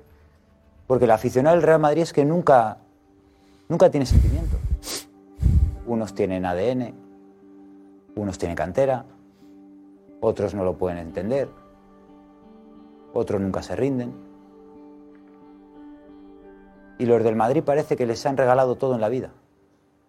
[0.86, 2.78] Porque el aficionado del Real Madrid es que nunca,
[3.68, 4.56] nunca tiene sentimiento.
[5.86, 6.94] Unos tienen ADN,
[8.16, 9.04] unos tienen cantera,
[10.20, 11.48] otros no lo pueden entender,
[13.12, 14.14] otros nunca se rinden.
[16.98, 19.30] Y los del Madrid parece que les han regalado todo en la vida.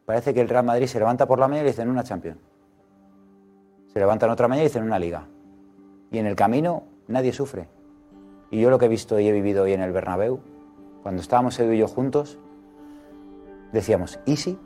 [0.05, 2.37] Parece que el Real Madrid se levanta por la mañana y dicen una Champions.
[3.91, 5.27] Se levantan otra mañana y dicen una Liga.
[6.11, 7.67] Y en el camino nadie sufre.
[8.51, 10.39] Y yo lo que he visto y he vivido hoy en el Bernabéu,
[11.01, 12.37] cuando estábamos Edu y yo juntos,
[13.71, 14.59] decíamos, ¿easy?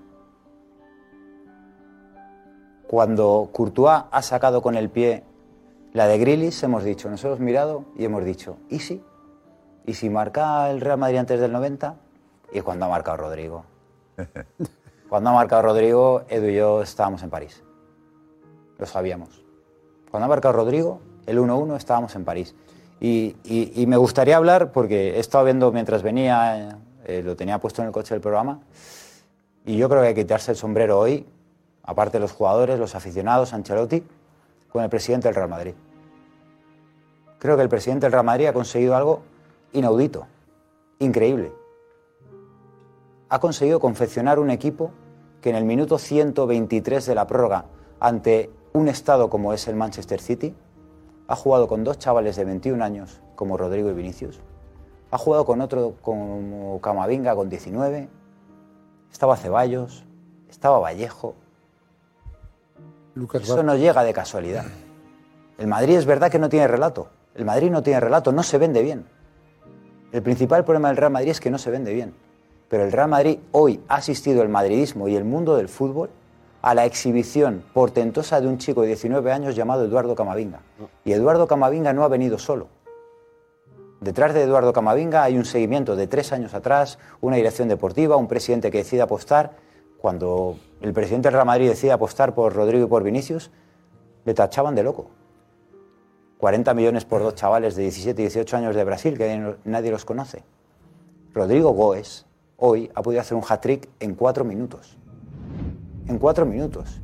[2.87, 5.23] Cuando Courtois ha sacado con el pie
[5.93, 9.01] la de Grilis, hemos dicho, nos hemos mirado y hemos dicho, ¿y si?
[9.85, 11.95] ¿Y si marca el Real Madrid antes del 90?
[12.51, 13.63] Y cuando ha marcado Rodrigo.
[15.09, 17.63] Cuando ha marcado Rodrigo, Edu y yo estábamos en París.
[18.77, 19.43] Lo sabíamos.
[20.11, 22.55] Cuando ha marcado Rodrigo, el 1-1 estábamos en París.
[23.01, 23.35] Y,
[23.87, 27.93] me gustaría hablar, porque he estado viendo mientras venía, eh, lo tenía puesto en el
[27.93, 28.59] coche del programa,
[29.65, 31.25] y yo creo que hay que quitarse el sombrero hoy,
[31.83, 34.03] aparte de los jugadores, los aficionados, Ancelotti,
[34.71, 35.73] con el presidente del Real Madrid.
[37.39, 39.21] Creo que el presidente del Real Madrid ha conseguido algo
[39.73, 40.27] inaudito,
[40.99, 41.51] increíble.
[43.29, 44.91] Ha conseguido confeccionar un equipo
[45.41, 47.65] que en el minuto 123 de la prórroga,
[47.99, 50.55] ante un estado como es el Manchester City,
[51.27, 54.39] ha jugado con dos chavales de 21 años como Rodrigo y Vinicius,
[55.11, 58.09] ha jugado con otro como Camavinga con 19,
[59.11, 60.03] estaba Ceballos,
[60.49, 61.35] estaba Vallejo,
[63.15, 64.65] Lucas eso no llega de casualidad.
[65.57, 67.09] El Madrid es verdad que no tiene relato.
[67.35, 69.05] El Madrid no tiene relato, no se vende bien.
[70.11, 72.13] El principal problema del Real Madrid es que no se vende bien.
[72.69, 76.09] Pero el Real Madrid hoy ha asistido el madridismo y el mundo del fútbol
[76.61, 80.59] a la exhibición portentosa de un chico de 19 años llamado Eduardo Camavinga.
[81.05, 82.67] Y Eduardo Camavinga no ha venido solo.
[84.01, 88.27] Detrás de Eduardo Camavinga hay un seguimiento de tres años atrás, una dirección deportiva, un
[88.27, 89.51] presidente que decide apostar.
[89.99, 93.51] Cuando el presidente del Real Madrid decide apostar por Rodrigo y por Vinicius,
[94.25, 95.07] le tachaban de loco.
[96.37, 100.05] 40 millones por dos chavales de 17 y 18 años de Brasil, que nadie- los
[100.05, 100.43] conoce.
[101.33, 102.25] Rodrigo Goes
[102.59, 104.97] hoy ha podido hacer un hat-trick en cuatro minutos.
[106.07, 107.01] En cuatro minutos.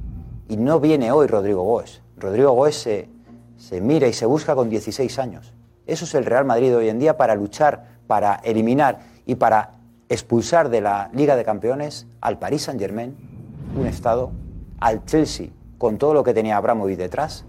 [0.48, 2.02] Y no viene hoy Rodrigo Goes.
[2.18, 5.53] Rodrigo Goes se, mira y se busca con 16 años.
[5.88, 9.72] Eso es el Real Madrid hoy en día para luchar, para eliminar y para
[10.10, 13.15] expulsar de la Liga de Campeones al Paris Saint-Germain,
[13.77, 14.32] un estado,
[14.80, 17.45] al Chelsea con todo lo que tenía Abramovich detrás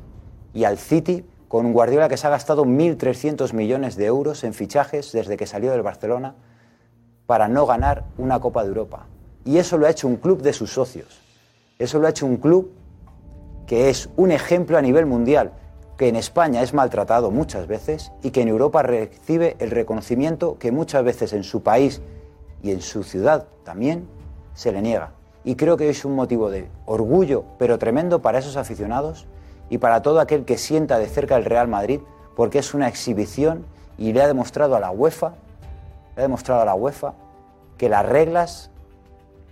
[0.52, 4.52] y al City con un Guardiola que se ha gastado 1.300 millones de euros en
[4.52, 6.34] fichajes desde que salió del Barcelona
[7.26, 9.06] para no ganar una Copa de Europa.
[9.44, 11.20] Y eso lo ha hecho un club de sus socios.
[11.78, 12.70] Eso lo ha hecho un club
[13.66, 15.52] que es un ejemplo a nivel mundial,
[15.96, 20.70] que en España es maltratado muchas veces y que en Europa recibe el reconocimiento que
[20.70, 22.00] muchas veces en su país
[22.62, 24.06] y en su ciudad también
[24.54, 25.12] se le niega.
[25.44, 29.26] Y creo que es un motivo de orgullo, pero tremendo para esos aficionados
[29.70, 32.00] y para todo aquel que sienta de cerca el Real Madrid,
[32.34, 33.64] porque es una exhibición
[33.98, 35.34] y le ha demostrado a la UEFA,
[36.16, 37.14] ha demostrado a la UEFA
[37.76, 38.70] que las reglas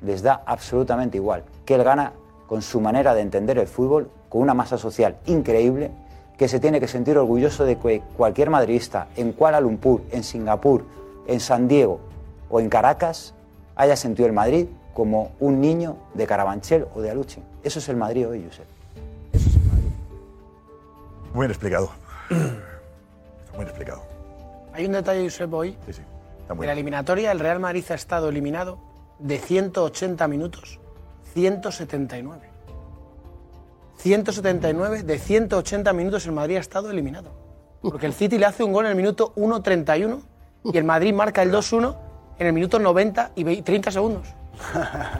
[0.02, 2.12] les da absolutamente igual, que él gana
[2.46, 5.90] con su manera de entender el fútbol, con una masa social increíble,
[6.36, 10.84] que se tiene que sentir orgulloso de que cualquier madridista en Kuala Lumpur, en Singapur,
[11.26, 12.00] en San Diego
[12.50, 13.34] o en Caracas
[13.76, 17.40] haya sentido el Madrid como un niño de Carabanchel o de Aluche.
[17.62, 18.66] Eso es el Madrid hoy, Josep.
[21.32, 21.90] Muy bien explicado.
[22.30, 24.02] Muy bien explicado.
[24.72, 25.76] Hay un detalle, Josep, hoy.
[25.86, 26.02] Sí, sí.
[26.48, 28.78] En la eliminatoria, el Real Madrid ha estado eliminado
[29.18, 30.78] de 180 minutos,
[31.32, 32.50] 179.
[33.96, 37.30] 179 de 180 minutos el Madrid ha estado eliminado.
[37.80, 40.20] Porque el City le hace un gol en el minuto 1.31
[40.64, 41.96] y el Madrid marca el 2-1
[42.38, 44.28] en el minuto 90 y ve- 30 segundos.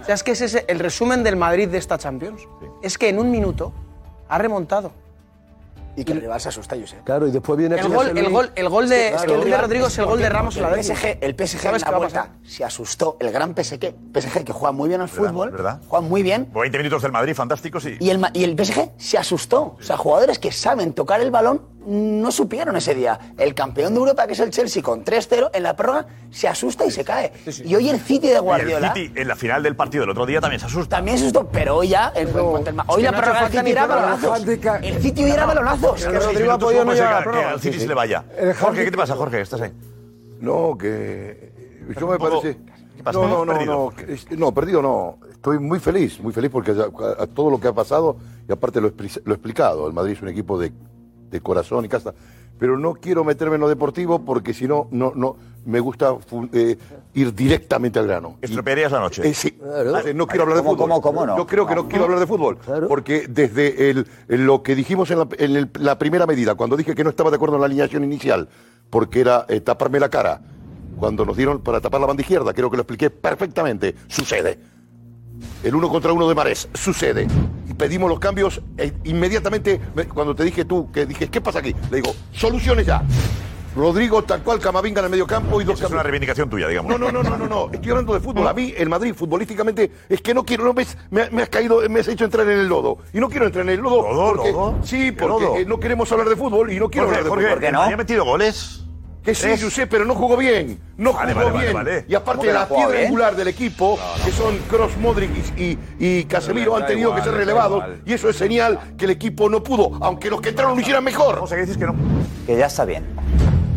[0.01, 2.43] O sea, es que ese es el resumen del Madrid de esta Champions.
[2.83, 3.73] Es que en un minuto
[4.29, 4.93] ha remontado.
[5.97, 7.05] Y que el rival se asusta, Josep.
[7.05, 9.51] Claro, y después viene El gol, el gol, el gol de, es que el gol
[9.51, 10.65] de Rodrigo es el gol de Ramos el.
[10.65, 13.17] PSG, el PSG en ¿Sabes la vuelta se asustó.
[13.21, 15.31] El gran PSG, PSG que juega muy bien al ¿Verdad?
[15.31, 15.81] fútbol, ¿Verdad?
[15.87, 16.49] juega muy bien.
[16.53, 17.97] 20 minutos del Madrid, fantásticos y...
[18.01, 19.77] Y el, y el PSG se asustó.
[19.79, 23.19] O sea, jugadores que saben tocar el balón no supieron ese día.
[23.37, 26.85] El campeón de Europa, que es el Chelsea, con 3-0 en la prórroga, se asusta
[26.87, 27.33] y se cae.
[27.65, 30.11] Y hoy el City de Guardiola Y el City en la final del partido del
[30.11, 30.97] otro día también se asusta.
[30.97, 32.29] también se asustó, pero hoy ya, el
[32.89, 34.47] hoy la prórroga del City era balonazos.
[34.83, 36.05] El City hoy era balonazos.
[36.05, 37.47] Que Rodrigo ha podido no llegar a la prórroga.
[37.47, 38.25] Que al City se le vaya.
[38.59, 39.41] Jorge, ¿qué te pasa, Jorge?
[39.41, 39.73] ¿Estás ahí?
[40.41, 41.53] No, que.
[41.99, 42.59] Yo me parece.
[42.97, 43.19] ¿Qué pasa?
[43.19, 43.93] No, no, no, Perdido.
[44.31, 45.19] no, no, perdido no.
[45.31, 48.17] Estoy muy feliz, muy feliz porque a, a todo lo que ha pasado,
[48.49, 48.91] y aparte lo he
[49.33, 50.73] explicado, el Madrid es un equipo de,
[51.31, 52.15] de corazón y casa.
[52.59, 55.37] Pero no quiero meterme en lo deportivo porque si no, no, no,
[55.67, 56.15] me gusta
[56.53, 56.79] eh,
[57.15, 58.37] ir directamente al grano.
[58.41, 59.29] ¿Estropearías la noche?
[59.29, 59.59] Eh, sí.
[60.07, 60.89] Eh, No quiero hablar de ¿Cómo, fútbol.
[60.91, 61.37] cómo, cómo no?
[61.37, 62.59] Yo creo que no quiero hablar de fútbol.
[62.89, 66.77] Porque desde el- el- lo que dijimos en, la, en el- la primera medida, cuando
[66.77, 68.49] dije que no estaba de acuerdo en la alineación inicial,
[68.89, 70.41] porque era eh, taparme la cara,
[70.97, 73.97] cuando nos dieron para tapar la banda izquierda, creo que lo expliqué perfectamente.
[74.07, 74.61] Sucede.
[75.63, 77.27] El uno contra uno de Marés, sucede.
[77.69, 81.61] Y pedimos los cambios e inmediatamente, me- cuando te dije tú, que dije, ¿qué pasa
[81.61, 81.75] aquí?
[81.91, 83.03] Le digo, soluciones ya.
[83.75, 86.93] Rodrigo, tal cual, Camavinga en el medio campo y dos Es una reivindicación tuya, digamos.
[86.93, 87.71] no, no, no, no, no, no.
[87.73, 88.47] Estoy hablando de fútbol.
[88.47, 90.87] A mí, el Madrid, futbolísticamente, es que no quiero, no me,
[91.31, 92.99] me has caído, me has hecho entrar en el lodo.
[93.13, 94.03] Y no quiero entrar en el lodo.
[94.03, 94.79] ¿Lodo, porque- lodo?
[94.85, 95.57] Sí, ¿Qué porque lodo?
[95.57, 97.45] eh, no queremos hablar de fútbol y no quiero hablar de fútbol.
[97.65, 98.85] ¿el Madrid ha metido goles?
[99.25, 100.79] Que sí, yo sé, pero no jugó bien.
[100.99, 101.75] No Vale, jugó vale, vale, bien.
[101.75, 102.05] vale.
[102.07, 103.07] Y aparte, ¿Cómo que no la piedra bien?
[103.07, 107.39] angular del equipo, que son Cross, Modric y, y, Casemiro, han tenido igual, que ser
[107.39, 107.85] relevados.
[108.05, 111.03] Y eso es señal que el equipo no pudo, aunque los que entraron lo hicieran
[111.03, 111.39] mejor.
[111.39, 111.95] O sea, que dices que no.
[112.47, 113.05] Que ya está bien.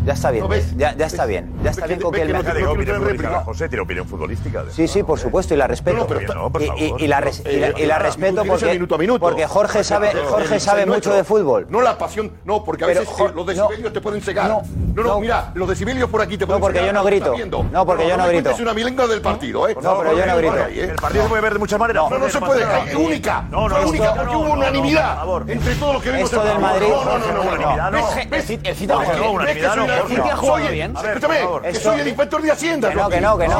[0.08, 0.48] Ya está bien.
[0.48, 0.56] ¿No?
[0.78, 1.52] Ya, ya está bien.
[1.62, 3.40] Ya está bien con que opinión futbolística.
[3.44, 4.64] José, tiene opinión futbolística.
[4.70, 6.06] Sí, sí, por supuesto, y la respeto.
[6.34, 9.20] No, No, Y- la, Eh, respeto porque, minuto a minuto.
[9.20, 11.66] porque Jorge sabe, Jorge sabe mucho de fútbol.
[11.68, 14.48] No la pasión, no, porque a veces eh, los decibelios te pueden cegar.
[14.48, 14.62] no,
[14.94, 15.20] No, no, no.
[15.20, 16.94] mira, los decibelios por aquí te pueden porque cegar.
[16.94, 17.34] yo no grito.
[17.70, 18.44] No, porque yo no me grito.
[18.44, 19.76] cuentes una milonga del partido, ¿eh?
[19.82, 20.56] No, pero yo no grito.
[20.56, 20.84] ¿eh?
[20.90, 22.04] El partido se puede ver de muchas maneras.
[22.10, 23.42] No, no se puede, es única.
[23.50, 25.18] No, no, no, única no, porque no, hubo no, no, unanimidad
[25.48, 26.88] entre todos los que vimos Esto el del partido.
[26.88, 27.98] Madrid- No, no, no, no, unanimidad, no.
[27.98, 30.94] No, ha jugado ¿ves unanimidad, que soy no, Ha jugado bien.
[30.96, 32.88] Escúchame, que soy el inspector de Hacienda.
[32.90, 33.58] Que no, que no, que no.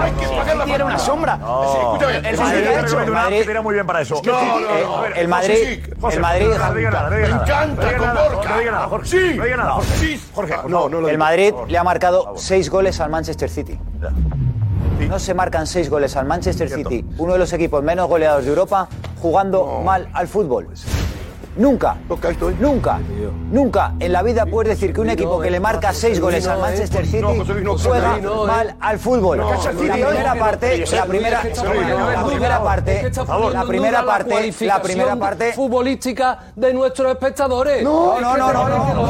[0.00, 1.34] Hay que pagar la City era una sombra.
[1.34, 2.28] Escúchame,
[3.04, 4.20] El Madrid era muy bien para eso.
[4.24, 5.80] No, no, Eh, el Madrid,
[6.12, 6.46] el Madrid,
[7.10, 8.08] Me encanta con
[8.88, 9.06] Jorge.
[9.08, 9.34] Sí.
[9.36, 10.20] No diga nada, Jorge.
[10.34, 11.18] Jorge, No, no el.
[11.18, 13.78] Madrid le ha marcado seis goles al Manchester City.
[15.08, 16.68] No se marcan seis goles al Manchester.
[16.68, 18.88] City, uno de los equipos menos goleados de Europa,
[19.20, 20.68] jugando mal al fútbol.
[21.56, 22.54] Nunca, ¿eh?
[22.60, 23.00] nunca,
[23.50, 26.60] nunca en la vida puedes decir que un equipo que le marca seis goles al
[26.60, 27.24] Manchester City
[27.82, 29.38] juega mal al fútbol.
[29.38, 33.10] La primera parte, la primera, la primera parte,
[33.52, 35.52] la primera parte, la primera parte.
[35.52, 37.82] futbolística de nuestros espectadores.
[37.82, 39.08] No, no, no, no.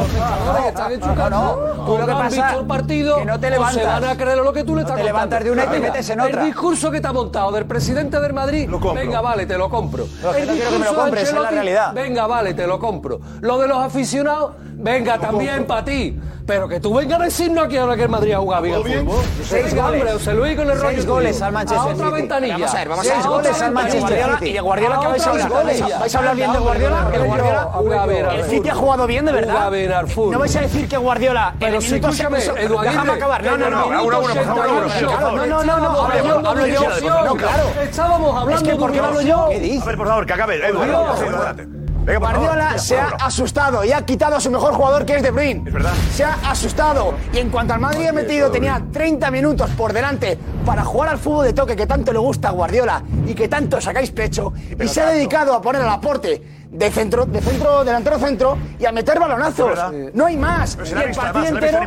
[1.85, 3.81] Tú lo que pasa el partido, que no te pues levantas.
[3.81, 5.79] se van a creer lo que tú le estás te levantas de una y te
[5.79, 6.41] metes en otra.
[6.41, 10.07] El discurso que te ha montado del presidente del Madrid, venga, vale, te lo compro.
[10.23, 11.93] No, quiero que me lo compres, es la realidad.
[11.93, 13.19] Venga, vale, te lo compro.
[13.41, 16.17] Lo de los aficionados, venga también para ti.
[16.45, 18.83] Pero que tú vengas a decirnos aquí ahora que el Madrid ha jugado bien al
[18.83, 19.23] fútbol.
[19.43, 20.13] Seis goles.
[20.13, 20.91] José Luis con el rollo.
[20.91, 22.53] Seis goles al Manchester A otra ventanilla.
[22.53, 23.13] Vamos a ver, vamos a ver.
[23.21, 25.51] Seis goles al Manchester Y de Guardiola, ¿qué vais a hablar?
[25.99, 27.11] ¿Vais a hablar bien de Guardiola?
[27.13, 28.35] El Guardiola.
[28.35, 29.71] El City ha jugado bien, de verdad.
[30.15, 31.53] No vais a decir que Guardiola.
[31.59, 33.43] Pero si escúchame, Déjame acabar.
[33.43, 33.91] No, no, no.
[33.91, 36.49] No, no, no.
[36.49, 36.81] Hablo yo.
[37.25, 37.63] No, claro.
[37.81, 38.71] Estábamos hablando.
[38.71, 39.45] Es ¿por qué hablo yo?
[39.45, 39.49] A
[39.85, 40.67] ver, por favor, que acabe.
[40.67, 41.80] Eduardo, adelante.
[42.03, 45.31] Venga, Guardiola se ha asustado y ha quitado a su mejor jugador que es De
[45.31, 45.63] Bruyne.
[45.67, 45.93] Es verdad.
[46.13, 50.37] Se ha asustado y en cuanto al Madrid ha metido tenía 30 minutos por delante
[50.65, 53.79] para jugar al fútbol de toque que tanto le gusta a Guardiola y que tanto
[53.79, 56.41] sacáis pecho y se ha dedicado a poner al aporte
[56.71, 59.77] de centro, de centro, delantero centro y a meter balonazos.
[60.13, 60.77] No hay más.
[60.77, 61.79] Y el partido entero.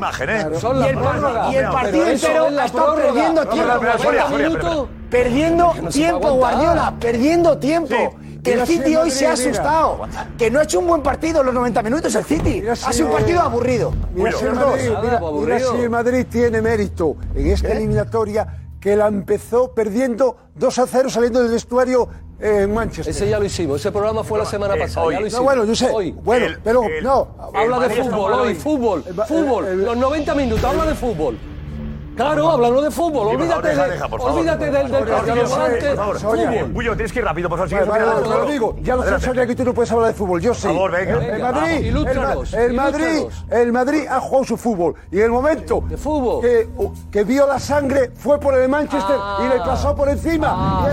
[1.51, 4.89] Y el partido entero ha estado perdiendo tiempo.
[5.11, 10.07] Perdiendo tiempo, Guardiola, perdiendo tiempo que el City hoy se ha asustado.
[10.07, 10.29] Mira.
[10.39, 12.61] Que no ha hecho un buen partido en los 90 minutos el City.
[12.61, 13.93] Mira ha sido un partido aburrido.
[14.15, 17.75] Mira, si el Madrid, mira, mira si el Madrid tiene mérito en esta ¿Qué?
[17.75, 18.47] eliminatoria
[18.79, 22.07] que la empezó perdiendo 2 a 0 saliendo del vestuario
[22.39, 23.15] en Manchester.
[23.15, 25.07] Ese ya lo hicimos, ese programa fue la semana eh, pasada.
[25.07, 25.15] Hoy.
[25.15, 25.41] Ya lo hicimos.
[25.41, 25.91] No, bueno, yo sé.
[25.91, 26.11] Hoy.
[26.13, 27.29] Bueno, el, pero el, no.
[27.55, 29.05] Habla de fútbol hoy, fútbol.
[29.27, 31.39] Fútbol, los 90 minutos, habla de fútbol.
[32.17, 35.05] Claro, hablando de fútbol, olvídate, deja, deja, olvídate del, del
[35.97, 37.87] por favor, Bullo, tienes que ir rápido, por favor.
[37.87, 40.15] Vale, vale, vale, lo digo, ya lo sé, Soria, que tú no puedes hablar de
[40.15, 40.69] fútbol, yo sí.
[40.69, 41.15] Por favor, venga.
[41.15, 41.87] El, Madrid,
[42.55, 44.95] el, Madrid, el Madrid ha jugado su fútbol.
[45.11, 45.83] Y en el momento.
[46.41, 46.69] Que,
[47.11, 50.87] que, vio la sangre fue por el Manchester y le pasó por encima.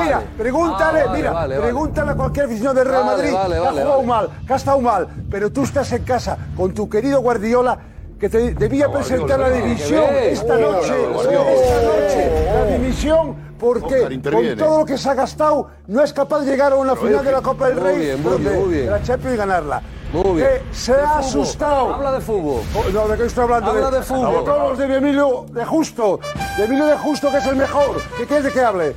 [0.00, 4.52] Mira, pregúntale, mira, pregúntale a cualquier aficionado del Real Madrid que ha jugado mal, que
[4.52, 7.78] ha estado mal, pero tú estás en casa con tu querido Guardiola
[8.18, 14.78] que se debía presentar la división esta noche, esta noche, la división, porque con todo
[14.80, 17.40] lo que se ha gastado no es capaz de llegar a una final de la
[17.40, 19.82] Copa del Rey, de la Champions y ganarla.
[20.12, 20.48] Muy bien.
[20.48, 21.94] Que se ha asustado.
[21.94, 22.62] Habla de fútbol.
[22.74, 23.70] Oh, no, ¿de qué estoy hablando?
[23.72, 24.38] Habla de, fútbol.
[24.38, 26.18] De todos los de Emilio de Justo.
[26.56, 28.00] De Emilio de Justo, que es el mejor.
[28.16, 28.96] ¿Qué quieres de que hable?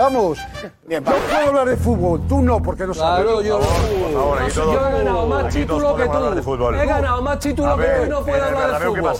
[0.00, 0.38] Vamos.
[0.86, 3.22] Bien, yo puedo hablar de fútbol, tú no, porque no sabes.
[3.22, 3.60] Claro, yo.
[3.60, 6.72] Yo he ganado más títulos que tú.
[6.72, 9.12] He ganado más títulos que tú y no puedo hablar de fútbol.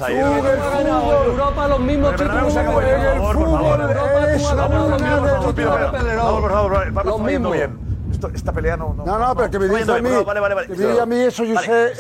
[0.73, 2.81] Ganado Europa los mismos títulos que tú.
[2.81, 3.79] En el fútbol,
[7.05, 7.57] los mismos
[8.35, 8.95] esta pelea no.
[8.95, 10.11] No, no, pero que me digas a mí.
[10.67, 11.93] Que me diga a mí eso, yo sé.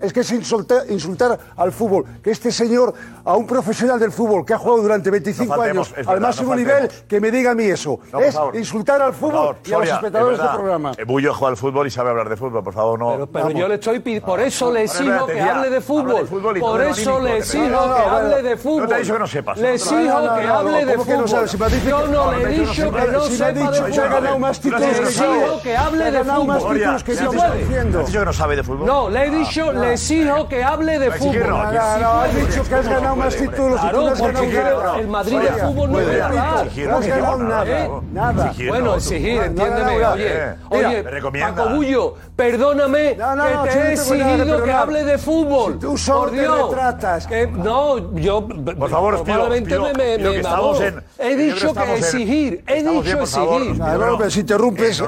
[0.00, 2.04] Es que, es, insultar, insultar, al fútbol.
[2.22, 2.94] Que este señor,
[3.24, 7.20] a un profesional del fútbol que ha jugado durante 25 años al máximo nivel, que
[7.20, 8.00] me diga a mí eso.
[8.20, 10.92] es insultar al fútbol favor, y a los espectadores del programa.
[10.96, 13.26] Eh, Bullo juega al fútbol y sabe hablar de fútbol, por favor, no.
[13.26, 14.26] Pero, yo le estoy pidiendo.
[14.26, 16.26] Por eso le exijo que hable de fútbol.
[16.60, 18.82] Por eso le exijo que hable de fútbol.
[18.82, 19.58] No te he dicho que no sepas.
[19.58, 21.24] Le exijo que hable de fútbol.
[21.84, 26.58] Yo no le he dicho que no sepa de fútbol juego que hable de fútbol.
[26.60, 27.78] Gloria, que no puede.
[28.00, 28.86] ¿Has dicho que no sabe de fútbol?
[28.86, 31.48] No, le he dicho, le exijo que hable de fútbol.
[31.48, 33.80] No, no, has dicho que has ganado más títulos.
[33.80, 36.66] Claro, porque el Madrid de fútbol no es verdad.
[36.88, 37.88] No has ganado nada.
[38.12, 38.54] Nada.
[38.58, 38.68] ¿eh?
[38.68, 40.04] Bueno, exigir, entiéndeme.
[40.04, 41.04] Oye, oye,
[41.40, 45.78] Paco Bullo, perdóname que te he exigido que hable de fútbol.
[45.78, 47.28] Tú solo te retratas.
[47.52, 48.46] No, yo...
[48.46, 50.14] Por favor, probablemente me, me,
[51.18, 53.76] He dicho que exigir, he dicho exigir.
[53.76, 55.02] Claro, si interrumpes,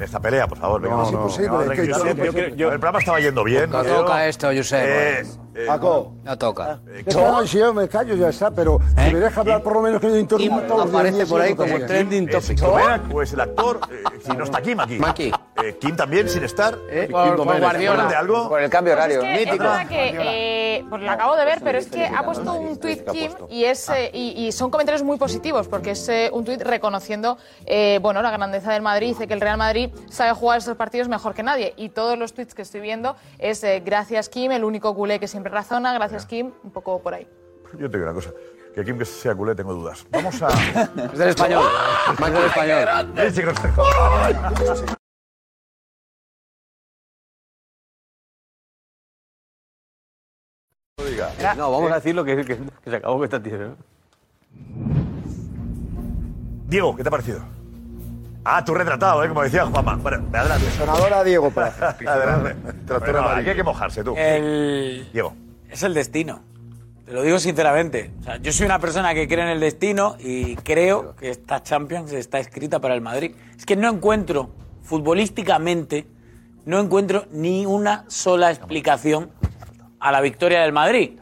[0.00, 0.80] esta, pelea, por favor.
[0.80, 1.48] Venga, no, es imposible.
[1.54, 3.70] El programa estaba yendo bien.
[3.70, 5.26] Toca esto, Josep.
[5.60, 6.14] Eh, Paco.
[6.24, 6.64] No toca.
[6.64, 9.12] Ah, eh, no, si yo me callo ya está, pero si ¿Eh?
[9.12, 12.60] me deja hablar por lo menos que yo interrumpa Aparece por ahí como trending topic.
[13.10, 15.32] Pues el actor, ah, si no está aquí, Maki.
[15.78, 16.78] Kim también, sin estar.
[17.10, 18.48] Por Guardiola.
[18.48, 19.22] Por el cambio horario.
[19.22, 19.64] Mítico.
[20.98, 23.94] Lo acabo de ver, pero es que ha puesto un tuit Kim ah.
[24.12, 27.36] y son comentarios muy positivos, porque es un tuit reconociendo
[28.00, 29.08] bueno, la grandeza del Madrid.
[29.08, 31.74] Dice que el Real Madrid sabe jugar estos partidos mejor que nadie.
[31.76, 35.49] Y todos los tuits que estoy viendo es gracias Kim, el único culé que siempre
[35.50, 37.28] razona, gracias Kim, un poco por ahí.
[37.78, 38.30] Yo te digo una cosa.
[38.74, 40.06] Que Kim que sea culé tengo dudas.
[40.10, 40.48] Vamos a...
[41.12, 41.64] es del español.
[42.18, 43.18] Más del español.
[43.18, 43.50] El chico
[51.40, 53.74] eh, no, vamos a decir lo que, que, que se acabó esta tierra.
[56.66, 57.59] Diego, ¿qué te ha parecido?
[58.44, 59.28] Ah, tú retratado, ¿eh?
[59.28, 59.96] como decía Juanma.
[59.96, 60.70] Bueno, adelante.
[60.70, 61.96] Sonadora Diego Plaza.
[62.06, 62.56] adelante.
[62.86, 64.14] Bueno, hay que mojarse, tú.
[64.16, 65.08] El...
[65.12, 65.34] Diego.
[65.68, 66.40] Es el destino.
[67.04, 68.12] Te lo digo sinceramente.
[68.20, 71.62] O sea, yo soy una persona que cree en el destino y creo que esta
[71.62, 73.34] Champions está escrita para el Madrid.
[73.58, 74.50] Es que no encuentro,
[74.82, 76.06] futbolísticamente,
[76.64, 79.30] no encuentro ni una sola explicación
[79.98, 81.18] a la victoria del Madrid.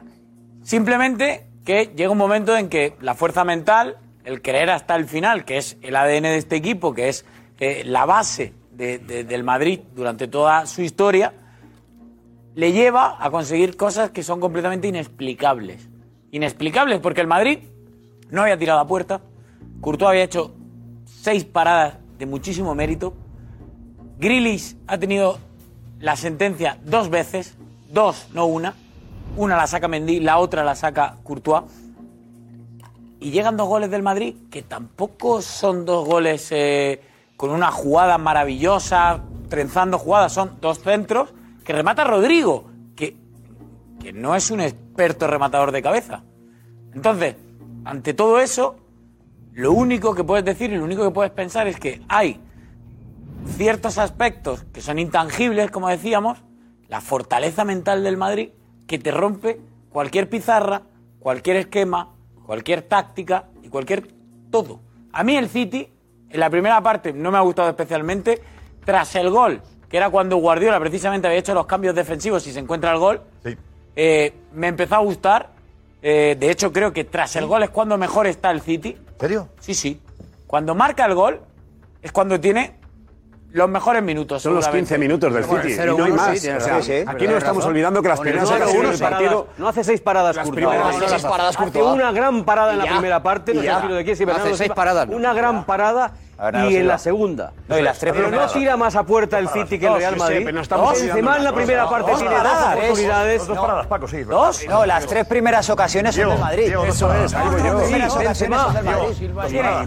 [0.63, 3.97] Simplemente que llega un momento en que la fuerza mental
[4.29, 7.25] el creer hasta el final, que es el ADN de este equipo, que es
[7.61, 11.33] eh, la base de- de- del Madrid durante toda su historia
[12.55, 15.89] le lleva a conseguir cosas que son completamente inexplicables.
[16.31, 17.59] Inexplicables porque el Madrid
[18.31, 19.21] no había tirado a puerta,
[19.81, 20.55] Courtois había hecho
[21.07, 23.15] seis paradas de muchísimo mérito,
[24.19, 25.39] Grilis ha tenido
[26.01, 27.57] la sentencia dos veces,
[27.91, 28.75] dos, no una.
[29.37, 31.65] Una la saca Mendy, la otra la saca Courtois.
[33.21, 37.01] Y llegan dos goles del Madrid que tampoco son dos goles eh,
[37.37, 41.33] con una jugada maravillosa, trenzando jugadas, son dos centros
[41.65, 43.17] que remata Rodrigo, que,
[44.01, 46.23] que no es un experto rematador de cabeza.
[46.95, 47.37] Entonces,
[47.85, 48.77] ante todo eso,
[49.53, 52.41] lo único que puedes decir y lo único que puedes pensar es que hay
[53.57, 56.39] ciertos aspectos que son intangibles, como decíamos,
[56.89, 58.51] la fortaleza mental del Madrid,
[58.87, 60.83] que te rompe cualquier pizarra,
[61.19, 62.15] cualquier esquema,
[62.49, 64.09] cualquier táctica y cualquier
[64.51, 64.81] todo.
[65.13, 65.87] A mí el City,
[66.31, 68.41] en la primera parte, no me ha gustado especialmente,
[68.87, 72.61] tras el gol, que era cuando Guardiola precisamente había hecho los cambios defensivos y se
[72.61, 73.21] encuentra el gol,
[73.95, 75.51] eh, me empezó a gustar.
[76.01, 78.97] Eh, de hecho, creo que tras el gol es cuando mejor está el City.
[78.97, 79.49] ¿En serio?
[79.61, 80.01] Sí, sí.
[80.47, 81.43] Cuando marca el gol
[82.01, 82.77] es cuando tiene
[83.53, 84.43] los mejores minutos.
[84.43, 84.95] Son los seguramente.
[84.95, 85.81] 15 minutos del City.
[85.83, 86.37] y no hay más.
[86.39, 89.47] O sea, aquí no estamos olvidando que las primeras 0-1 ocasiones del partido.
[89.59, 90.65] No hace seis paradas Courtois.
[90.67, 91.95] No hace seis paradas Hace Courtois.
[91.95, 93.55] una gran parada en la primera parte.
[93.55, 93.81] No sé ya.
[93.81, 95.09] si lo de quién, si No hace seis paradas.
[95.11, 96.13] Una gran parada.
[96.39, 97.53] Bernardo Y en la segunda.
[97.67, 100.15] No, y las tres Pero no tira más a puerta el City que el Real
[100.15, 100.41] sí, sí, Madrid.
[100.45, 103.47] pero no estamos Benzema en la primera parte Dos tiene dos oportunidades.
[103.49, 104.23] dos paradas, Paco, sí.
[104.23, 104.65] ¿Dos?
[104.69, 106.73] No, las tres primeras ocasiones son del Madrid.
[106.87, 107.51] Eso es, las yo.
[107.51, 109.87] tres primeras Sí, ocasiones son del Benzema,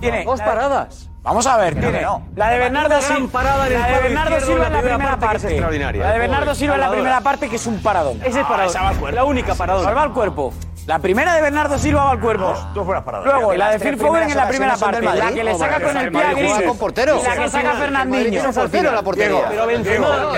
[0.00, 1.08] tiene Dos paradas.
[1.26, 2.22] Vamos a ver, tiene no.
[2.36, 3.28] la de Bernardo Silva.
[3.32, 5.60] parada en el la de Bernardo Silva en la primera parte.
[5.60, 8.20] La de Bernardo Silva en la primera parte, que es un paradón.
[8.24, 8.70] Ese es paradón.
[8.70, 9.16] Esa va al cuerpo.
[9.16, 9.82] La única paradón.
[9.82, 10.54] Salva al cuerpo.
[10.86, 12.54] La primera de Bernardo Silva va al cuerpo.
[12.72, 13.26] Dos buenas paradas.
[13.26, 15.02] Luego, la de Phil Foden en la primera parte.
[15.02, 16.32] La que le saca con el pie a.
[16.32, 18.52] Y la que saca Fernandinho.
[18.52, 19.46] Portero la portería.
[19.48, 20.32] Pero Benzema,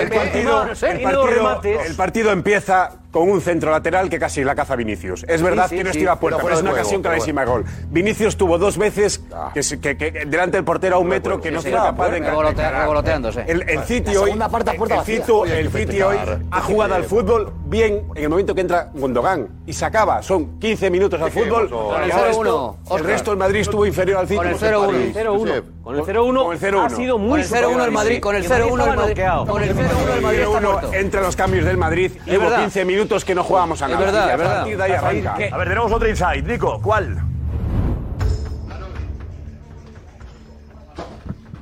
[1.85, 5.25] el partido empieza con un centro lateral que casi la caza Vinicius.
[5.27, 7.01] Es verdad sí, que no sí, estira a puerta, pero pero es una de ocasión
[7.01, 7.65] juego, clarísima de gol.
[7.89, 9.21] Vinicius tuvo dos veces
[9.53, 11.83] que, se- que- que delante del portero a un metro que no sí, fue sí,
[11.85, 13.45] capaz de revoloteándose.
[13.47, 15.03] El, el City hoy, parte el.
[15.03, 16.17] City- el hoy
[16.51, 20.21] ha jugado al fútbol bien en el momento que entra Gundogan y se acaba.
[20.21, 21.69] Son 15 minutos al fútbol.
[21.69, 23.05] Con el y el 0-1, resto- El Oscar.
[23.05, 24.37] resto del Madrid estuvo inferior al City.
[24.37, 24.85] Con el porque 0-1.
[24.87, 25.63] París- 0-1.
[25.83, 26.85] Con el 0-1 Con el 0-1.
[26.85, 29.17] ha sido muy Con el 0-1 el Madrid, con el 0-1 el Madrid.
[29.47, 30.93] Con el 0-1 el Madrid está 0-1 muerto.
[30.93, 32.59] entre los cambios del Madrid y hubo verdad.
[32.61, 34.05] 15 minutos que no jugábamos a Es nada.
[34.05, 34.55] verdad, a es verdad.
[34.57, 35.33] partir de ahí arranca.
[35.55, 36.45] A ver, tenemos otro insight.
[36.45, 37.17] Nico, ¿cuál?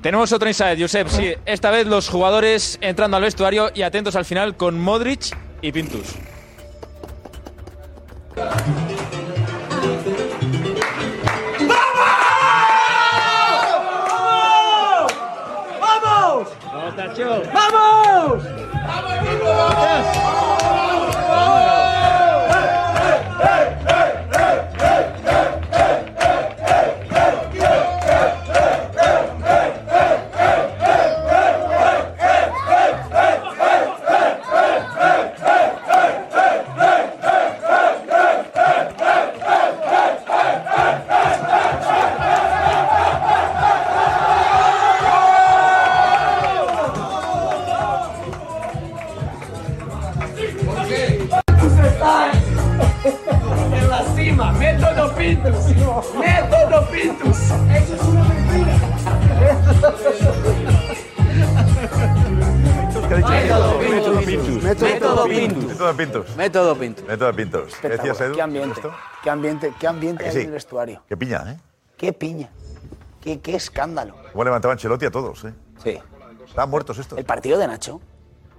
[0.01, 1.07] Tenemos otro insight, Josep.
[1.09, 5.71] Sí, esta vez los jugadores entrando al vestuario y atentos al final con Modric y
[5.71, 6.15] Pintus.
[15.79, 16.47] ¡Vamos!
[16.73, 17.66] ¡Vamos!
[54.37, 55.65] Cima, método Pintus.
[56.15, 57.37] Método Pintus.
[57.39, 58.77] Eso es una mentira.
[63.09, 64.63] Método Pintus.
[64.63, 65.63] Método Pintus.
[65.73, 66.35] Método Pintus.
[66.37, 67.07] Método Pintus.
[67.07, 67.75] Método Pintus.
[67.77, 68.35] ¿Qué decías, Edu?
[68.35, 68.81] Qué ambiente,
[69.23, 70.41] qué ambiente, qué ambiente ¿A que hay sí?
[70.41, 71.01] en el vestuario.
[71.09, 71.57] Qué piña, ¿eh?
[71.97, 72.51] Qué piña.
[73.19, 74.13] Qué, qué escándalo.
[74.33, 75.53] Cómo levantaba Ancelotti a todos, ¿eh?
[75.83, 75.97] Sí.
[76.47, 77.17] Estaban muertos estos.
[77.17, 77.99] El partido de Nacho,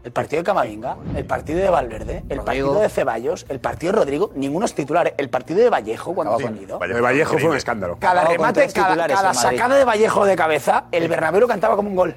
[0.09, 3.99] el partido de Camavinga, el partido de Valverde, el partido de Ceballos, el partido de
[3.99, 5.13] Rodrigo, ninguno es titular.
[5.19, 6.79] El partido de Vallejo cuando ha venido.
[6.79, 7.99] De Vallejo fue un escándalo.
[8.01, 12.17] Cada remate, cada, sacada de Vallejo de cabeza, el Bernabéu cantaba como un gol.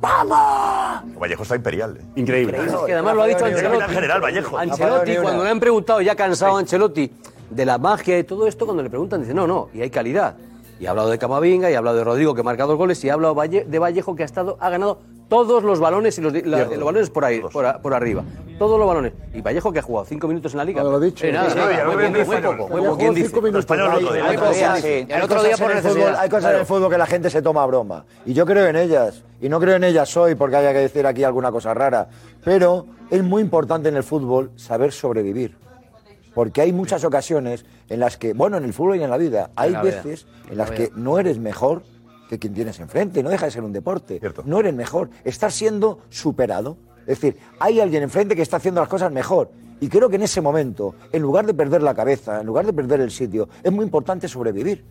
[0.00, 1.18] ¡Vamos!
[1.18, 2.04] Vallejo está imperial, ¿eh?
[2.14, 2.58] Increíble.
[2.64, 3.82] Es que además lo ha dicho Ancelotti.
[3.82, 4.58] En general, Vallejo.
[4.58, 7.12] Ancelotti, cuando le han preguntado, ya cansado Ancelotti,
[7.50, 10.36] de la magia y todo esto, cuando le preguntan, dice, no, no, y hay calidad.
[10.78, 13.02] Y ha hablado de Camavinga, y ha hablado de Rodrigo, que ha marcado dos goles,
[13.02, 16.32] y ha hablado de Vallejo, que ha, estado, ha ganado todos los balones y los,
[16.32, 18.22] di- la- los balones por ahí, por, a- por arriba.
[18.58, 19.12] Todos los balones.
[19.34, 20.82] Y Vallejo, que ha jugado cinco minutos en la liga.
[20.82, 21.26] lo he dicho.
[21.26, 22.56] Sí, nada, Sí, nada, muy poco, muy español.
[22.56, 22.96] poco, muy Jugó poco.
[22.98, 23.40] ¿Quién cinco dice?
[23.42, 24.04] minutos Español ahí.
[24.04, 24.24] otro día.
[24.28, 26.66] Hay cosas, Sí, hay hay cosas cosas en por el fútbol, hay cosas en el
[26.66, 28.04] fútbol que la gente se toma a broma.
[28.24, 29.22] Y yo creo en ellas.
[29.40, 32.08] Y no creo en ellas hoy porque haya que decir aquí alguna cosa rara.
[32.44, 35.56] Pero es muy importante en el fútbol saber sobrevivir.
[36.34, 39.50] Porque hay muchas ocasiones en las que, bueno, en el fútbol y en la vida,
[39.56, 40.94] hay veces en En las la que vida.
[40.96, 41.82] no eres mejor
[42.28, 43.22] que quien tienes enfrente.
[43.22, 44.20] No deja de ser un deporte.
[44.44, 45.10] No eres mejor.
[45.24, 46.76] Estás siendo superado.
[47.00, 49.50] Es decir, hay alguien enfrente que está haciendo las cosas mejor.
[49.80, 52.72] Y creo que en ese momento, en lugar de perder la cabeza, en lugar de
[52.72, 54.84] perder el sitio, es muy importante sobrevivir.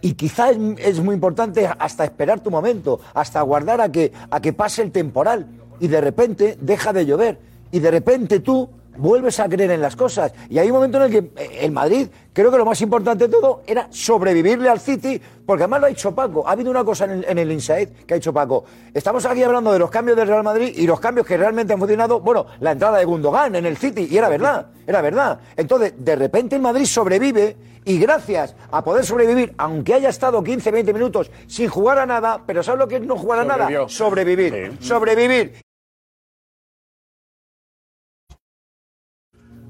[0.00, 4.40] Y quizá es, es muy importante hasta esperar tu momento, hasta aguardar a que, a
[4.40, 5.46] que pase el temporal.
[5.80, 7.38] Y de repente deja de llover.
[7.70, 10.32] Y de repente tú vuelves a creer en las cosas.
[10.48, 13.26] Y hay un momento en el que eh, el Madrid, creo que lo más importante
[13.26, 16.46] de todo era sobrevivirle al City, porque además lo ha hecho Paco.
[16.46, 18.64] Ha habido una cosa en el, en el inside que ha hecho Paco.
[18.92, 21.78] Estamos aquí hablando de los cambios del Real Madrid y los cambios que realmente han
[21.78, 22.20] funcionado.
[22.20, 25.40] Bueno, la entrada de Gundogan en el City, y era verdad, era verdad.
[25.56, 27.56] Entonces, de repente el Madrid sobrevive
[27.86, 32.42] y gracias a poder sobrevivir, aunque haya estado 15, 20 minutos sin jugar a nada,
[32.44, 33.88] pero ¿sabes lo que es no jugar a nada?
[33.88, 34.76] Sobrevivir.
[34.80, 35.54] Sobrevivir.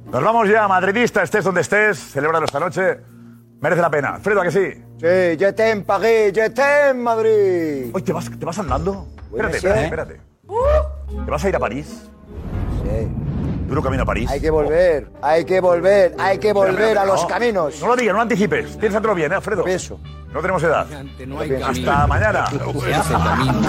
[0.07, 2.99] Nos vamos ya, madridista, estés donde estés, celebralo esta noche.
[3.61, 4.19] Merece la pena.
[4.21, 4.73] Fredo, ¿a que sí?
[4.99, 7.91] Sí, je t'aime París, t'aime Madrid.
[7.93, 9.07] Oye, ¿te vas, ¿te vas andando?
[9.31, 10.21] Bueno, Espérate, sí, espérate, ¿eh?
[10.23, 11.25] espérate.
[11.25, 12.09] ¿Te vas a ir a París?
[12.83, 13.09] Sí.
[13.67, 14.31] Duro camino a París.
[14.31, 17.81] Hay que volver, hay que volver, hay que volver a los No, caminos.
[17.81, 18.77] No lo digas, no anticipes.
[18.77, 19.65] Piénsatelo bien, ¿eh, Alfredo?
[19.65, 19.99] Pienso.
[20.33, 20.87] No tenemos edad.
[21.27, 22.45] no hay Hasta mañana.
[22.45, 23.61] camino.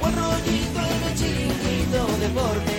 [0.00, 2.77] buen rollito en el chiringuito deporte.